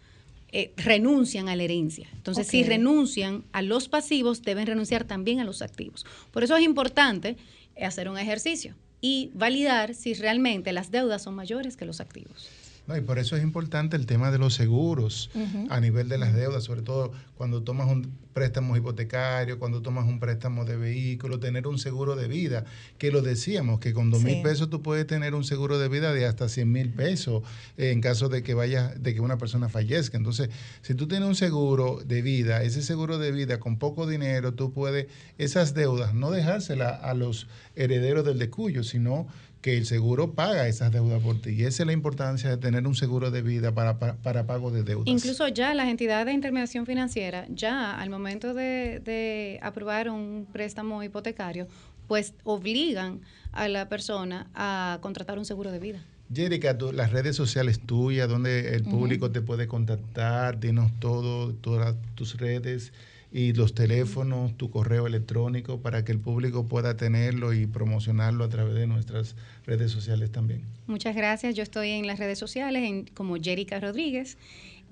[0.49, 2.07] eh, renuncian a la herencia.
[2.13, 6.05] Entonces, si renuncian a los pasivos, deben renunciar también a los activos.
[6.31, 7.37] Por eso es importante
[7.81, 12.47] hacer un ejercicio y validar si realmente las deudas son mayores que los activos.
[12.85, 15.29] No, y por eso es importante el tema de los seguros
[15.69, 20.19] a nivel de las deudas, sobre todo cuando tomas un préstamo hipotecario, cuando tomas un
[20.19, 22.65] préstamo de vehículo, tener un seguro de vida,
[22.97, 26.13] que lo decíamos, que con dos mil pesos tú puedes tener un seguro de vida
[26.13, 27.43] de hasta 100 mil pesos
[27.77, 30.17] en caso de que vaya, de que una persona fallezca.
[30.17, 30.49] Entonces,
[30.81, 34.73] si tú tienes un seguro de vida, ese seguro de vida con poco dinero, tú
[34.73, 35.07] puedes
[35.37, 39.27] esas deudas no dejárselas a los herederos del decuyo, sino
[39.63, 41.51] que el seguro paga esas deudas por ti.
[41.51, 44.83] Y esa es la importancia de tener un seguro de vida para, para, pago de
[44.83, 45.07] deudas.
[45.07, 51.01] Incluso ya las entidades de intermediación financiera, ya al momento de, de aprobar un préstamo
[51.01, 51.67] hipotecario,
[52.09, 53.21] pues obligan
[53.53, 56.03] a la persona a contratar un seguro de vida.
[56.35, 62.37] Jerica, las redes sociales tuyas, donde el público te puede contactar, dinos todo, todas tus
[62.37, 62.91] redes
[63.35, 68.49] y los teléfonos, tu correo electrónico, para que el público pueda tenerlo y promocionarlo a
[68.49, 69.35] través de nuestras
[69.65, 70.61] redes sociales también.
[70.85, 71.55] Muchas gracias.
[71.55, 74.37] Yo estoy en las redes sociales en- como Jerica Rodríguez.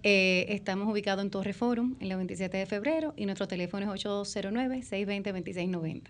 [0.04, 4.04] Eh, estamos ubicados en Torre Forum, en la 27 de febrero, y nuestro teléfono es
[4.06, 6.02] 809-620-2690.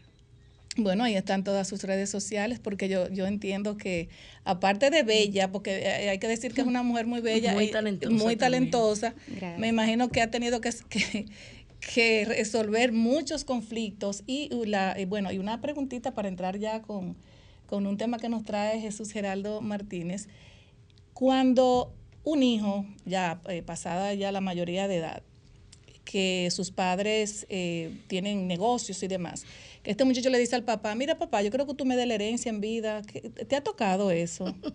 [0.77, 4.07] Bueno, ahí están todas sus redes sociales, porque yo, yo entiendo que,
[4.45, 7.65] aparte de bella, porque eh, hay que decir que es una mujer muy bella, Muy
[7.65, 9.13] y talentosa muy talentosa,
[9.57, 11.25] me imagino que ha tenido que, que,
[11.81, 14.23] que resolver muchos conflictos.
[14.27, 17.15] Y, la, y bueno, y una preguntita para entrar ya con,
[17.67, 20.27] con un tema que nos trae Jesús Geraldo Martínez.
[21.13, 21.93] Cuando
[22.23, 25.23] un hijo, ya eh, pasada ya la mayoría de edad,
[26.05, 29.45] que sus padres eh, tienen negocios y demás,
[29.83, 32.07] que este muchacho le dice al papá, mira papá, yo creo que tú me des
[32.07, 34.55] la herencia en vida, ¿Qué- ¿te ha tocado eso?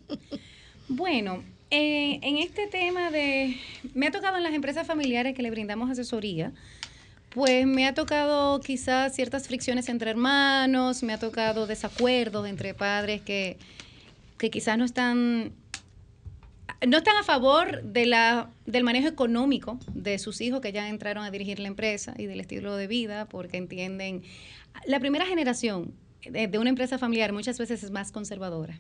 [0.88, 3.56] Bueno, eh, en este tema de...
[3.92, 6.52] Me ha tocado en las empresas familiares que le brindamos asesoría,
[7.36, 13.20] pues me ha tocado quizás ciertas fricciones entre hermanos, me ha tocado desacuerdos entre padres
[13.20, 13.58] que,
[14.38, 15.52] que quizás no están
[16.88, 21.24] no están a favor de la, del manejo económico de sus hijos que ya entraron
[21.24, 24.22] a dirigir la empresa y del estilo de vida, porque entienden,
[24.86, 25.92] la primera generación
[26.30, 28.78] de, de una empresa familiar muchas veces es más conservadora.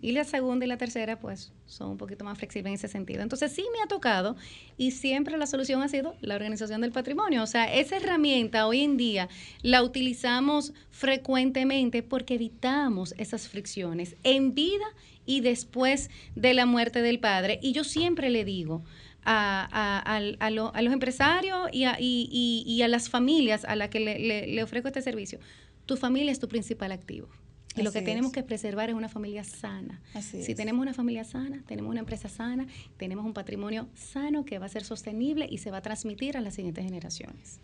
[0.00, 3.22] Y la segunda y la tercera, pues, son un poquito más flexibles en ese sentido.
[3.22, 4.36] Entonces, sí me ha tocado
[4.76, 7.42] y siempre la solución ha sido la organización del patrimonio.
[7.42, 9.28] O sea, esa herramienta hoy en día
[9.62, 14.84] la utilizamos frecuentemente porque evitamos esas fricciones en vida
[15.26, 17.58] y después de la muerte del padre.
[17.62, 18.84] Y yo siempre le digo
[19.24, 20.16] a, a-
[20.46, 23.88] a lo- a los empresarios y a, y- y- y a las familias a las
[23.88, 25.38] que le, le- le ofrezco este servicio,
[25.86, 27.28] tu familia es tu principal activo.
[27.76, 28.34] Y lo que tenemos es.
[28.34, 30.00] que preservar es una familia sana.
[30.14, 30.56] Así si es.
[30.56, 34.68] tenemos una familia sana, tenemos una empresa sana, tenemos un patrimonio sano que va a
[34.68, 37.60] ser sostenible y se va a transmitir a las siguientes generaciones.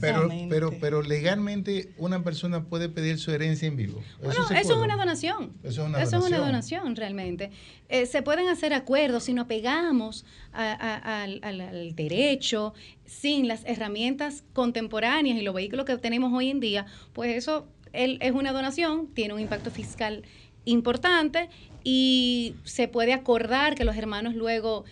[0.00, 4.02] Pero, pero, pero legalmente una persona puede pedir su herencia en vivo.
[4.22, 5.52] Bueno, se eso es una donación.
[5.62, 6.46] Eso es una Eso es una donación.
[6.82, 7.50] donación realmente.
[7.88, 12.74] Eh, se pueden hacer acuerdos si nos pegamos a- a- al, al- al derecho,
[13.06, 16.84] sin las herramientas contemporáneas y los vehículos que tenemos hoy en día,
[17.14, 20.22] pues eso es una donación, tiene un impacto fiscal
[20.64, 21.48] importante
[21.84, 24.84] y se puede acordar que los hermanos luego...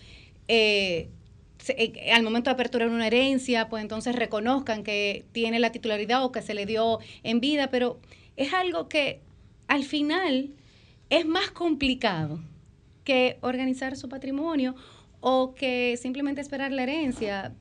[0.47, 1.09] eh,
[1.69, 6.31] eh, al momento de aperturar una herencia, pues entonces reconozcan que tiene la titularidad o
[6.31, 7.99] que se le dio en vida, pero
[8.37, 9.19] es algo que
[9.67, 10.51] al final
[11.09, 12.39] es más complicado
[13.03, 14.75] que organizar su patrimonio
[15.19, 17.53] o que simplemente esperar la herencia,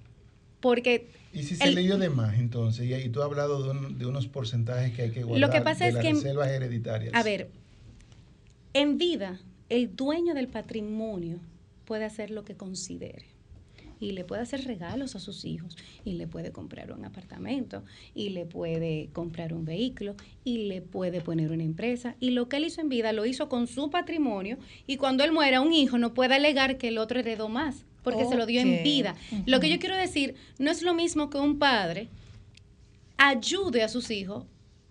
[0.60, 3.62] porque Y si se el- le dio de más, entonces, y, y tú has hablado
[3.62, 6.02] de, un- de unos porcentajes que hay que guardar Lo que pasa de es las
[6.04, 7.12] que- reservas hereditarias.
[7.14, 7.50] A ver,
[8.72, 9.38] en vida,
[9.68, 11.38] el dueño del patrimonio
[11.84, 13.26] puede hacer lo que considere.
[13.98, 17.82] Y le puede hacer regalos a sus hijos, y le puede comprar un apartamento,
[18.14, 22.14] y le puede comprar un vehículo, y le puede poner una empresa.
[22.20, 25.32] Y lo que él hizo en vida lo hizo con su patrimonio, y cuando él
[25.32, 28.60] muera, un hijo no puede alegar que el otro heredó más, porque se lo dio
[28.60, 29.16] en vida.
[29.46, 32.08] Lo que yo quiero decir, no es lo mismo que un padre
[33.16, 34.44] ayude a sus hijos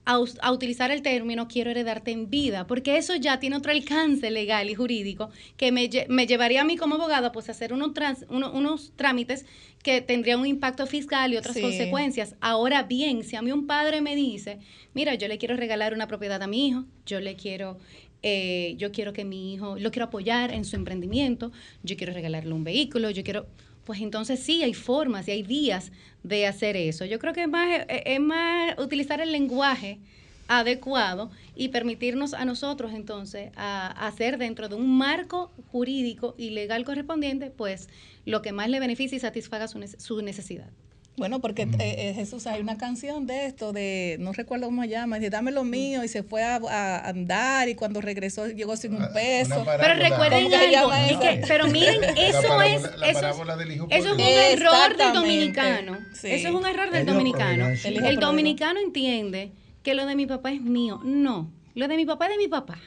[0.08, 4.30] a, a utilizar el término quiero heredarte en vida, porque eso ya tiene otro alcance
[4.30, 7.94] legal y jurídico que me, me llevaría a mí como abogada pues a hacer unos,
[7.96, 9.46] trans- uno- unos trámites
[9.82, 11.62] que tendrían un impacto fiscal y otras Sí.
[11.62, 12.36] consecuencias.
[12.40, 14.60] Ahora bien, si a mí un padre me dice,
[14.94, 17.78] mira, yo le quiero regalar una propiedad a mi hijo, yo le quiero...
[18.28, 21.52] eh, yo quiero que mi hijo, lo quiero apoyar en su emprendimiento,
[21.84, 23.46] yo quiero regalarle un vehículo, yo quiero,
[23.84, 25.92] pues entonces sí, hay formas y hay días
[26.24, 27.06] de hacer eso.
[27.06, 30.00] Yo creo que es más, eh, es más utilizar el lenguaje
[30.48, 36.84] adecuado y permitirnos a nosotros entonces a, hacer dentro de un marco jurídico y legal
[36.84, 37.90] correspondiente, pues
[38.26, 40.72] lo que más le beneficie y satisfaga su, su necesidad.
[41.18, 44.90] Bueno, porque eh, eh, Jesús, hay una canción de esto, de, no recuerdo cómo se
[44.90, 48.76] llama, dice, dame lo mío, y se fue a, a andar, y cuando regresó llegó
[48.76, 49.64] sin un peso.
[49.66, 51.20] Pero recuerden ¿Cómo que se algo, es eso?
[51.22, 55.14] que- pero miren, eso parábola- es, eso, parábola del hijo eso es un error del
[55.14, 55.98] dominicano.
[56.14, 56.28] Sí.
[56.32, 57.68] Eso es un error del dominicano.
[57.86, 59.52] El, dominicano entiende
[59.84, 61.00] que lo de mi papá es mío.
[61.06, 62.78] No, lo de mi papá es de mi papá.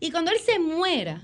[0.00, 1.22] Y cuando él se muera,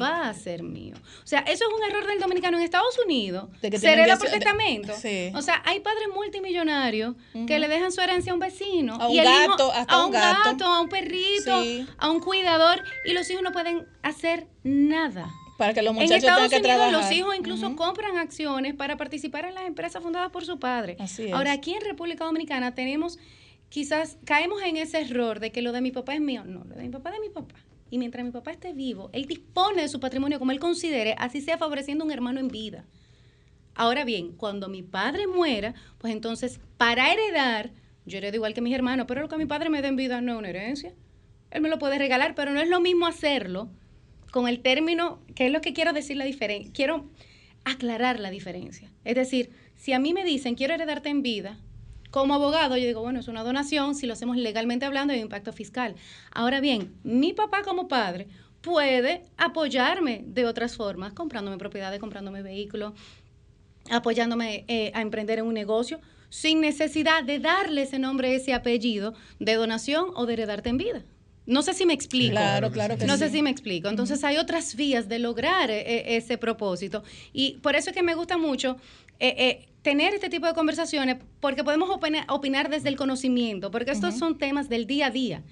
[0.00, 0.94] va a ser mío.
[1.22, 3.48] O sea, eso es un error del dominicano en Estados Unidos.
[3.60, 4.92] De que se hereda por testamento.
[5.00, 5.30] Sí.
[5.34, 7.14] O sea, hay padres multimillonarios
[7.46, 8.94] que le dejan su herencia a un vecino.
[9.00, 10.50] A un y el hijo- gato, hasta a un gato.
[10.50, 11.86] gato, a un perrito, Sí.
[11.98, 12.82] a un cuidador.
[13.04, 15.30] Y los hijos no pueden hacer nada.
[15.58, 17.10] Para que los En muchachos Estados tengan que Unidos trabajar.
[17.10, 20.96] los hijos incluso compran acciones para participar en las empresas fundadas por su padre.
[20.98, 21.32] Así es.
[21.34, 23.18] Ahora, aquí en República Dominicana tenemos,
[23.68, 26.44] quizás caemos en ese error de que lo de mi papá es mío.
[26.46, 27.54] No, lo de mi papá es de mi papá.
[27.90, 31.40] Y mientras mi papá esté vivo, él dispone de su patrimonio como él considere, así
[31.40, 32.86] sea favoreciendo a un hermano en vida.
[33.74, 37.72] Ahora bien, cuando mi padre muera, pues entonces, para heredar,
[38.06, 40.20] yo heredo igual que mis hermanos, pero lo que mi padre me dé en vida
[40.20, 40.94] no es una herencia.
[41.50, 43.70] Él me lo puede regalar, pero no es lo mismo hacerlo
[44.30, 46.72] con el término, que es lo que quiero decir la diferencia.
[46.72, 47.10] Quiero
[47.64, 48.90] aclarar la diferencia.
[49.04, 51.58] Es decir, si a mí me dicen quiero heredarte en vida,
[52.10, 55.52] como abogado yo digo, bueno, es una donación, si lo hacemos legalmente hablando de impacto
[55.52, 55.94] fiscal.
[56.32, 58.26] Ahora bien, mi papá como padre
[58.60, 62.92] puede apoyarme de otras formas, comprándome propiedades, comprándome vehículos,
[63.90, 69.14] apoyándome eh, a emprender en un negocio, sin necesidad de darle ese nombre, ese apellido
[69.38, 71.02] de donación o de heredarte en vida.
[71.46, 72.32] No sé si me explico.
[72.32, 73.20] Claro, claro que No sí.
[73.20, 73.88] sé si me explico.
[73.88, 77.02] Entonces hay otras vías de lograr eh, ese propósito.
[77.32, 78.76] Y por eso es que me gusta mucho
[79.20, 83.92] eh, eh, tener este tipo de conversaciones, porque podemos opina- opinar desde el conocimiento, porque
[83.92, 85.42] estos son temas del día a día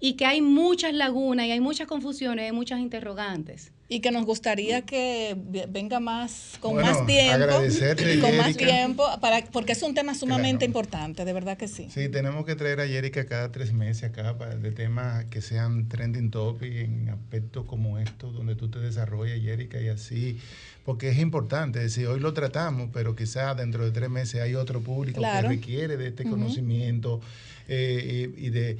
[0.00, 3.72] y que hay muchas lagunas y hay muchas confusiones, hay muchas interrogantes.
[3.90, 8.54] Y que nos gustaría que ve- venga más, con Bueno, más tiempo, agradecerte, con más
[8.54, 11.88] tiempo, para, porque es un tema sumamente importante, de verdad que sí.
[11.90, 15.88] Sí, tenemos que traer a Jerica cada tres meses acá para de temas que sean
[15.88, 20.38] trending topic en aspectos como estos, donde tú te desarrollas, Jerica, y así,
[20.84, 24.54] porque es importante, es decir, hoy lo tratamos, pero quizás dentro de tres meses hay
[24.54, 25.48] otro público Claro.
[25.48, 27.22] que requiere de este conocimiento
[27.68, 28.76] eh, y, y de...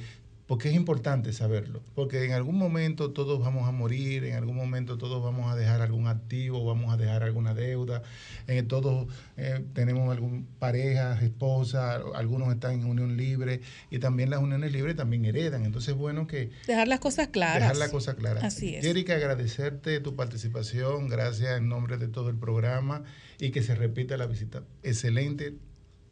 [0.49, 4.97] Porque es importante saberlo, porque en algún momento todos vamos a morir, en algún momento
[4.97, 8.01] todos vamos a dejar algún activo, vamos a dejar alguna deuda,
[8.47, 9.05] eh, todos
[9.37, 13.61] eh, tenemos algún pareja, esposa, algunos están en unión libre
[13.91, 15.65] y también las uniones libres también heredan.
[15.65, 17.59] Entonces es bueno que Dejar las cosas claras.
[17.59, 18.41] dejar la cosa clara.
[18.43, 18.83] Así es.
[18.83, 23.03] Jerica, agradecerte tu participación, gracias en nombre de todo el programa
[23.39, 24.63] y que se repita la visita.
[24.81, 25.53] Excelente.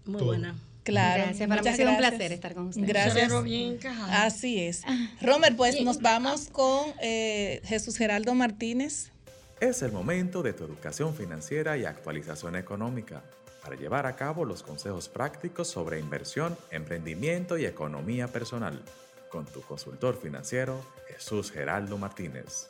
[0.06, 0.26] Muy todo.
[0.28, 0.56] buena.
[0.88, 1.24] Claro.
[1.26, 2.88] Gracias, para mí ha sido un placer estar con ustedes.
[2.88, 3.44] Gracias.
[3.44, 3.78] Bien.
[4.10, 4.84] Así es.
[5.22, 9.12] Romer, pues nos vamos con eh, Jesús Geraldo Martínez.
[9.60, 13.22] Es el momento de tu educación financiera y actualización económica
[13.62, 18.82] para llevar a cabo los consejos prácticos sobre inversión, emprendimiento y economía personal
[19.30, 22.70] con tu consultor financiero Jesús Geraldo Martínez.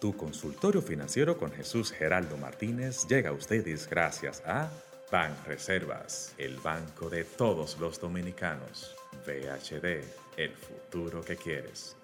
[0.00, 4.70] Tu consultorio financiero con Jesús Geraldo Martínez llega a ustedes gracias a
[5.10, 8.96] Ban Reservas, el banco de todos los dominicanos.
[9.24, 10.02] VHD,
[10.36, 11.96] el futuro que quieres.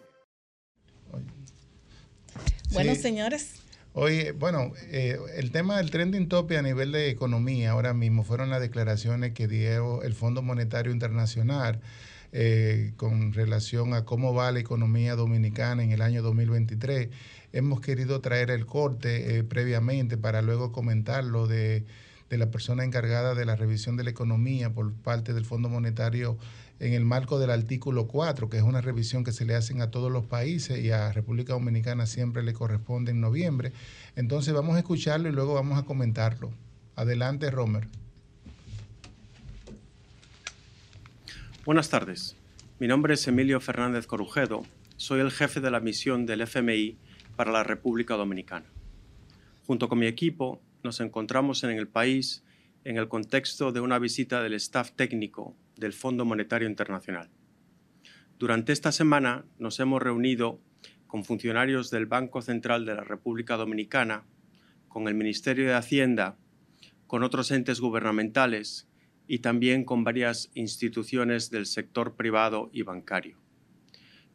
[2.70, 3.03] Bueno, Sí.
[3.03, 3.57] señores.
[3.95, 8.49] Oye, bueno, eh, el tema del trending topic a nivel de economía ahora mismo fueron
[8.51, 11.81] las declaraciones que dio el Fondo Monetario Internacional
[12.33, 17.11] eh, con relación a cómo va la economía dominicana en el año 2023.
[17.53, 21.85] Hemos querido traer el corte eh, previamente para luego comentarlo de,
[22.32, 26.38] de la persona encargada de la revisión de la economía por parte del Fondo Monetario
[26.80, 29.90] en el marco del artículo 4, que es una revisión que se le hacen a
[29.90, 33.74] todos los países y a República Dominicana siempre le corresponde en noviembre.
[34.16, 36.50] Entonces vamos a escucharlo y luego vamos a comentarlo.
[36.96, 37.86] Adelante, Romer.
[41.66, 42.34] Buenas tardes.
[42.78, 44.62] Mi nombre es Emilio Fernández Corujedo.
[44.96, 46.96] Soy el jefe de la misión del FMI
[47.36, 48.64] para la República Dominicana.
[49.66, 52.44] Junto con mi equipo nos encontramos en el país
[52.84, 57.30] en el contexto de una visita del staff técnico del Fondo Monetario Internacional.
[58.38, 60.60] Durante esta semana nos hemos reunido
[61.06, 64.24] con funcionarios del Banco Central de la República Dominicana,
[64.88, 66.36] con el Ministerio de Hacienda,
[67.06, 68.88] con otros entes gubernamentales
[69.28, 73.38] y también con varias instituciones del sector privado y bancario.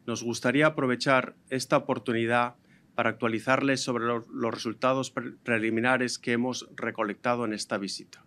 [0.06, 2.56] Nos gustaría aprovechar esta oportunidad
[2.98, 8.24] para actualizarles sobre lo- los resultados pre- preliminares que hemos recolectado en esta visita.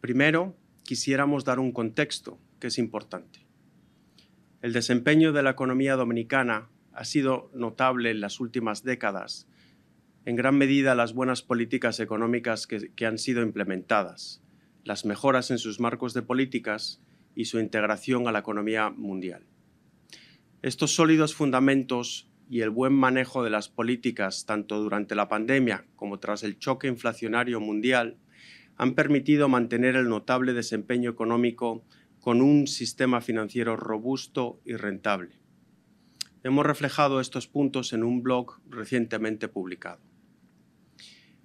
[0.00, 3.44] Primero, quisiéramos dar un contexto que es importante.
[4.60, 9.48] El desempeño de la economía dominicana ha sido notable en las últimas décadas,
[10.24, 14.40] en gran medida las buenas políticas económicas que han sido implementadas,
[14.84, 17.02] las mejoras en sus marcos de políticas
[17.34, 19.42] y su integración a la economía mundial.
[20.62, 26.18] Estos sólidos fundamentos y el buen manejo de las políticas, tanto durante la pandemia como
[26.18, 28.18] tras el choque inflacionario mundial,
[28.76, 31.82] han permitido mantener el notable desempeño económico
[32.20, 35.38] con un sistema financiero robusto y rentable.
[36.42, 40.11] Hemos reflejado estos puntos en un blog recientemente publicado.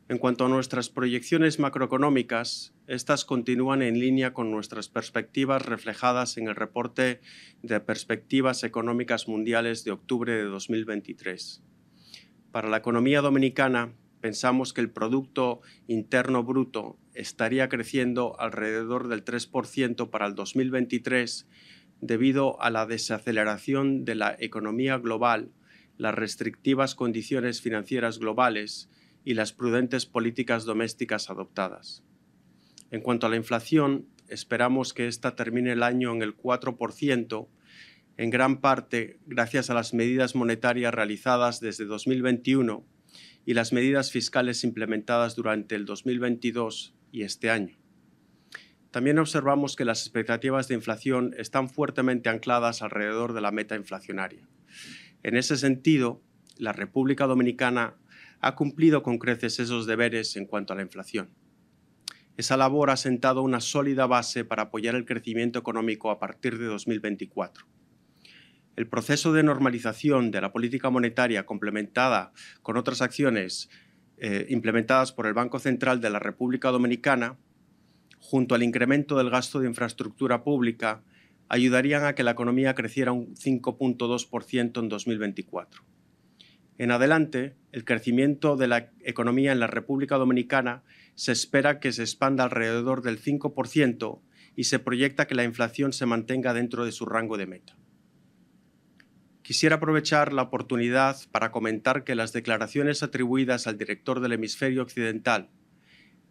[0.10, 6.48] En cuanto a nuestras proyecciones macroeconómicas, estas continúan en línea con nuestras perspectivas reflejadas en
[6.48, 7.20] el reporte
[7.62, 11.62] de perspectivas económicas mundiales de octubre de 2023.
[12.54, 20.10] Para la economía dominicana, pensamos que el Producto Interno Bruto estaría creciendo alrededor del 3%
[20.10, 21.50] para el 2023,
[22.00, 25.52] debido a la desaceleración de la economía global,
[25.98, 28.90] las restrictivas condiciones financieras globales
[29.28, 32.02] y las prudentes políticas domésticas adoptadas.
[32.92, 37.50] En cuanto a la inflación, esperamos que ésta termine el año en el 4%,
[38.16, 42.86] en gran parte gracias a las medidas monetarias realizadas desde 2021
[43.46, 47.78] y las medidas fiscales implementadas durante el 2022 y este año.
[48.92, 54.48] También observamos que las expectativas de inflación están fuertemente ancladas alrededor de la meta inflacionaria.
[55.24, 56.22] En ese sentido,
[56.58, 57.98] la República Dominicana
[58.42, 61.30] ha cumplido con creces esos deberes en cuanto a la inflación.
[62.38, 66.66] Esa labor ha sentado una sólida base para apoyar el crecimiento económico a partir de
[66.66, 67.66] 2024.
[68.76, 72.32] El proceso de normalización de la política monetaria complementada
[72.62, 73.70] con otras acciones
[74.18, 77.38] eh, implementadas por el Banco Central de la República Dominicana,
[78.20, 81.04] junto al incremento del gasto de infraestructura pública,
[81.50, 85.84] ayudarían a que la economía creciera un 5.2% en 2024.
[86.78, 90.84] En adelante, el crecimiento de la economía en la República Dominicana
[91.16, 94.22] se espera que se expanda alrededor del 5%
[94.56, 97.78] y se proyecta que la inflación se mantenga dentro de su rango de meta.
[99.42, 105.50] Quisiera aprovechar la oportunidad para comentar que las declaraciones atribuidas al director del hemisferio occidental,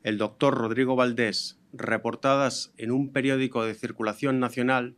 [0.02, 4.96] el doctor Rodrigo Valdés, reportadas en un periódico de circulación nacional,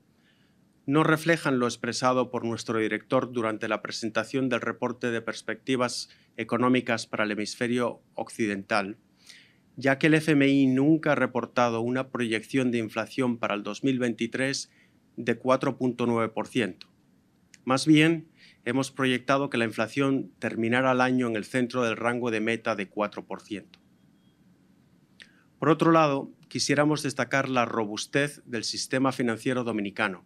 [0.88, 6.08] no reflejan lo expresado por nuestro director durante la presentación del reporte de perspectivas
[6.38, 8.96] económicas para el hemisferio occidental,
[9.76, 14.70] ya que el FMI nunca ha reportado una proyección de inflación para el 2023
[15.18, 16.86] de 4.9%.
[17.66, 18.30] Más bien,
[18.64, 22.76] hemos proyectado que la inflación terminara el año en el centro del rango de meta
[22.76, 23.66] de 4%.
[25.58, 30.24] Por otro lado, quisiéramos destacar la robustez del sistema financiero dominicano,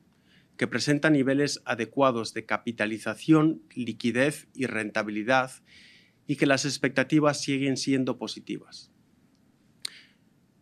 [0.57, 5.51] que presenta niveles adecuados de capitalización, liquidez y rentabilidad
[6.27, 8.93] y que las expectativas siguen siendo positivas.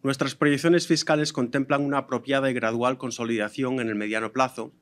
[0.03, 4.73] Nuestras proyecciones fiscales contemplan una apropiada y gradual consolidación en el mediano plazo,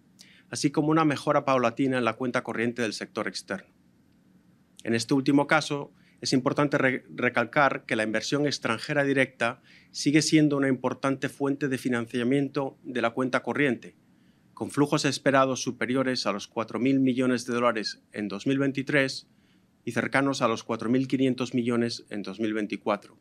[0.51, 3.74] así como una mejora paulatina en la cuenta corriente del sector externo.
[4.85, 9.60] En este último caso, es importante recalcar que la inversión extranjera directa
[9.90, 13.97] sigue siendo una importante fuente de financiamiento de la cuenta corriente,
[14.59, 19.28] con flujos esperados superiores a los 4.000 millones de dólares en 2023
[19.85, 23.16] y cercanos a los 4.500 millones en 2024.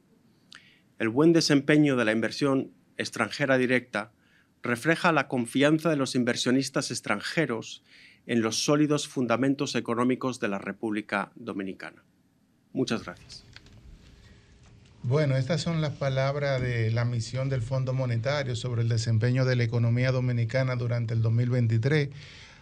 [0.98, 4.14] El buen desempeño de la inversión extranjera directa
[4.64, 7.84] refleja la confianza de los inversionistas extranjeros
[8.26, 12.04] en los sólidos fundamentos económicos de la República Dominicana.
[12.74, 13.46] Muchas gracias.
[15.08, 19.56] Bueno, estas son las palabras de la misión del Fondo Monetario sobre el desempeño de
[19.56, 22.10] la economía dominicana durante el 2023.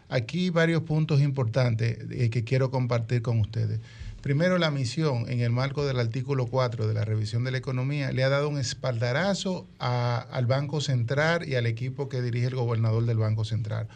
[0.09, 3.79] Aquí varios puntos importantes eh, que quiero compartir con ustedes.
[4.21, 8.11] Primero, la misión, en el marco del artículo 4 de la revisión de la economía,
[8.11, 13.07] le ha dado un espaldarazo al Banco Central y al equipo que dirige el gobernador
[13.07, 13.87] del Banco Central.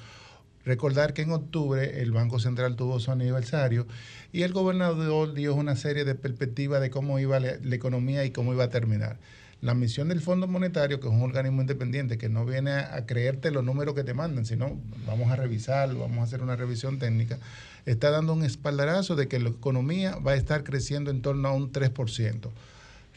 [0.66, 3.88] Recordar que en octubre el Banco Central tuvo su aniversario
[4.34, 8.54] y el gobernador dio una serie de perspectivas de cómo iba la, economía y cómo
[8.54, 9.18] iba a terminar.
[9.62, 13.52] La misión del Fondo Monetario, que es un organismo independiente que no viene a, creerte
[13.52, 17.40] los números que te mandan, sino vamos a revisarlo, vamos a hacer una revisión técnica,
[17.86, 21.54] está dando un espaldarazo de que la economía va a estar creciendo en torno a
[21.54, 22.50] un 3%.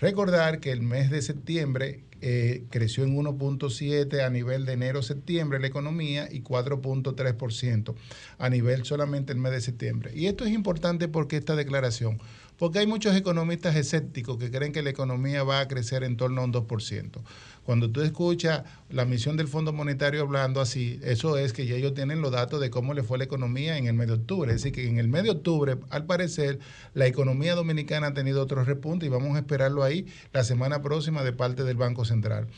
[0.02, 5.68] Recordar que el mes de septiembre eh, creció en 1.7 a nivel de enero-septiembre la
[5.68, 7.94] economía y 4.3%
[8.36, 10.10] a nivel solamente el mes de septiembre.
[10.12, 12.20] Y esto es importante porque esta declaración,
[12.58, 16.40] porque hay muchos economistas escépticos que creen que la economía va a crecer en torno
[16.40, 17.20] a un 2%.
[17.64, 21.94] Cuando tú escuchas la misión del Fondo Monetario hablando así, eso es que ya ellos
[21.94, 24.51] tienen los datos de cómo le fue la economía en el mes de octubre.
[24.52, 26.59] Es decir, que en el mes de octubre, al parecer,
[26.94, 31.22] la economía dominicana ha tenido otro repunte y vamos a esperarlo ahí la semana próxima
[31.22, 32.48] de parte del Banco Central.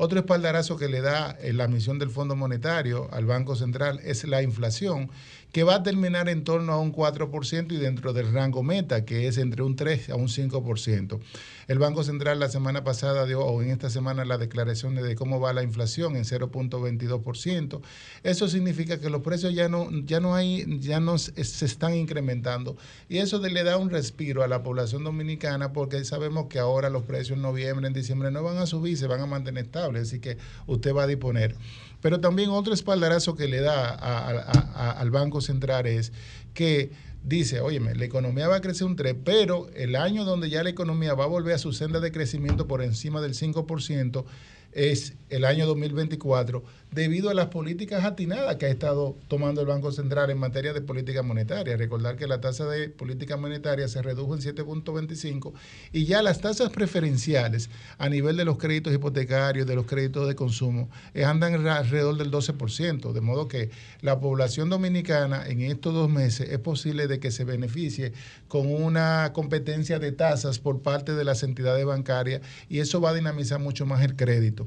[0.00, 4.22] Otro espaldarazo que le da eh, la misión del Fondo Monetario al Banco Central es
[4.22, 5.10] la inflación
[5.52, 9.28] que va a terminar en torno a un 4% y dentro del rango meta, que
[9.28, 11.20] es entre un 3 a un 5%.
[11.68, 15.38] El Banco Central la semana pasada dio, o en esta semana, la declaración de cómo
[15.38, 17.82] va la inflación en 0.22%.
[18.22, 22.76] Eso significa que los precios ya no, ya no hay, ya no se están incrementando.
[23.08, 27.02] Y eso le da un respiro a la población dominicana porque sabemos que ahora los
[27.02, 30.20] precios en noviembre, en diciembre no van a subir, se van a mantener estables, así
[30.20, 31.54] que usted va a disponer.
[32.00, 36.12] Pero también otro espaldarazo que le da al Banco Central es
[36.54, 36.90] que
[37.24, 40.70] dice, óyeme, la economía va a crecer un 3, pero el año donde ya la
[40.70, 44.24] economía va a volver a su senda de crecimiento por encima del 5%
[44.72, 49.92] es el año 2024, debido a las políticas atinadas que ha estado tomando el Banco
[49.92, 51.76] Central en materia de política monetaria.
[51.76, 55.52] Recordar que la tasa de política monetaria se redujo en 7.25
[55.92, 60.34] y ya las tasas preferenciales a nivel de los créditos hipotecarios, de los créditos de
[60.34, 63.70] consumo, eh, andan alrededor del 12%, de modo que
[64.00, 68.12] la población dominicana en estos dos meses es posible de que se beneficie
[68.48, 73.14] con una competencia de tasas por parte de las entidades bancarias y eso va a
[73.14, 74.66] dinamizar mucho más el crédito.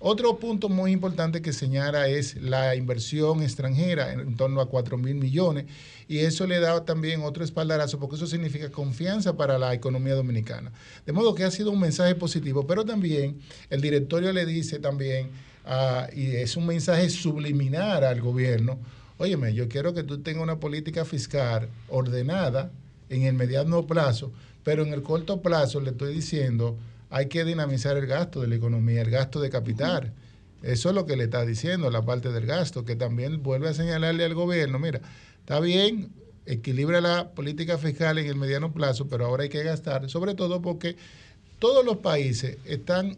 [0.00, 5.14] Otro punto muy importante que señala es la inversión extranjera en torno a 4 mil
[5.14, 5.66] millones
[6.08, 10.72] y eso le da también otro espaldarazo porque eso significa confianza para la economía dominicana.
[11.06, 13.38] De modo que ha sido un mensaje positivo, pero también
[13.70, 15.30] el directorio le dice también,
[15.64, 18.78] uh, y es un mensaje subliminar al gobierno,
[19.18, 22.72] óyeme, yo quiero que tú tengas una política fiscal ordenada
[23.10, 24.32] en el mediano plazo,
[24.64, 26.76] pero en el corto plazo le estoy diciendo
[27.14, 30.12] hay que dinamizar el gasto de la economía, el gasto de capital.
[30.64, 33.72] Eso es lo que le está diciendo, la parte del gasto, que también vuelve a
[33.72, 35.00] señalarle al gobierno, mira,
[35.38, 36.10] está bien,
[36.44, 40.60] equilibra la política fiscal en el mediano plazo, pero ahora hay que gastar, sobre todo
[40.60, 40.96] porque
[41.60, 43.16] todos los países están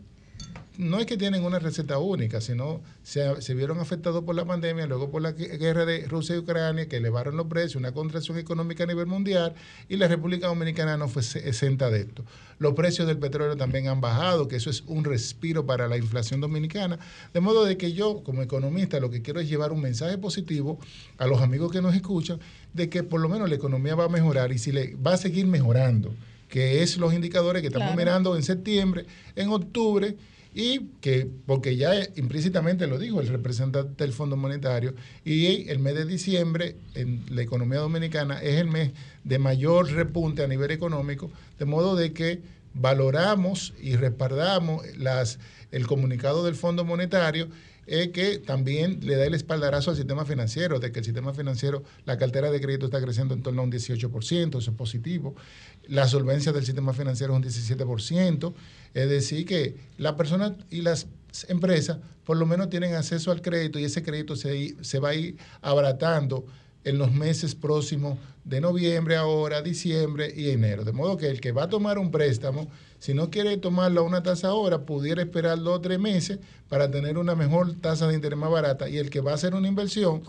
[0.79, 4.87] no es que tienen una receta única, sino se, se, vieron afectados por la pandemia,
[4.87, 8.85] luego por la guerra de Rusia y Ucrania, que elevaron los precios, una contracción económica
[8.85, 9.55] a nivel mundial,
[9.89, 12.25] y la República Dominicana no fue exenta de esto.
[12.59, 16.41] Los precios del petróleo también han bajado, que eso es un respiro para la inflación
[16.41, 16.99] dominicana.
[17.35, 20.79] De modo de que yo, como economista, lo que quiero es llevar un mensaje positivo
[21.19, 22.41] a los amigos que nos escuchan,
[22.73, 25.17] de que por lo menos la economía va a mejorar y si le va a
[25.17, 26.15] seguir mejorando,
[26.49, 30.17] que es los indicadores que estamos mirando en septiembre, en octubre,
[30.59, 35.95] y que, porque ya implícitamente lo dijo el representante del Fondo Monetario, y el mes
[35.95, 38.93] de diciembre en la economía dominicana es el mes
[39.23, 42.41] de mayor repunte a nivel económico, de modo de que
[42.73, 45.39] valoramos y respaldamos las,
[45.73, 47.49] el comunicado del Fondo Monetario
[47.87, 51.85] es que también le da el espaldarazo al sistema financiero, de que el sistema financiero,
[52.05, 55.37] la cartera de crédito está creciendo en torno a un 18%, eso es positivo.
[55.89, 58.55] La solvencia del sistema financiero es un 17%,
[58.95, 61.07] es decir, que las personas y las
[61.49, 65.15] empresas por lo menos tienen acceso al crédito y ese crédito se, se va a
[65.15, 66.45] ir abaratando
[66.87, 70.85] en los meses próximos de noviembre ahora, diciembre y enero.
[70.85, 72.69] De modo que el que va a tomar un préstamo,
[73.01, 76.39] si no quiere tomarlo a una tasa ahora, pudiera esperar dos o tres meses
[76.69, 78.89] para tener una mejor tasa de interés más barata.
[78.89, 80.23] Y el que va a hacer una inversión,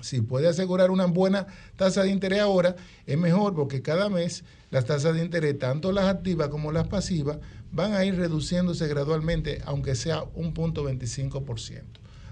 [0.00, 1.46] si puede asegurar una buena
[1.76, 2.74] tasa de interés ahora,
[3.06, 7.38] es mejor porque cada mes las tasas de interés, tanto las activas como las pasivas,
[7.72, 11.82] van a ir reduciéndose gradualmente, aunque sea un punto 25%.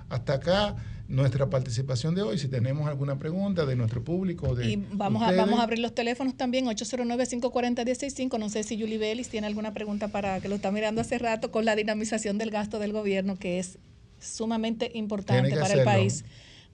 [0.09, 0.77] Hasta acá
[1.09, 2.39] nuestra participación de hoy.
[2.39, 4.55] Si tenemos alguna pregunta de nuestro público.
[4.55, 8.39] De y vamos a, vamos a abrir los teléfonos también, 809-540-165.
[8.39, 11.51] No sé si Julie Bellis tiene alguna pregunta para que lo está mirando hace rato
[11.51, 13.79] con la dinamización del gasto del gobierno, que es
[14.19, 16.25] sumamente importante para el país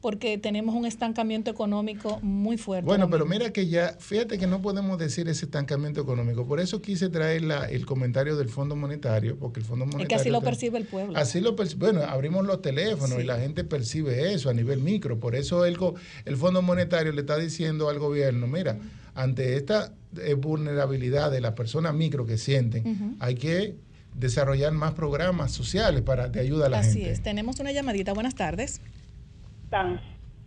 [0.01, 2.87] porque tenemos un estancamiento económico muy fuerte.
[2.87, 6.47] Bueno, pero mira que ya, fíjate que no podemos decir ese estancamiento económico.
[6.47, 10.05] Por eso quise traer la, el comentario del Fondo Monetario, porque el Fondo Monetario...
[10.05, 11.19] Es que así lo percibe el pueblo.
[11.19, 15.21] Así lo Bueno, abrimos los teléfonos y la gente percibe eso a nivel micro.
[15.21, 15.77] Por eso el,
[16.25, 18.79] el Fondo Monetario le está diciendo al gobierno, mira,
[19.15, 23.77] ante esta eh, vulnerabilidad de las personas micro que sienten, hay que
[24.15, 27.01] desarrollar más programas sociales para de ayuda a la gente.
[27.01, 27.23] Así es.
[27.23, 28.15] Tenemos una llamadita.
[28.15, 28.81] Buenas tardes.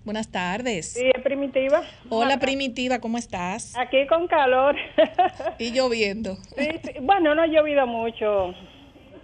[0.04, 0.94] Buenas tardes.
[0.94, 1.82] Sí, Primitiva.
[2.10, 3.74] Hola, Primitiva, ¿cómo estás?
[3.78, 4.76] Aquí con calor.
[5.60, 6.36] y lloviendo.
[6.58, 8.54] Sí, sí, Bueno, no ha llovido mucho.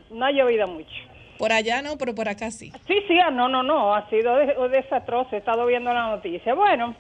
[0.10, 0.90] No ha llovido mucho.
[1.38, 2.72] Por allá no, pero por acá sí.
[2.88, 3.94] Sí, sí, ah, no, no, no.
[3.94, 4.38] Ha sido
[4.70, 5.30] desastroso.
[5.34, 6.54] He estado viendo la noticia.
[6.54, 6.96] Bueno.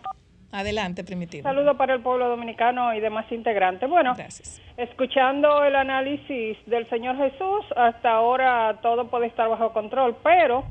[0.52, 1.50] Adelante, Primitiva.
[1.50, 3.88] Saludo para el pueblo dominicano y demás integrantes.
[3.88, 4.60] Bueno, Gracias.
[4.78, 10.66] escuchando el análisis del Señor Jesús, hasta ahora todo puede estar bajo control, pero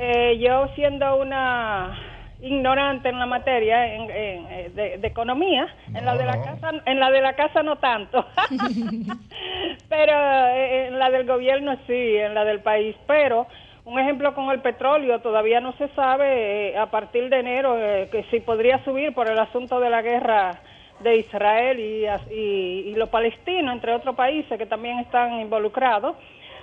[0.00, 1.98] eh, yo siendo una
[2.40, 7.10] ignorante en la materia en, eh, de, economía, en la de la casa, en la
[7.10, 8.24] de la casa no tanto,
[9.88, 10.12] pero
[10.54, 13.48] eh, en la del gobierno sí, en la del país, pero
[13.84, 17.74] un ejemplo con el petróleo, todavía no se sabe a partir de enero
[18.12, 20.60] que si podría subir por el asunto de la guerra
[21.00, 26.16] de Israel y, y, y los palestinos, entre otros países que también están involucrados.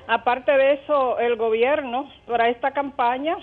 [0.07, 3.38] Aparte de eso, el gobierno para esta campaña,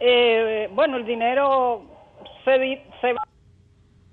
[0.00, 1.82] eh, bueno, el dinero
[2.44, 3.22] se, se va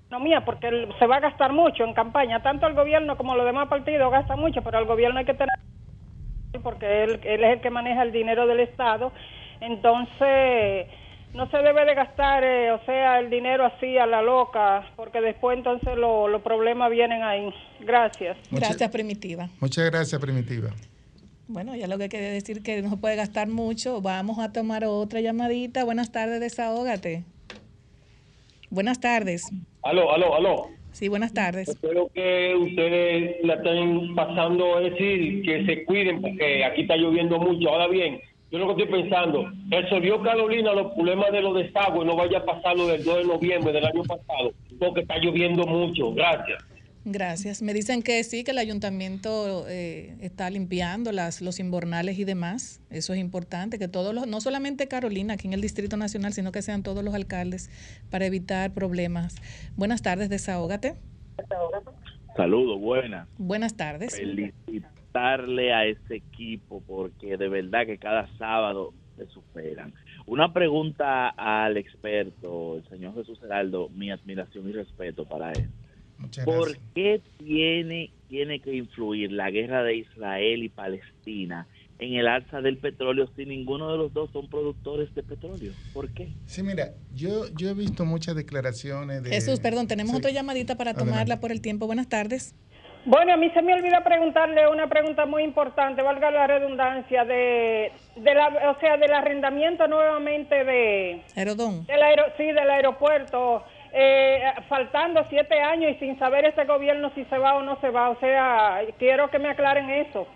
[0.08, 2.42] economía porque se va a gastar mucho en campaña.
[2.42, 5.48] Tanto el gobierno como los demás partidos gastan mucho, pero el gobierno hay que tener
[6.62, 9.12] porque él, él es el que maneja el dinero del Estado.
[9.60, 10.86] Entonces,
[11.34, 15.20] no se debe de gastar, eh, o sea, el dinero así a la loca, porque
[15.20, 17.52] después entonces los problemas vienen ahí.
[17.80, 18.36] Gracias.
[18.50, 19.48] gracias, Primitiva.
[19.60, 20.70] Muchas gracias, Primitiva.
[21.48, 24.02] Bueno, ya lo que quiere decir que no puede gastar mucho.
[24.02, 25.82] Vamos a tomar otra llamadita.
[25.82, 27.24] Buenas tardes, desahógate.
[28.68, 29.50] Buenas tardes.
[29.82, 30.66] Aló, aló, aló.
[30.92, 31.70] Sí, buenas tardes.
[31.70, 37.38] Espero que ustedes la estén pasando, es decir, que se cuiden porque aquí está lloviendo
[37.38, 37.70] mucho.
[37.70, 38.20] Ahora bien,
[38.50, 42.44] yo lo que estoy pensando, resolvió Carolina los problemas de los desagües, no vaya a
[42.44, 46.12] pasar lo del 2 de noviembre del año pasado, porque está lloviendo mucho.
[46.12, 46.62] Gracias.
[47.10, 47.62] Gracias.
[47.62, 52.82] Me dicen que sí, que el ayuntamiento eh, está limpiando las, los inbornales y demás.
[52.90, 56.52] Eso es importante, que todos los, no solamente Carolina, aquí en el Distrito Nacional, sino
[56.52, 57.70] que sean todos los alcaldes
[58.10, 59.36] para evitar problemas.
[59.74, 60.96] Buenas tardes, desahógate.
[62.36, 63.26] Saludos, buenas.
[63.38, 64.14] Buenas tardes.
[64.14, 69.94] Felicitarle a ese equipo porque de verdad que cada sábado se superan.
[70.26, 75.70] Una pregunta al experto, el señor Jesús Heraldo, mi admiración y respeto para él.
[76.44, 81.66] ¿Por qué tiene, tiene que influir la guerra de Israel y Palestina
[82.00, 85.72] en el alza del petróleo si ninguno de los dos son productores de petróleo?
[85.92, 86.28] ¿Por qué?
[86.46, 89.30] Sí, mira, yo, yo he visto muchas declaraciones de...
[89.30, 91.86] Jesús, perdón, tenemos otra llamadita para tomarla por el tiempo.
[91.86, 92.54] Buenas tardes.
[93.04, 97.92] Bueno, a mí se me olvida preguntarle una pregunta muy importante, valga la redundancia, de,
[98.16, 101.22] de la, o sea, del arrendamiento nuevamente de...
[101.36, 101.86] Aerodón.
[101.86, 107.24] Del aero, sí, del aeropuerto eh, faltando siete años y sin saber este gobierno si
[107.24, 108.10] se va o no se va.
[108.10, 110.26] O sea, quiero que me aclaren eso.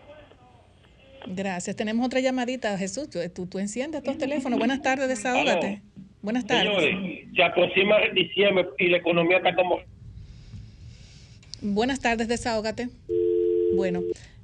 [1.27, 1.77] Gracias.
[1.77, 3.09] Tenemos otra llamadita, Jesús.
[3.11, 4.59] Tú, tú, enciendes estos teléfonos.
[4.59, 5.83] Buenas tardes, desahógate.
[6.21, 6.65] Buenas tardes.
[6.65, 9.81] Señores, se aproxima diciembre y la economía está como...
[11.61, 12.89] Buenas tardes, desahógate.
[13.77, 14.01] Bueno,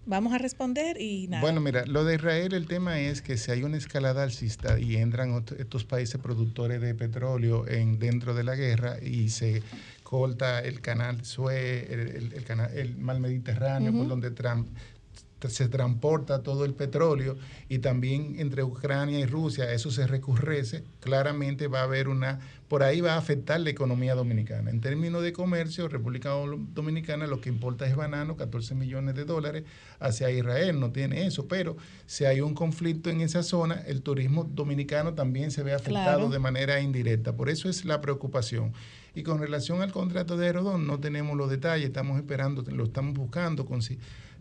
[0.08, 1.42] Vamos a responder y nada.
[1.42, 4.96] Bueno, mira, lo de Israel, el tema es que si hay una escalada alcista y
[4.96, 9.62] entran estos países productores de petróleo en, dentro de la guerra y se
[10.02, 14.66] corta el canal Suez, el, el, canal, el mar Mediterráneo, por donde Trump
[15.46, 17.36] se transporta todo el petróleo
[17.68, 22.82] y también entre Ucrania y Rusia eso se recurrece, claramente va a haber una, por
[22.82, 24.70] ahí va a afectar la economía dominicana.
[24.70, 26.30] En términos de comercio, República
[26.74, 29.64] Dominicana lo que importa es banano, 14 millones de dólares
[30.00, 34.44] hacia Israel, no tiene eso, pero si hay un conflicto en esa zona, el turismo
[34.44, 37.36] dominicano también se ve afectado de manera indirecta.
[37.36, 38.72] Por eso es la preocupación.
[39.14, 43.14] Y con relación al contrato de Aerodón, no tenemos los detalles, estamos esperando, lo estamos
[43.14, 43.82] buscando con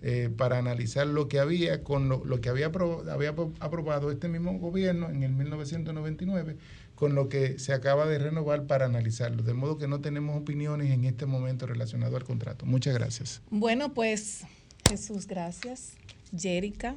[0.01, 3.29] eh, para analizar lo que había con lo, lo que había, había
[3.59, 6.57] aprobado este mismo gobierno en el 1999
[6.97, 9.43] con lo que se acaba de renovar para analizarlo.
[9.43, 12.65] De modo que no tenemos opiniones en este momento relacionado al contrato.
[12.65, 13.41] Muchas gracias.
[13.51, 14.41] Bueno, pues
[14.89, 15.93] Jesús, gracias.
[16.35, 16.95] Jerica,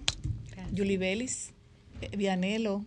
[0.76, 1.50] Julie Belis,
[2.00, 2.84] eh, Vianelo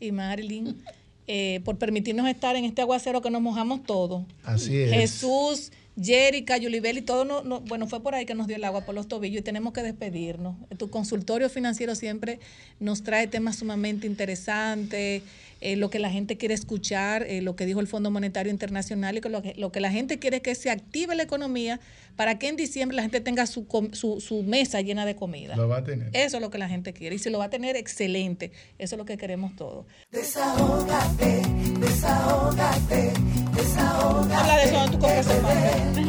[0.00, 0.82] y Marilyn,
[1.28, 4.24] eh, por permitirnos estar en este aguacero que nos mojamos todos.
[4.42, 4.90] Así es.
[4.92, 5.72] Jesús.
[6.00, 8.94] Jerica, Yulibel y todo, no, bueno, fue por ahí que nos dio el agua por
[8.94, 10.56] los tobillos y tenemos que despedirnos.
[10.76, 12.38] Tu consultorio financiero siempre
[12.80, 15.22] nos trae temas sumamente interesantes,
[15.60, 19.16] eh, lo que la gente quiere escuchar, eh, lo que dijo el Fondo Monetario Internacional
[19.16, 21.80] y que lo, que lo que la gente quiere es que se active la economía
[22.16, 25.56] para que en diciembre la gente tenga su, su, su mesa llena de comida.
[25.56, 26.10] Lo va a tener.
[26.12, 28.52] Eso es lo que la gente quiere y si lo va a tener, excelente.
[28.78, 29.86] Eso es lo que queremos todos.
[30.10, 31.42] Desahógate,
[31.80, 33.12] desahógate,
[33.54, 34.34] desahógate.
[34.34, 36.06] Habla de eso tú compras el.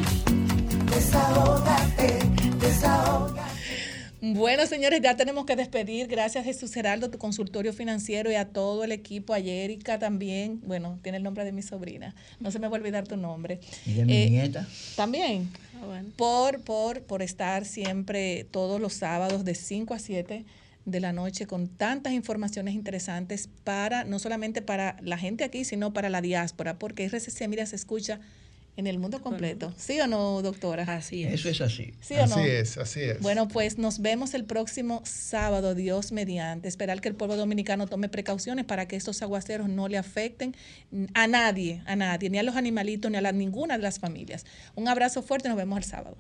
[0.86, 2.20] Desahógate,
[2.60, 3.47] desahógate.
[4.34, 6.08] Bueno, señores, ya tenemos que despedir.
[6.08, 10.60] Gracias, Jesús Geraldo, tu consultorio financiero y a todo el equipo, a Erika también.
[10.66, 12.16] Bueno, tiene el nombre de mi sobrina.
[12.40, 13.60] No se me va a olvidar tu nombre.
[13.86, 14.68] Y de mi Eh, nieta.
[14.96, 15.50] También.
[16.16, 20.46] Por, por, por estar siempre todos los sábados de 5 a 7
[20.86, 25.94] de la noche con tantas informaciones interesantes para, no solamente para la gente aquí, sino
[25.94, 28.20] para la diáspora, porque RCC, mira, se escucha
[28.78, 29.74] en el mundo completo.
[29.76, 30.84] ¿Sí o no, doctora?
[30.84, 31.94] Así Eso es así.
[32.00, 32.36] ¿Sí o no?
[32.36, 33.20] Así es, así es.
[33.20, 36.68] Bueno, pues nos vemos el próximo sábado, Dios mediante.
[36.70, 40.56] Esperar que el pueblo dominicano tome precauciones para que estos aguaceros no le afecten
[41.16, 44.46] a nadie, a nadie, ni a los animalitos, ni a la- ninguna de las familias.
[44.76, 46.16] Un abrazo fuerte, nos vemos el sábado.